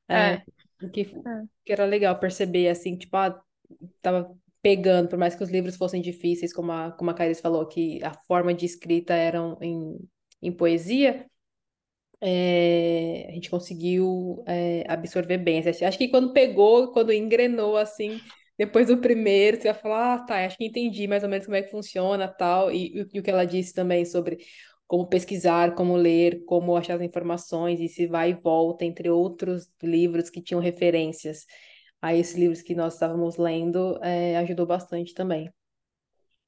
É, 0.09 0.37
É, 0.81 0.89
que, 0.93 1.03
é. 1.25 1.45
que 1.65 1.71
era 1.73 1.85
legal 1.85 2.19
perceber, 2.19 2.69
assim, 2.69 2.97
tipo, 2.97 3.15
ah, 3.17 3.41
tava 4.01 4.35
pegando, 4.61 5.09
por 5.09 5.19
mais 5.19 5.35
que 5.35 5.43
os 5.43 5.49
livros 5.49 5.77
fossem 5.77 6.01
difíceis, 6.01 6.53
como 6.53 6.71
a, 6.71 6.91
como 6.93 7.11
a 7.11 7.13
Caris 7.13 7.41
falou, 7.41 7.67
que 7.67 8.03
a 8.03 8.13
forma 8.27 8.53
de 8.53 8.65
escrita 8.65 9.13
eram 9.13 9.57
em, 9.61 9.97
em 10.41 10.51
poesia, 10.51 11.25
é, 12.21 13.27
a 13.29 13.31
gente 13.33 13.49
conseguiu 13.49 14.43
é, 14.47 14.83
absorver 14.87 15.37
bem. 15.37 15.59
Assim, 15.67 15.85
Acho 15.85 15.97
que 15.97 16.07
quando 16.09 16.33
pegou, 16.33 16.91
quando 16.91 17.11
engrenou, 17.13 17.77
assim, 17.77 18.19
depois 18.57 18.87
do 18.87 18.97
primeiro, 18.97 19.57
você 19.57 19.71
vai 19.71 19.81
falar, 19.81 20.13
ah, 20.15 20.19
tá, 20.25 20.45
acho 20.45 20.57
que 20.57 20.65
entendi 20.65 21.07
mais 21.07 21.23
ou 21.23 21.29
menos 21.29 21.45
como 21.45 21.57
é 21.57 21.61
que 21.63 21.71
funciona, 21.71 22.27
tal, 22.27 22.71
e, 22.71 22.87
e, 23.01 23.07
e 23.13 23.19
o 23.19 23.23
que 23.23 23.29
ela 23.29 23.45
disse 23.45 23.73
também 23.73 24.05
sobre 24.05 24.37
como 24.87 25.07
pesquisar, 25.07 25.75
como 25.75 25.95
ler, 25.95 26.43
como 26.45 26.75
achar 26.75 26.95
as 26.95 27.01
informações, 27.01 27.79
e 27.79 27.87
se 27.87 28.07
vai 28.07 28.31
e 28.31 28.33
volta, 28.35 28.85
entre 28.85 29.09
outros 29.09 29.69
livros 29.83 30.29
que 30.29 30.41
tinham 30.41 30.61
referências 30.61 31.45
a 32.01 32.13
esses 32.15 32.35
livros 32.35 32.61
que 32.61 32.75
nós 32.75 32.93
estávamos 32.93 33.37
lendo, 33.37 33.99
é, 34.03 34.37
ajudou 34.37 34.65
bastante 34.65 35.13
também. 35.13 35.51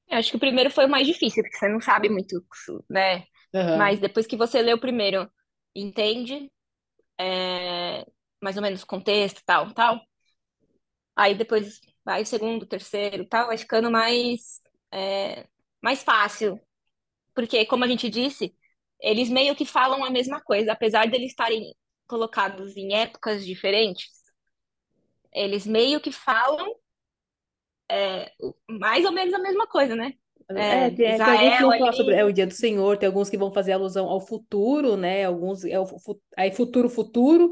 Eu 0.09 0.17
acho 0.17 0.31
que 0.31 0.38
o 0.38 0.39
primeiro 0.39 0.71
foi 0.71 0.85
o 0.85 0.89
mais 0.89 1.05
difícil, 1.05 1.43
porque 1.43 1.57
você 1.57 1.67
não 1.67 1.81
sabe 1.81 2.09
muito, 2.09 2.43
né? 2.89 3.25
Mas 3.73 3.99
Aham. 3.99 3.99
depois 3.99 4.25
que 4.25 4.38
você 4.38 4.61
lê 4.61 4.73
o 4.73 4.79
primeiro, 4.79 5.29
entende, 5.75 6.49
é, 7.19 8.05
mais 8.41 8.57
ou 8.57 8.63
menos 8.63 8.83
o 8.83 8.88
contexto, 8.88 9.41
tal, 9.45 9.73
tal. 9.73 10.01
Aí 11.15 11.35
depois 11.35 11.81
vai 12.05 12.21
o 12.23 12.25
segundo, 12.25 12.65
terceiro, 12.67 13.25
tal, 13.27 13.47
vai 13.47 13.57
ficando 13.57 13.89
mais, 13.91 14.61
é, 14.91 15.47
mais 15.81 16.03
fácil. 16.03 16.59
Porque, 17.38 17.67
como 17.67 17.83
a 17.83 17.88
gente 17.88 18.09
disse, 18.09 18.51
eles 18.99 19.29
meio 19.29 19.55
que 19.55 19.63
falam 19.63 20.03
a 20.03 20.09
mesma 20.09 20.41
coisa, 20.41 20.71
apesar 20.71 21.05
de 21.05 21.15
eles 21.15 21.29
estarem 21.29 21.71
colocados 22.07 22.75
em 22.75 22.95
épocas 22.95 23.45
diferentes, 23.45 24.09
eles 25.31 25.67
meio 25.67 26.01
que 26.01 26.11
falam 26.11 26.73
é, 27.91 28.31
mais 28.67 29.05
ou 29.05 29.11
menos 29.11 29.35
a 29.35 29.38
mesma 29.38 29.67
coisa, 29.67 29.95
né? 29.95 30.13
É, 30.49 30.88
É, 30.88 30.89
tem, 30.89 31.05
é, 31.05 31.15
tem 31.15 31.35
alguns 31.35 31.59
que 31.59 31.59
Israel 31.59 31.69
vão 31.69 31.77
falar 31.77 31.93
sobre 31.93 32.15
é, 32.15 32.25
o 32.25 32.33
dia 32.33 32.47
do 32.47 32.53
Senhor, 32.55 32.97
tem 32.97 33.05
alguns 33.05 33.29
que 33.29 33.38
vão 33.38 33.53
fazer 33.53 33.73
alusão 33.73 34.07
ao 34.07 34.19
futuro, 34.19 34.97
né? 34.97 35.23
Alguns 35.23 35.63
é 35.63 35.79
o 35.79 35.85
aí 36.35 36.49
futuro, 36.49 36.89
futuro, 36.89 37.51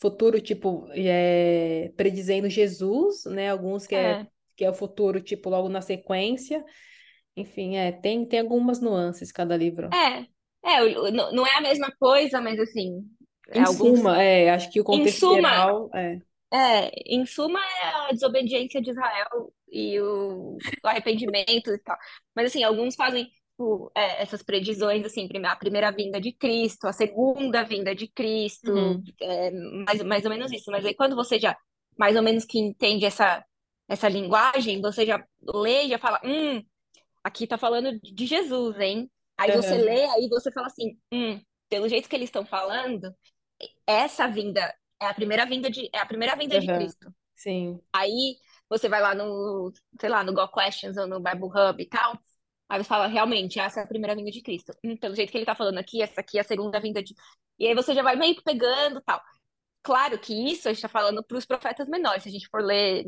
futuro 0.00 0.40
tipo 0.40 0.88
é, 0.92 1.92
predizendo 1.94 2.48
Jesus, 2.48 3.26
né? 3.26 3.50
Alguns 3.50 3.86
que 3.86 3.94
é 3.94 4.12
é, 4.12 4.26
que 4.56 4.64
é 4.64 4.70
o 4.70 4.74
futuro 4.74 5.20
tipo 5.20 5.50
logo 5.50 5.68
na 5.68 5.82
sequência. 5.82 6.64
Enfim, 7.36 7.76
é, 7.76 7.92
tem 7.92 8.26
tem 8.26 8.40
algumas 8.40 8.80
nuances 8.80 9.30
cada 9.32 9.56
livro. 9.56 9.94
é, 9.94 10.26
é, 10.64 11.10
não 11.12 11.32
não 11.32 11.46
é 11.46 11.56
a 11.56 11.60
mesma 11.60 11.90
coisa, 11.98 12.40
mas 12.40 12.58
assim, 12.60 13.04
é, 13.48 13.60
Em 13.60 13.64
alguns, 13.64 14.02
suma, 14.04 14.22
é, 14.22 14.50
acho 14.50 14.70
que 14.70 14.80
o 14.80 14.84
em 14.90 15.06
contexto 15.06 15.20
suma, 15.20 15.50
geral 15.50 15.90
é. 15.94 16.20
É, 16.52 16.90
em 17.06 17.26
suma, 17.26 17.60
é 17.60 17.84
a 18.10 18.12
desobediência 18.12 18.80
de 18.82 18.90
Israel 18.90 19.52
e 19.70 20.00
o, 20.00 20.62
o 20.84 20.88
arrependimento 20.88 21.70
e 21.72 21.78
tal. 21.80 21.96
Mas, 22.36 22.46
assim, 22.48 22.64
alguns 22.64 22.94
fazem 22.96 23.26
tipo, 23.26 23.90
é, 23.96 24.22
essas 24.22 24.42
previsões, 24.42 25.04
assim, 25.06 25.28
prime- 25.28 25.48
a 25.48 25.56
primeira 25.56 25.90
vinda 25.92 26.20
de 26.20 26.32
Cristo, 26.32 26.86
a 26.88 26.92
segunda 26.94 27.64
vinda 27.64 27.94
de 27.94 28.08
Cristo, 28.08 28.72
Uhum, 28.74 29.14
é, 29.20 29.50
mais, 29.52 30.02
mais 30.04 30.24
ou 30.24 30.30
menos 30.30 30.52
isso. 30.52 30.70
Mas 30.70 30.84
aí, 30.86 30.94
quando 30.94 31.16
você 31.16 31.38
já, 31.40 31.56
mais 31.98 32.16
ou 32.16 32.22
menos 32.22 32.44
que 32.46 32.58
entende 32.60 33.04
essa, 33.06 33.44
essa 33.88 34.08
linguagem, 34.08 34.80
você 34.80 35.06
já 35.06 35.24
lê 35.54 35.84
e 35.84 35.88
já 35.90 35.98
fala, 35.98 36.20
hum, 36.24 36.62
aqui 37.26 37.46
tá 37.46 37.58
falando 37.58 37.98
de 38.00 38.26
Jesus, 38.26 38.78
hein? 38.80 39.10
Aí 39.36 39.52
você 39.52 39.76
aham, 39.76 39.78
lê, 39.78 40.04
aí 40.06 40.28
você 40.28 40.50
fala 40.52 40.66
assim, 40.68 40.98
hum, 41.12 41.40
pelo 41.68 41.88
jeito 41.88 42.08
que 42.08 42.16
eles 42.16 42.28
estão 42.28 42.44
falando, 42.46 43.14
essa 43.86 44.28
vinda 44.28 44.74
é 45.00 45.06
a 45.06 45.14
primeira 45.14 45.46
vinda 45.46 45.70
de, 45.70 45.90
é 45.92 45.98
a 45.98 46.06
primeira 46.06 46.36
vinda 46.36 46.58
de 46.58 46.68
aham, 46.68 46.70
Cristo. 46.70 47.12
sim, 47.34 47.80
Aí 47.92 48.36
você 48.68 48.88
vai 48.88 49.00
lá 49.00 49.14
no, 49.14 49.72
sei 50.00 50.08
lá, 50.10 50.22
no 50.24 50.32
Go 50.34 50.48
Questions 50.48 50.96
ou 50.96 51.06
no 51.06 51.20
Bible 51.20 51.48
Hub 51.48 51.82
e 51.82 51.88
tal. 51.88 52.18
Aí 52.68 52.82
você 52.82 52.88
fala, 52.88 53.06
realmente, 53.06 53.60
essa 53.60 53.80
é 53.80 53.84
a 53.84 53.86
primeira 53.86 54.14
vinda 54.16 54.30
de 54.30 54.42
Cristo. 54.42 54.72
Hum, 54.84 54.96
pelo 54.96 55.14
jeito 55.14 55.30
que 55.30 55.38
ele 55.38 55.46
tá 55.46 55.54
falando 55.54 55.78
aqui, 55.78 56.02
essa 56.02 56.20
aqui 56.20 56.38
é 56.38 56.40
a 56.42 56.44
segunda 56.44 56.80
vinda 56.80 57.02
de. 57.02 57.14
E 57.58 57.66
aí 57.68 57.74
você 57.74 57.94
já 57.94 58.02
vai 58.02 58.16
meio 58.16 58.34
que 58.36 58.42
pegando 58.42 59.00
tal. 59.02 59.22
Claro 59.82 60.18
que 60.18 60.34
isso 60.52 60.68
a 60.68 60.72
gente 60.72 60.82
tá 60.82 60.88
falando 60.88 61.24
para 61.24 61.38
os 61.38 61.46
profetas 61.46 61.88
menores. 61.88 62.22
Se 62.24 62.28
a 62.28 62.32
gente 62.32 62.48
for 62.48 62.62
ler, 62.62 63.06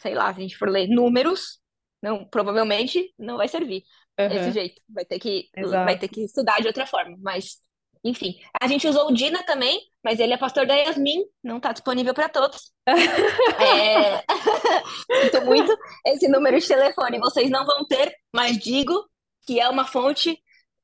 sei 0.00 0.14
lá, 0.14 0.32
se 0.32 0.40
a 0.40 0.42
gente 0.42 0.56
for 0.58 0.68
ler 0.70 0.88
números, 0.88 1.59
não, 2.02 2.24
provavelmente 2.24 3.12
não 3.18 3.36
vai 3.36 3.48
servir 3.48 3.84
esse 4.18 4.36
aham, 4.36 4.52
jeito. 4.52 4.82
Vai 4.88 5.04
ter 5.04 5.18
que, 5.18 5.48
vai 5.54 5.98
ter 5.98 6.06
exato. 6.06 6.08
que 6.08 6.24
estudar 6.24 6.60
de 6.60 6.66
outra 6.66 6.86
forma. 6.86 7.16
Mas 7.20 7.58
enfim. 8.02 8.38
A 8.60 8.66
gente 8.66 8.88
usou 8.88 9.08
o 9.08 9.14
Dina 9.14 9.42
também, 9.44 9.80
mas 10.02 10.18
ele 10.18 10.32
é 10.32 10.38
pastor 10.38 10.66
da 10.66 10.74
Yasmin, 10.74 11.24
não 11.42 11.58
está 11.58 11.72
disponível 11.72 12.14
para 12.14 12.28
todos. 12.28 12.72
É... 13.60 14.24
Sinto 15.22 15.44
muito. 15.44 15.76
Esse 16.06 16.28
número 16.28 16.58
de 16.58 16.66
telefone 16.66 17.18
vocês 17.18 17.50
não 17.50 17.66
vão 17.66 17.86
ter, 17.86 18.14
mas 18.34 18.58
digo 18.58 19.06
que 19.46 19.60
é 19.60 19.68
uma 19.68 19.86
fonte 19.86 20.38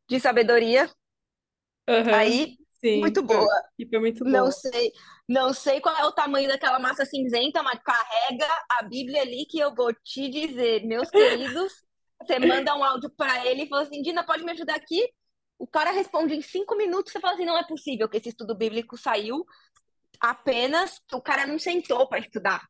de 0.08 0.20
sabedoria. 0.20 0.90
Aham, 1.88 2.14
Aí, 2.14 2.58
sim, 2.80 3.00
muito 3.00 3.22
boa. 3.22 3.48
e 3.78 3.86
foi 3.88 3.98
muito 4.00 4.24
Não 4.24 4.50
bom. 4.50 4.52
sei, 4.52 4.92
não 5.28 5.52
sei 5.54 5.80
qual 5.80 5.96
é 5.96 6.04
o 6.06 6.12
tamanho 6.12 6.48
daquela 6.48 6.78
massa 6.78 7.04
cinzenta, 7.06 7.62
mas 7.62 7.80
carrega 7.82 8.46
a 8.70 8.84
Bíblia 8.84 9.22
ali 9.22 9.46
que 9.46 9.58
eu 9.58 9.74
vou 9.74 9.92
te 9.94 10.28
dizer, 10.30 10.84
meus 10.86 11.10
queridos. 11.10 11.72
Você 12.22 12.38
manda 12.40 12.74
um 12.76 12.84
áudio 12.84 13.10
para 13.16 13.46
ele 13.46 13.64
e 13.64 13.68
fala 13.68 13.82
assim, 13.82 14.02
Dina, 14.02 14.24
pode 14.26 14.44
me 14.44 14.52
ajudar 14.52 14.76
aqui? 14.76 15.08
O 15.58 15.66
cara 15.66 15.90
responde 15.92 16.34
em 16.34 16.42
cinco 16.42 16.76
minutos, 16.76 17.12
você 17.12 17.20
fala 17.20 17.34
assim, 17.34 17.44
não 17.46 17.58
é 17.58 17.66
possível 17.66 18.08
que 18.08 18.16
esse 18.18 18.30
estudo 18.30 18.56
bíblico 18.56 18.96
saiu 18.98 19.44
apenas, 20.20 21.00
o 21.12 21.20
cara 21.20 21.46
não 21.46 21.58
sentou 21.58 22.08
para 22.08 22.18
estudar. 22.20 22.62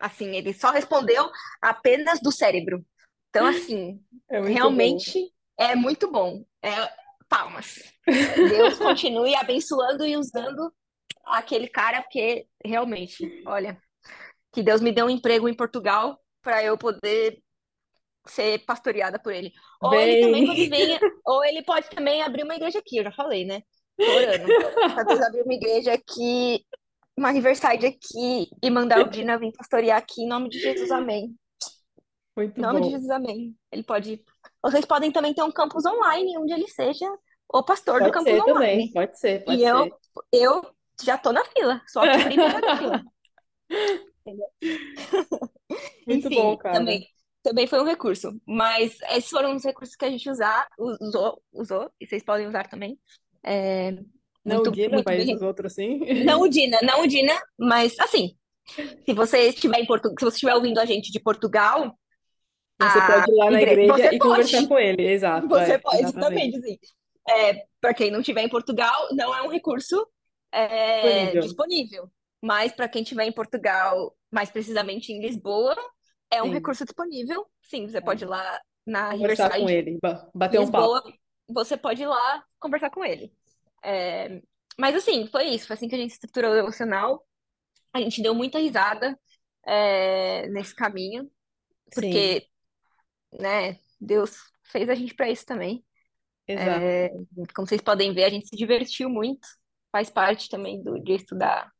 Assim, 0.00 0.34
ele 0.36 0.52
só 0.52 0.70
respondeu 0.70 1.30
apenas 1.62 2.20
do 2.20 2.32
cérebro. 2.32 2.84
Então, 3.30 3.46
assim, 3.46 4.00
É 4.28 4.40
muito 4.40 4.70
bom. 4.70 5.04
realmente 5.12 5.32
é 5.58 5.74
muito 5.74 6.10
bom. 6.10 6.44
É, 6.62 6.70
palmas. 7.34 7.82
Deus 8.48 8.78
continue 8.78 9.34
abençoando 9.34 10.06
e 10.06 10.16
usando 10.16 10.72
aquele 11.24 11.68
cara, 11.68 12.02
porque 12.02 12.46
realmente, 12.64 13.42
olha, 13.46 13.80
que 14.52 14.62
Deus 14.62 14.80
me 14.80 14.92
dê 14.92 15.02
um 15.02 15.10
emprego 15.10 15.48
em 15.48 15.54
Portugal 15.54 16.20
para 16.42 16.62
eu 16.62 16.78
poder 16.78 17.42
ser 18.26 18.64
pastoreada 18.64 19.18
por 19.18 19.32
ele. 19.32 19.52
Ou 19.82 19.94
ele 19.94 20.20
também 20.20 20.46
pode 20.46 20.68
Bem, 20.68 20.98
vir, 20.98 21.00
ou 21.26 21.44
ele 21.44 21.62
pode 21.62 21.90
também 21.90 22.22
abrir 22.22 22.44
uma 22.44 22.54
igreja 22.54 22.78
aqui, 22.78 22.98
eu 22.98 23.04
já 23.04 23.12
falei, 23.12 23.44
né? 23.44 23.62
Orando. 23.98 24.46
Pra 24.94 25.02
Deus 25.02 25.20
abrir 25.20 25.42
uma 25.42 25.54
igreja 25.54 25.92
aqui, 25.92 26.64
uma 27.16 27.30
Riverside 27.30 27.86
aqui, 27.86 28.48
e 28.62 28.70
mandar 28.70 29.00
o 29.00 29.10
Dina 29.10 29.38
vir 29.38 29.52
pastorear 29.52 29.98
aqui, 29.98 30.22
em 30.22 30.28
nome 30.28 30.48
de 30.48 30.58
Jesus, 30.58 30.90
amém. 30.90 31.34
muito 32.36 32.58
Em 32.58 32.62
nome 32.62 32.80
de 32.80 32.86
bom. 32.86 32.90
Jesus, 32.92 33.10
amém. 33.10 33.56
Ele 33.72 33.82
pode. 33.82 34.22
Vocês 34.64 34.86
podem 34.86 35.12
também 35.12 35.34
ter 35.34 35.42
um 35.44 35.52
campus 35.52 35.84
online, 35.86 36.38
onde 36.38 36.52
ele 36.54 36.68
seja 36.68 37.06
o 37.48 37.62
pastor 37.64 38.00
do 38.02 38.10
Pode 38.10 38.10
campus 38.10 38.22
ser 38.22 38.38
também, 38.44 38.54
online. 38.54 38.92
pode 38.92 39.18
ser, 39.18 39.44
E 39.48 39.54
pode 39.56 39.62
eu, 39.62 39.68
ser. 39.68 39.92
eu 40.32 40.74
já 41.02 41.16
tô 41.18 41.32
na 41.32 41.44
fila, 41.46 41.80
sou 41.86 42.02
a 42.02 42.18
primeira 42.18 42.60
da 42.60 42.76
fila. 42.78 43.04
Muito 46.06 46.30
bom, 46.30 46.52
Enfim, 46.52 46.56
cara. 46.56 46.78
também, 46.78 47.06
também 47.42 47.66
foi 47.66 47.80
um 47.80 47.84
recurso. 47.86 48.40
Mas 48.46 48.96
esses 49.10 49.30
foram 49.30 49.54
os 49.56 49.64
recursos 49.64 49.96
que 49.96 50.04
a 50.04 50.10
gente 50.10 50.28
usar, 50.30 50.66
usou, 50.78 51.42
usou, 51.52 51.90
e 52.00 52.06
vocês 52.06 52.22
podem 52.24 52.46
usar 52.46 52.68
também. 52.68 52.98
É, 53.42 53.92
Não 54.44 54.64
o 54.64 54.66
muito, 54.66 54.70
Dina, 54.70 54.88
muito 54.88 55.04
mas 55.04 55.16
bem. 55.16 55.26
os 55.26 55.42
outros 55.42 55.74
sim. 55.74 55.98
Não 56.24 56.40
o 56.42 56.48
Dina, 56.48 56.78
não 56.82 57.02
o 57.02 57.06
Dina, 57.06 57.34
mas 57.58 57.98
assim, 57.98 58.36
se 59.06 59.12
você 59.14 59.48
estiver 59.48 59.78
em 59.80 59.86
Portu... 59.86 60.08
se 60.18 60.24
você 60.24 60.36
estiver 60.36 60.54
ouvindo 60.54 60.78
a 60.78 60.84
gente 60.86 61.10
de 61.12 61.20
Portugal, 61.20 61.94
Você 62.78 62.98
a 62.98 63.06
pode 63.06 63.30
ir 63.30 63.34
lá 63.34 63.50
na 63.50 63.62
igreja, 63.62 63.80
igreja 63.82 64.14
e 64.14 64.18
conversar 64.18 64.56
pode, 64.58 64.68
com 64.68 64.78
ele. 64.78 65.02
Exato, 65.06 65.48
você 65.48 65.72
é, 65.72 65.78
pode, 65.78 66.02
exatamente. 66.02 66.56
exatamente, 66.56 66.56
assim. 66.56 66.78
É, 67.26 67.66
para 67.80 67.94
quem 67.94 68.10
não 68.10 68.20
estiver 68.20 68.42
em 68.42 68.48
Portugal, 68.48 69.08
não 69.12 69.34
é 69.34 69.42
um 69.42 69.48
recurso 69.48 70.06
é, 70.52 71.00
Disponível. 71.00 71.42
disponível. 71.42 72.10
Mas 72.42 72.72
para 72.72 72.88
quem 72.88 73.02
estiver 73.02 73.24
em 73.24 73.32
Portugal, 73.32 74.14
mais 74.30 74.50
precisamente 74.50 75.12
em 75.12 75.20
Lisboa, 75.20 75.74
é 76.30 76.42
um 76.42 76.46
Sim, 76.46 76.52
recurso 76.52 76.84
disponível. 76.84 77.46
Sim, 77.62 77.88
você 77.88 77.98
é. 77.98 78.00
pode 78.00 78.24
ir 78.24 78.26
lá 78.26 78.60
na 78.86 79.10
Conversar 79.12 79.58
com 79.58 79.68
ele, 79.68 79.98
ba- 80.00 80.30
bater 80.34 80.60
um 80.60 80.70
papo. 80.70 80.94
Lisboa, 80.94 81.14
você 81.48 81.76
pode 81.76 82.02
ir 82.02 82.06
lá 82.06 82.44
conversar 82.60 82.90
com 82.90 83.04
ele. 83.04 83.32
É, 83.82 84.40
mas 84.78 84.94
assim, 84.94 85.26
foi 85.26 85.46
isso, 85.46 85.66
foi 85.66 85.74
assim 85.74 85.88
que 85.88 85.94
a 85.94 85.98
gente 85.98 86.12
estruturou 86.12 86.52
o 86.52 86.54
devocional. 86.54 87.26
A 87.92 88.00
gente 88.00 88.22
deu 88.22 88.34
muita 88.34 88.58
risada 88.58 89.18
é, 89.66 90.46
nesse 90.48 90.74
caminho, 90.74 91.24
Sim, 91.24 91.30
porque, 91.94 92.46
né, 93.40 93.78
Deus 94.00 94.36
fez 94.64 94.88
a 94.88 94.94
gente 94.94 95.14
para 95.14 95.30
isso 95.30 95.46
também. 95.46 95.84
exato. 96.46 96.94
É, 96.94 97.10
como 97.54 97.66
vocês 97.68 97.80
podem 97.82 98.14
ver, 98.14 98.24
a 98.24 98.30
gente 98.30 98.48
se 98.48 98.56
divertiu 98.56 99.08
muito. 99.10 99.46
Faz 99.92 100.10
parte 100.10 100.48
também 100.48 100.82
do, 100.82 100.98
de 101.00 101.14
estudar 101.14 101.70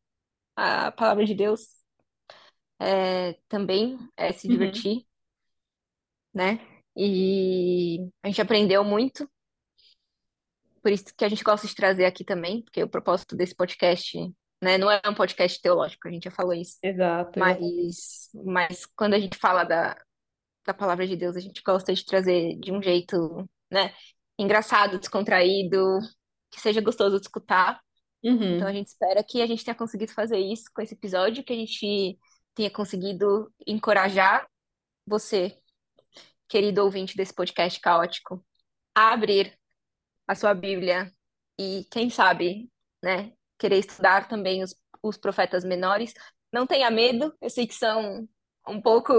a 0.57 0.93
palavra 0.93 1.25
de 1.27 1.35
Deus. 1.35 1.63
É, 2.81 3.35
também 3.49 3.99
é 4.17 4.33
se 4.33 4.49
Uhum, 4.49 4.49
divertir, 4.49 5.07
né? 6.33 6.61
E 6.97 7.99
a 8.23 8.29
gente 8.29 8.41
aprendeu 8.41 8.85
muito. 8.85 9.29
Por 10.83 10.93
isso 10.93 11.05
que 11.17 11.25
a 11.25 11.29
gente 11.29 11.43
gosta 11.43 11.67
de 11.67 11.75
trazer 11.75 12.05
aqui 12.05 12.25
também, 12.25 12.63
porque 12.63 12.83
o 12.83 12.89
propósito 12.89 13.37
desse 13.37 13.55
podcast, 13.55 14.19
né, 14.63 14.77
não 14.79 14.91
é 14.91 15.01
um 15.09 15.15
podcast 15.15 15.61
teológico, 15.61 16.07
a 16.09 16.11
gente 16.11 16.25
já 16.25 16.31
falou 16.31 16.53
isso. 16.55 16.79
exato. 16.83 17.41
Mas, 17.41 18.31
mas 18.45 18.87
quando 18.97 19.15
a 19.15 19.21
gente 19.21 19.39
fala 19.39 19.65
da, 19.65 19.97
da 20.67 20.75
palavra 20.75 21.07
de 21.07 21.17
Deus, 21.17 21.37
a 21.37 21.41
gente 21.41 21.63
gosta 21.65 21.95
de 21.95 22.05
trazer 22.05 22.57
de 22.61 22.73
um 22.73 22.83
jeito, 22.83 23.49
né, 23.71 23.95
engraçado, 24.39 24.99
descontraído, 24.99 25.99
que 26.51 26.61
seja 26.61 26.81
gostoso 26.81 27.17
de 27.17 27.23
escutar. 27.23 27.81
Então 28.49 28.67
a 28.69 28.73
Uhum, 28.73 28.75
gente 28.75 28.89
espera 28.89 29.25
que 29.25 29.43
a 29.43 29.47
gente 29.47 29.65
tenha 29.65 29.75
conseguido 29.77 30.13
fazer 30.13 30.39
isso 30.39 30.65
com 30.75 30.83
esse 30.83 30.95
episódio, 30.95 31.45
que 31.45 31.53
a 31.53 31.57
gente 31.57 32.19
tenha 32.55 32.71
conseguido 32.71 33.53
encorajar 33.67 34.49
você, 35.07 35.59
querido 36.49 36.83
ouvinte 36.85 37.17
desse 37.17 37.35
podcast 37.35 37.81
caótico, 37.81 38.45
a 38.95 39.13
abrir 39.13 39.59
a 40.27 40.35
sua 40.35 40.55
Bíblia 40.55 41.13
e, 41.59 41.87
quem 41.91 42.11
sabe, 42.11 42.71
né, 43.03 43.33
querer 43.59 43.79
estudar 43.81 44.29
também 44.29 44.63
os, 44.63 44.75
os 45.03 45.17
profetas 45.17 45.65
menores. 45.65 46.15
Não 46.53 46.67
tenha 46.67 46.91
medo, 46.91 47.35
eu 47.41 47.51
sei 47.51 47.67
que 47.67 47.75
são 47.75 48.29
um 48.69 48.81
pouco, 48.81 49.13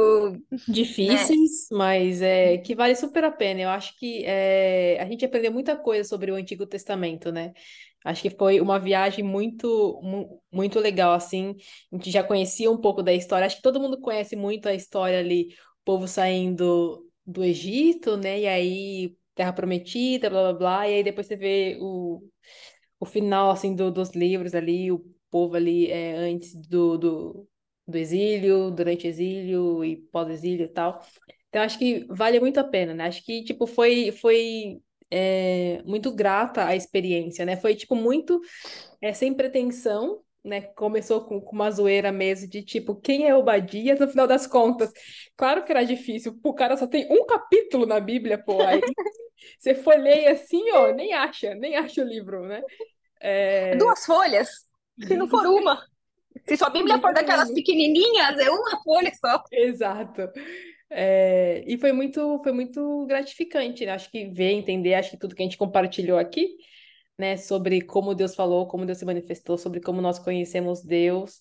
né, 1.02 1.30
Difíceis, 1.30 1.68
mas 1.72 2.22
é 2.24 2.58
que 2.58 2.74
vale 2.74 2.96
super 2.96 3.24
a 3.24 3.32
pena. 3.32 3.62
Eu 3.62 3.70
acho 3.70 3.96
que 4.00 4.24
é, 4.26 5.00
a 5.00 5.06
gente 5.06 5.24
aprendeu 5.24 5.52
muita 5.52 5.76
coisa 5.78 6.08
sobre 6.08 6.32
o 6.32 6.36
Antigo 6.36 6.66
Testamento, 6.66 7.32
né? 7.32 7.54
Acho 8.04 8.22
que 8.24 8.30
foi 8.32 8.60
uma 8.60 8.80
viagem 8.80 9.24
muito, 9.24 10.00
mu- 10.04 10.42
muito 10.52 10.80
legal, 10.80 11.14
assim. 11.14 11.56
A 11.92 11.96
gente 11.98 12.10
já 12.12 12.24
conhecia 12.24 12.72
um 12.72 12.78
pouco 12.82 13.04
da 13.04 13.14
história. 13.14 13.46
Acho 13.46 13.58
que 13.58 13.62
todo 13.62 13.80
mundo 13.80 14.00
conhece 14.02 14.36
muito 14.36 14.68
a 14.68 14.74
história 14.74 15.20
ali, 15.20 15.50
o 15.82 15.86
povo 15.86 16.08
saindo 16.08 17.08
do 17.26 17.44
Egito, 17.44 18.18
né? 18.18 18.40
E 18.42 18.48
aí, 18.48 19.18
Terra 19.36 19.54
Prometida, 19.54 20.30
blá 20.32 20.42
blá 20.52 20.54
blá. 20.54 20.90
E 20.90 20.96
aí 20.96 21.04
depois 21.04 21.28
você 21.28 21.36
vê 21.36 21.78
o, 21.80 22.22
o 23.00 23.06
final 23.06 23.52
assim 23.52 23.76
do- 23.76 23.92
dos 23.92 24.12
livros 24.12 24.56
ali, 24.56 24.92
o 24.92 25.06
povo 25.30 25.56
ali 25.56 25.88
é, 25.92 26.16
antes 26.18 26.56
do, 26.56 26.98
do, 26.98 27.48
do 27.88 27.98
exílio, 27.98 28.72
durante 28.72 29.08
exílio 29.08 29.84
e 29.84 29.98
pós-exílio 29.98 30.66
e 30.66 30.70
tal. 30.70 31.06
Então 31.50 31.62
acho 31.62 31.78
que 31.78 32.06
vale 32.10 32.40
muito 32.40 32.60
a 32.60 32.64
pena, 32.64 32.94
né? 32.94 33.06
Acho 33.06 33.24
que 33.24 33.44
tipo 33.44 33.66
foi 33.68 34.12
foi 34.12 34.82
é, 35.10 35.82
muito 35.86 36.14
grata 36.14 36.66
a 36.66 36.76
experiência, 36.76 37.46
né? 37.46 37.56
Foi 37.56 37.76
tipo 37.76 37.96
muito 37.96 38.42
é, 39.02 39.14
sem 39.14 39.34
pretensão. 39.34 40.22
Né, 40.44 40.62
começou 40.62 41.26
com, 41.26 41.42
com 41.42 41.56
uma 41.56 41.72
zoeira 41.72 42.12
mesmo 42.12 42.48
de 42.48 42.62
tipo, 42.62 42.94
quem 42.94 43.28
é 43.28 43.34
Obadias 43.34 44.00
no 44.00 44.08
final 44.08 44.28
das 44.28 44.46
contas? 44.46 44.92
Claro 45.36 45.64
que 45.64 45.72
era 45.72 45.84
difícil, 45.84 46.40
o 46.44 46.54
cara 46.54 46.78
só 46.78 46.86
tem 46.86 47.08
um 47.12 47.26
capítulo 47.26 47.88
na 47.88 48.00
Bíblia, 48.00 48.38
pô, 48.38 48.62
aí 48.62 48.80
você 49.58 49.74
folheia 49.74 50.34
assim, 50.34 50.72
ó, 50.72 50.92
nem 50.92 51.14
acha, 51.14 51.56
nem 51.56 51.76
acha 51.76 52.04
o 52.04 52.08
livro, 52.08 52.46
né? 52.46 52.62
É, 53.20 53.76
duas 53.76 54.06
folhas, 54.06 54.48
se 55.02 55.16
não 55.18 55.28
for 55.28 55.48
uma. 55.48 55.84
Se 56.44 56.58
sua 56.58 56.70
Bíblia 56.70 57.00
for 57.00 57.14
daquelas 57.14 57.52
pequenininhas, 57.52 58.38
é 58.38 58.50
uma 58.50 58.82
folha 58.84 59.12
só. 59.16 59.44
Exato. 59.52 60.30
É, 60.90 61.64
e 61.66 61.78
foi 61.78 61.92
muito, 61.92 62.40
foi 62.44 62.52
muito 62.52 63.06
gratificante, 63.08 63.86
né? 63.86 63.94
Acho 63.94 64.10
que 64.12 64.26
ver, 64.30 64.52
entender, 64.52 64.94
acho 64.94 65.12
que 65.12 65.18
tudo 65.18 65.36
que 65.36 65.42
a 65.42 65.46
gente 65.46 65.58
compartilhou 65.58 66.18
aqui, 66.18 66.48
né, 67.18 67.38
sobre 67.38 67.82
como 67.82 68.14
Deus 68.14 68.36
falou, 68.36 68.68
como 68.68 68.86
Deus 68.86 68.98
se 68.98 69.06
manifestou, 69.06 69.58
sobre 69.58 69.80
como 69.80 70.02
nós 70.02 70.20
conhecemos 70.20 70.84
Deus. 70.84 71.40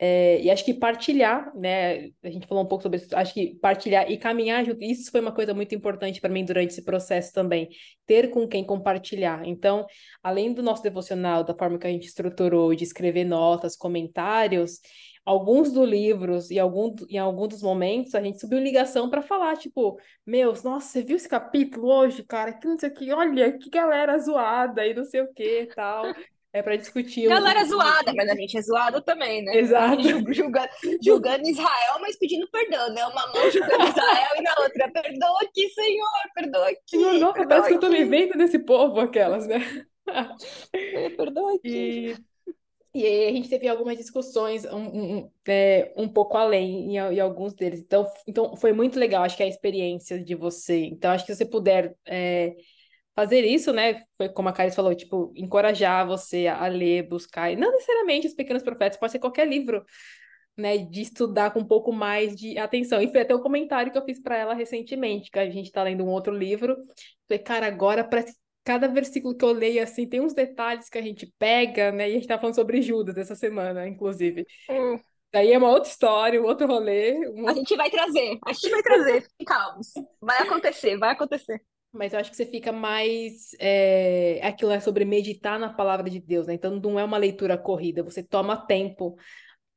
É, 0.00 0.40
e 0.40 0.50
acho 0.50 0.64
que 0.64 0.74
partilhar, 0.74 1.52
né? 1.56 2.10
A 2.22 2.30
gente 2.30 2.46
falou 2.46 2.62
um 2.62 2.68
pouco 2.68 2.82
sobre 2.82 2.98
isso, 2.98 3.16
acho 3.16 3.34
que 3.34 3.56
partilhar 3.56 4.08
e 4.08 4.16
caminhar 4.16 4.64
junto, 4.64 4.82
isso 4.84 5.10
foi 5.10 5.20
uma 5.20 5.32
coisa 5.32 5.52
muito 5.52 5.74
importante 5.74 6.20
para 6.20 6.30
mim 6.30 6.44
durante 6.44 6.70
esse 6.70 6.84
processo 6.84 7.32
também, 7.32 7.68
ter 8.06 8.30
com 8.30 8.46
quem 8.46 8.64
compartilhar. 8.64 9.44
Então, 9.44 9.84
além 10.22 10.52
do 10.52 10.62
nosso 10.62 10.84
devocional, 10.84 11.42
da 11.42 11.52
forma 11.52 11.78
que 11.78 11.86
a 11.86 11.90
gente 11.90 12.06
estruturou, 12.06 12.74
de 12.76 12.84
escrever 12.84 13.24
notas, 13.24 13.74
comentários, 13.74 14.78
alguns 15.24 15.72
dos 15.72 15.86
livros 15.86 16.50
e 16.50 16.58
algum, 16.58 16.94
em 17.10 17.18
algum 17.18 17.46
dos 17.46 17.60
momentos 17.60 18.14
a 18.14 18.22
gente 18.22 18.40
subiu 18.40 18.58
ligação 18.58 19.10
para 19.10 19.20
falar, 19.20 19.58
tipo, 19.58 19.98
meus, 20.24 20.62
nossa, 20.62 20.88
você 20.88 21.02
viu 21.02 21.16
esse 21.16 21.28
capítulo 21.28 21.88
hoje, 21.88 22.24
cara? 22.24 22.52
Que 22.52 22.66
não 22.66 22.78
sei 22.78 22.88
o 22.88 22.94
que, 22.94 23.12
olha, 23.12 23.58
que 23.58 23.68
galera 23.68 24.16
zoada 24.18 24.86
e 24.86 24.94
não 24.94 25.04
sei 25.04 25.22
o 25.22 25.32
que, 25.34 25.68
tal. 25.74 26.04
É 26.58 26.62
para 26.62 26.76
discutir 26.76 27.28
Galera 27.28 27.62
o- 27.62 27.66
zoada, 27.66 28.12
mas 28.14 28.28
a 28.28 28.34
gente 28.34 28.56
é 28.58 28.62
zoado 28.62 29.00
também, 29.02 29.42
né? 29.44 29.56
Exato. 29.56 30.02
Julga- 30.02 30.32
julga- 30.34 30.70
julgando 31.02 31.48
Israel, 31.48 31.98
mas 32.00 32.18
pedindo 32.18 32.48
perdão, 32.50 32.92
né? 32.92 33.06
Uma 33.06 33.26
mão 33.32 33.50
julgando 33.50 33.84
Israel 33.84 34.30
e 34.38 34.42
na 34.42 34.54
outra, 34.60 34.90
perdoa 34.92 35.38
aqui, 35.42 35.68
Senhor, 35.70 36.08
perdoa 36.34 36.68
aqui, 36.68 36.96
nossa, 36.96 37.32
perdoa 37.32 37.46
parece 37.48 37.68
que 37.68 37.74
eu 37.74 37.80
tô 37.80 37.88
me 37.88 37.96
aqui. 37.98 38.04
vendo 38.04 38.34
nesse 38.36 38.58
povo, 38.58 39.00
aquelas, 39.00 39.46
né? 39.46 39.58
Me 40.74 41.10
perdoa 41.10 41.54
aqui. 41.54 42.16
E, 42.94 43.00
e 43.00 43.06
aí 43.06 43.28
a 43.28 43.32
gente 43.32 43.48
teve 43.48 43.68
algumas 43.68 43.96
discussões 43.96 44.64
um, 44.64 44.76
um, 44.78 45.16
um, 45.18 45.30
é, 45.46 45.92
um 45.96 46.08
pouco 46.08 46.36
além 46.36 46.90
em, 46.90 46.96
em 46.96 47.20
alguns 47.20 47.54
deles. 47.54 47.80
Então, 47.80 48.06
então 48.26 48.56
foi 48.56 48.72
muito 48.72 48.98
legal, 48.98 49.22
acho 49.22 49.36
que 49.36 49.42
a 49.42 49.46
experiência 49.48 50.18
de 50.22 50.34
você. 50.34 50.86
Então, 50.86 51.10
acho 51.12 51.24
que 51.24 51.32
se 51.32 51.38
você 51.38 51.44
puder 51.46 51.94
é, 52.06 52.56
fazer 53.18 53.44
isso, 53.44 53.72
né? 53.72 54.04
Foi 54.16 54.28
como 54.28 54.48
a 54.48 54.52
Caris 54.52 54.76
falou, 54.76 54.94
tipo, 54.94 55.32
encorajar 55.34 56.06
você 56.06 56.46
a, 56.46 56.68
ler, 56.68 57.08
buscar. 57.08 57.50
E 57.50 57.56
não 57.56 57.72
necessariamente 57.72 58.28
os 58.28 58.32
Pequenos 58.32 58.62
Profetas, 58.62 58.96
pode 58.96 59.10
ser 59.10 59.18
qualquer 59.18 59.48
livro 59.48 59.84
né, 60.56 60.78
de 60.78 61.02
estudar 61.02 61.50
com 61.50 61.58
um 61.58 61.66
pouco 61.66 61.92
mais 61.92 62.36
de 62.36 62.56
atenção. 62.56 63.02
E 63.02 63.10
foi 63.10 63.22
até 63.22 63.34
um 63.34 63.42
comentário 63.42 63.90
que 63.90 63.98
eu 63.98 64.04
fiz 64.04 64.22
para 64.22 64.36
ela 64.36 64.54
recentemente, 64.54 65.32
que 65.32 65.38
a 65.40 65.50
gente 65.50 65.66
está 65.66 65.82
lendo 65.82 66.04
um 66.04 66.08
outro 66.10 66.32
livro. 66.32 66.76
Falei, 67.26 67.42
cara, 67.42 67.66
agora 67.66 68.04
parece 68.04 68.36
cada 68.62 68.86
versículo 68.86 69.36
que 69.36 69.44
eu 69.44 69.50
leio, 69.50 69.82
assim, 69.82 70.08
tem 70.08 70.20
uns 70.20 70.32
detalhes 70.32 70.88
que 70.88 70.98
a 70.98 71.02
gente 71.02 71.26
pega, 71.40 71.90
né? 71.90 72.08
E 72.08 72.12
a 72.12 72.14
gente 72.14 72.28
tá 72.28 72.38
falando 72.38 72.54
sobre 72.54 72.80
Judas 72.80 73.18
essa 73.18 73.34
semana, 73.34 73.88
inclusive. 73.88 74.46
Hum. 74.70 74.96
Daí 75.32 75.52
é 75.52 75.58
uma 75.58 75.70
outra 75.70 75.90
história, 75.90 76.40
um 76.40 76.46
outro 76.46 76.68
rolê. 76.68 77.18
Um... 77.30 77.48
A 77.48 77.54
gente 77.54 77.74
vai 77.74 77.90
trazer, 77.90 78.38
a 78.46 78.52
gente 78.52 78.70
vai 78.70 78.82
trazer, 78.82 79.22
fiquem 79.26 79.44
calmos. 79.44 79.88
Vai 80.20 80.38
acontecer, 80.38 80.96
vai 80.96 81.10
acontecer. 81.10 81.60
Mas 81.92 82.12
eu 82.12 82.20
acho 82.20 82.30
que 82.30 82.36
você 82.36 82.46
fica 82.46 82.70
mais. 82.72 83.54
É... 83.58 84.40
Aquilo 84.46 84.70
é 84.70 84.80
sobre 84.80 85.04
meditar 85.04 85.58
na 85.58 85.72
palavra 85.72 86.08
de 86.10 86.20
Deus, 86.20 86.46
né? 86.46 86.54
Então 86.54 86.76
não 86.76 86.98
é 86.98 87.04
uma 87.04 87.16
leitura 87.18 87.56
corrida, 87.56 88.02
você 88.02 88.22
toma 88.22 88.56
tempo 88.56 89.16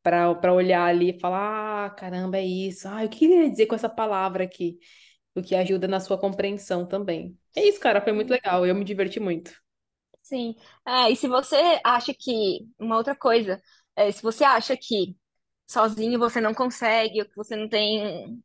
para 0.03 0.53
olhar 0.53 0.85
ali 0.85 1.11
e 1.11 1.19
falar: 1.19 1.85
ah, 1.85 1.89
caramba, 1.89 2.37
é 2.37 2.45
isso. 2.45 2.87
Ah, 2.87 3.03
o 3.03 3.09
que 3.09 3.19
queria 3.19 3.49
dizer 3.49 3.67
com 3.67 3.75
essa 3.75 3.89
palavra 3.89 4.43
aqui? 4.43 4.79
O 5.35 5.41
que 5.41 5.55
ajuda 5.55 5.87
na 5.87 5.99
sua 5.99 6.17
compreensão 6.17 6.85
também. 6.85 7.37
É 7.55 7.65
isso, 7.65 7.79
cara, 7.79 8.01
foi 8.01 8.11
muito 8.11 8.31
legal. 8.31 8.65
Eu 8.65 8.75
me 8.75 8.83
diverti 8.83 9.19
muito. 9.19 9.53
Sim. 10.21 10.55
É, 10.85 11.09
e 11.11 11.15
se 11.15 11.27
você 11.27 11.79
acha 11.83 12.13
que. 12.13 12.67
Uma 12.79 12.97
outra 12.97 13.15
coisa, 13.15 13.61
é, 13.95 14.11
se 14.11 14.21
você 14.21 14.43
acha 14.43 14.75
que 14.75 15.15
sozinho 15.67 16.19
você 16.19 16.41
não 16.41 16.53
consegue, 16.53 17.21
ou 17.21 17.25
que 17.25 17.35
você 17.35 17.55
não 17.55 17.69
tem 17.69 18.41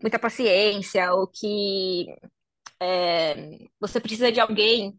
muita 0.00 0.18
paciência, 0.18 1.12
ou 1.12 1.26
que 1.26 2.06
é, 2.82 3.34
você 3.78 4.00
precisa 4.00 4.32
de 4.32 4.40
alguém 4.40 4.98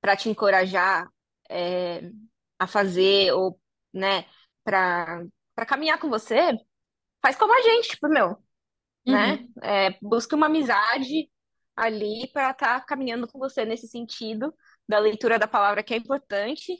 para 0.00 0.16
te 0.16 0.28
encorajar 0.28 1.08
é, 1.48 2.02
a 2.58 2.66
fazer, 2.66 3.32
ou, 3.32 3.60
né, 3.92 4.26
para 4.64 5.26
caminhar 5.66 5.98
com 5.98 6.08
você, 6.08 6.56
faz 7.20 7.36
como 7.36 7.52
a 7.52 7.62
gente, 7.62 7.90
tipo, 7.90 8.08
meu, 8.08 8.36
né? 9.06 9.34
Uhum. 9.34 9.52
É, 9.62 9.98
busca 10.00 10.36
uma 10.36 10.46
amizade 10.46 11.30
ali 11.76 12.28
para 12.32 12.50
estar 12.50 12.80
tá 12.80 12.86
caminhando 12.86 13.26
com 13.26 13.38
você 13.38 13.64
nesse 13.64 13.88
sentido 13.88 14.54
da 14.88 14.98
leitura 14.98 15.38
da 15.38 15.48
palavra 15.48 15.82
que 15.82 15.94
é 15.94 15.96
importante, 15.96 16.72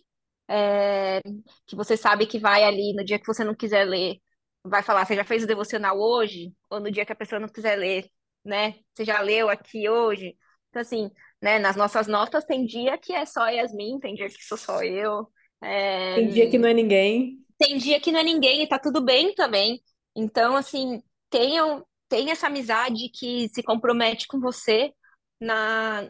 é, 0.49 1.21
que 1.67 1.77
você 1.77 1.97
sabe 1.97 2.27
que 2.27 2.39
vai 2.39 2.65
ali 2.65 2.95
no 2.95 3.05
dia 3.05 3.19
que 3.19 3.27
você 3.27 3.45
não 3.45 3.55
quiser 3.55 3.85
ler, 3.85 4.19
vai 4.65 4.83
falar, 4.83 5.07
você 5.07 5.17
já 5.17 5.25
fez 5.25 5.45
o 5.45 5.47
devocional 5.47 5.99
hoje? 5.99 6.53
Ou 6.71 6.81
no 6.81 6.91
dia 6.91 7.05
que 7.07 7.13
a 7.13 7.17
pessoa 7.17 7.41
não 7.41 7.49
quiser 7.49 7.77
ler, 7.77 8.11
né? 8.45 8.75
Você 8.95 9.05
já 9.05 9.21
leu 9.21 9.49
aqui 9.49 9.89
hoje? 9.89 10.37
Então, 10.69 10.83
assim, 10.83 11.11
né, 11.43 11.59
nas 11.59 11.77
nossas 11.77 12.07
notas 12.07 12.45
tem 12.45 12.65
dia 12.65 12.97
que 12.99 13.13
é 13.13 13.25
só 13.27 13.49
Yasmin, 13.49 13.99
tem 13.99 14.15
dia 14.15 14.29
que 14.29 14.45
sou 14.45 14.59
só 14.59 14.83
eu. 14.83 15.29
É... 15.63 16.15
Tem 16.15 16.29
dia 16.29 16.51
que 16.51 16.59
não 16.59 16.69
é 16.69 16.75
ninguém. 16.75 17.39
Tem 17.59 17.77
dia 17.77 18.01
que 18.01 18.13
não 18.13 18.21
é 18.21 18.25
ninguém 18.25 18.63
e 18.63 18.69
tá 18.69 18.79
tudo 18.79 19.03
bem 19.03 19.35
também. 19.35 19.81
Então, 20.15 20.57
assim, 20.57 21.03
tenham, 21.29 21.87
tenha 22.09 22.33
essa 22.33 22.47
amizade 22.47 23.11
que 23.11 23.49
se 23.51 23.63
compromete 23.63 24.27
com 24.27 24.41
você 24.41 24.93
na, 25.41 26.09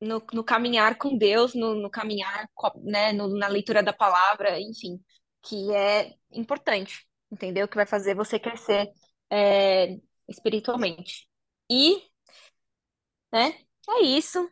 no, 0.00 0.22
no 0.32 0.44
caminhar 0.44 0.96
com 0.96 1.16
Deus, 1.16 1.54
no, 1.54 1.74
no 1.74 1.90
caminhar, 1.90 2.48
né, 2.82 3.12
no, 3.12 3.28
na 3.28 3.48
leitura 3.48 3.82
da 3.82 3.92
palavra, 3.92 4.60
enfim, 4.60 5.00
que 5.42 5.72
é 5.74 6.12
importante, 6.32 7.06
entendeu? 7.30 7.68
Que 7.68 7.76
vai 7.76 7.86
fazer 7.86 8.14
você 8.14 8.38
crescer 8.38 8.90
é, 9.30 9.96
espiritualmente. 10.28 11.28
E, 11.70 12.02
né, 13.32 13.54
é 13.88 14.02
isso. 14.02 14.48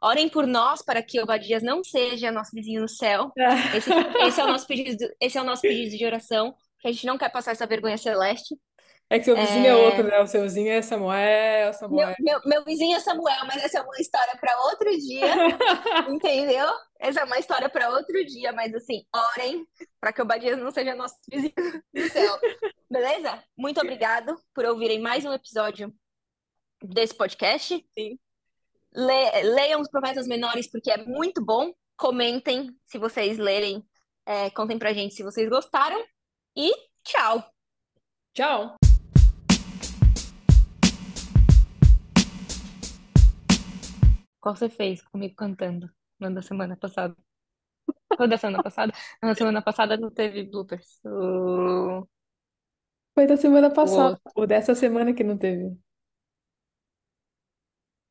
Orem 0.00 0.28
por 0.28 0.46
nós 0.46 0.82
para 0.82 1.02
que 1.02 1.20
Obadias 1.20 1.62
não 1.62 1.82
seja 1.82 2.30
nosso 2.30 2.50
vizinho 2.52 2.82
no 2.82 2.88
céu. 2.88 3.32
Esse, 3.74 3.90
esse, 4.26 4.40
é 4.40 4.44
o 4.44 4.46
nosso 4.48 4.66
pedido, 4.66 5.08
esse 5.20 5.38
é 5.38 5.40
o 5.40 5.44
nosso 5.44 5.62
pedido 5.62 5.96
de 5.96 6.04
oração, 6.04 6.54
que 6.80 6.88
a 6.88 6.92
gente 6.92 7.06
não 7.06 7.18
quer 7.18 7.30
passar 7.30 7.52
essa 7.52 7.66
vergonha 7.66 7.96
celeste. 7.96 8.56
É 9.08 9.18
que 9.20 9.24
seu 9.24 9.36
vizinho 9.36 9.66
é, 9.66 9.68
é 9.68 9.74
outro, 9.74 10.02
né? 10.02 10.20
O 10.20 10.26
seu 10.26 10.42
vizinho 10.42 10.68
é 10.68 10.82
Samuel, 10.82 11.72
Samuel. 11.74 12.08
Meu, 12.08 12.16
meu, 12.18 12.40
meu 12.44 12.64
vizinho 12.64 12.96
é 12.96 13.00
Samuel, 13.00 13.46
mas 13.46 13.62
essa 13.62 13.78
é 13.78 13.82
uma 13.82 13.96
história 14.00 14.36
para 14.36 14.60
outro 14.64 14.90
dia, 14.98 15.26
entendeu? 16.10 16.66
Essa 16.98 17.20
é 17.20 17.24
uma 17.24 17.38
história 17.38 17.68
para 17.68 17.90
outro 17.90 18.24
dia, 18.26 18.52
mas 18.52 18.74
assim, 18.74 19.04
orem 19.14 19.64
para 20.00 20.12
que 20.12 20.20
Obadias 20.20 20.58
não 20.58 20.72
seja 20.72 20.96
nosso 20.96 21.14
vizinho 21.30 21.52
no 21.94 22.08
céu. 22.08 22.36
Beleza? 22.90 23.42
Muito 23.56 23.80
obrigado 23.80 24.36
por 24.52 24.64
ouvirem 24.64 25.00
mais 25.00 25.24
um 25.24 25.32
episódio 25.32 25.94
desse 26.82 27.14
podcast. 27.14 27.86
Sim. 27.96 28.18
Le, 28.92 29.42
leiam 29.42 29.80
os 29.80 29.88
profetas 29.88 30.26
menores 30.26 30.68
porque 30.68 30.90
é 30.90 30.96
muito 30.96 31.44
bom. 31.44 31.72
Comentem 31.96 32.76
se 32.84 32.98
vocês 32.98 33.38
lerem. 33.38 33.86
É, 34.24 34.50
contem 34.50 34.78
pra 34.78 34.92
gente 34.92 35.14
se 35.14 35.22
vocês 35.22 35.48
gostaram. 35.48 36.02
E 36.56 36.72
tchau! 37.04 37.44
Tchau! 38.34 38.76
Qual 44.46 44.54
você 44.56 44.68
fez 44.70 45.02
comigo 45.02 45.34
cantando 45.34 45.90
no 46.20 46.32
da 46.34 46.40
semana 46.42 46.76
passada? 46.76 47.16
Foi 48.16 48.28
da 48.28 48.38
semana 48.38 48.62
passada? 48.62 48.92
Na 49.22 49.34
semana 49.34 49.62
passada 49.62 49.96
não 49.96 50.10
teve 50.10 50.44
bloopers. 50.44 51.00
O... 51.04 52.06
Foi 53.14 53.26
da 53.26 53.36
semana 53.36 53.68
passada. 53.72 54.20
O 54.36 54.46
dessa 54.46 54.72
semana 54.74 55.12
que 55.12 55.24
não 55.24 55.36
teve. 55.36 55.76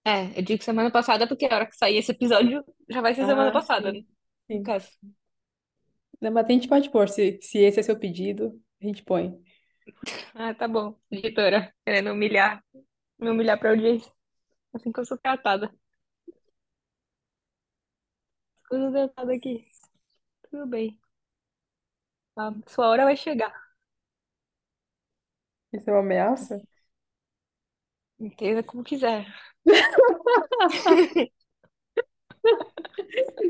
É, 0.03 0.37
eu 0.39 0.43
digo 0.43 0.63
semana 0.63 0.91
passada 0.91 1.27
porque 1.27 1.45
a 1.45 1.55
hora 1.55 1.65
que 1.67 1.75
sair 1.75 1.97
esse 1.97 2.11
episódio 2.11 2.63
já 2.89 3.01
vai 3.01 3.13
ser 3.15 3.25
semana 3.25 3.51
Ah, 3.51 3.51
passada, 3.51 3.91
sim. 3.91 3.93
né? 3.93 4.01
No 4.53 4.61
Sim. 4.61 4.63
caso. 4.63 4.89
Não, 6.21 6.31
Mas 6.31 6.45
a 6.45 6.51
gente 6.51 6.67
pode 6.67 6.89
pôr, 6.89 7.07
se, 7.09 7.39
se 7.41 7.59
esse 7.59 7.79
é 7.79 7.83
seu 7.83 7.97
pedido, 7.99 8.61
a 8.81 8.85
gente 8.85 9.03
põe. 9.03 9.37
Ah, 10.35 10.53
tá 10.53 10.67
bom. 10.67 10.99
Editora, 11.11 11.73
querendo 11.85 12.11
humilhar, 12.11 12.63
me 13.19 13.29
humilhar 13.29 13.59
pra 13.59 13.71
audiência. 13.71 14.11
Assim 14.73 14.91
que 14.91 14.99
eu 14.99 15.05
sou 15.05 15.17
tratada. 15.17 15.73
Coisa 18.69 18.91
tratada 18.91 19.33
aqui. 19.33 19.65
Tudo 20.49 20.67
bem. 20.67 20.99
A 22.37 22.53
sua 22.67 22.87
hora 22.89 23.03
vai 23.05 23.17
chegar. 23.17 23.53
Isso 25.71 25.89
é 25.89 25.93
uma 25.93 25.99
ameaça? 25.99 26.59
Entenda 28.19 28.63
como 28.63 28.83
quiser. 28.83 29.25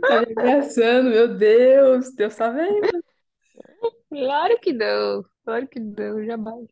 Tá 0.02 0.22
me 0.22 0.34
ameaçando, 0.38 1.10
meu 1.10 1.38
Deus, 1.38 2.14
Deus 2.16 2.36
tá 2.36 2.50
vendo. 2.50 3.06
Claro 4.10 4.60
que 4.60 4.74
não. 4.74 5.24
Claro 5.44 5.68
que 5.68 5.80
não, 5.80 6.24
jamais. 6.26 6.68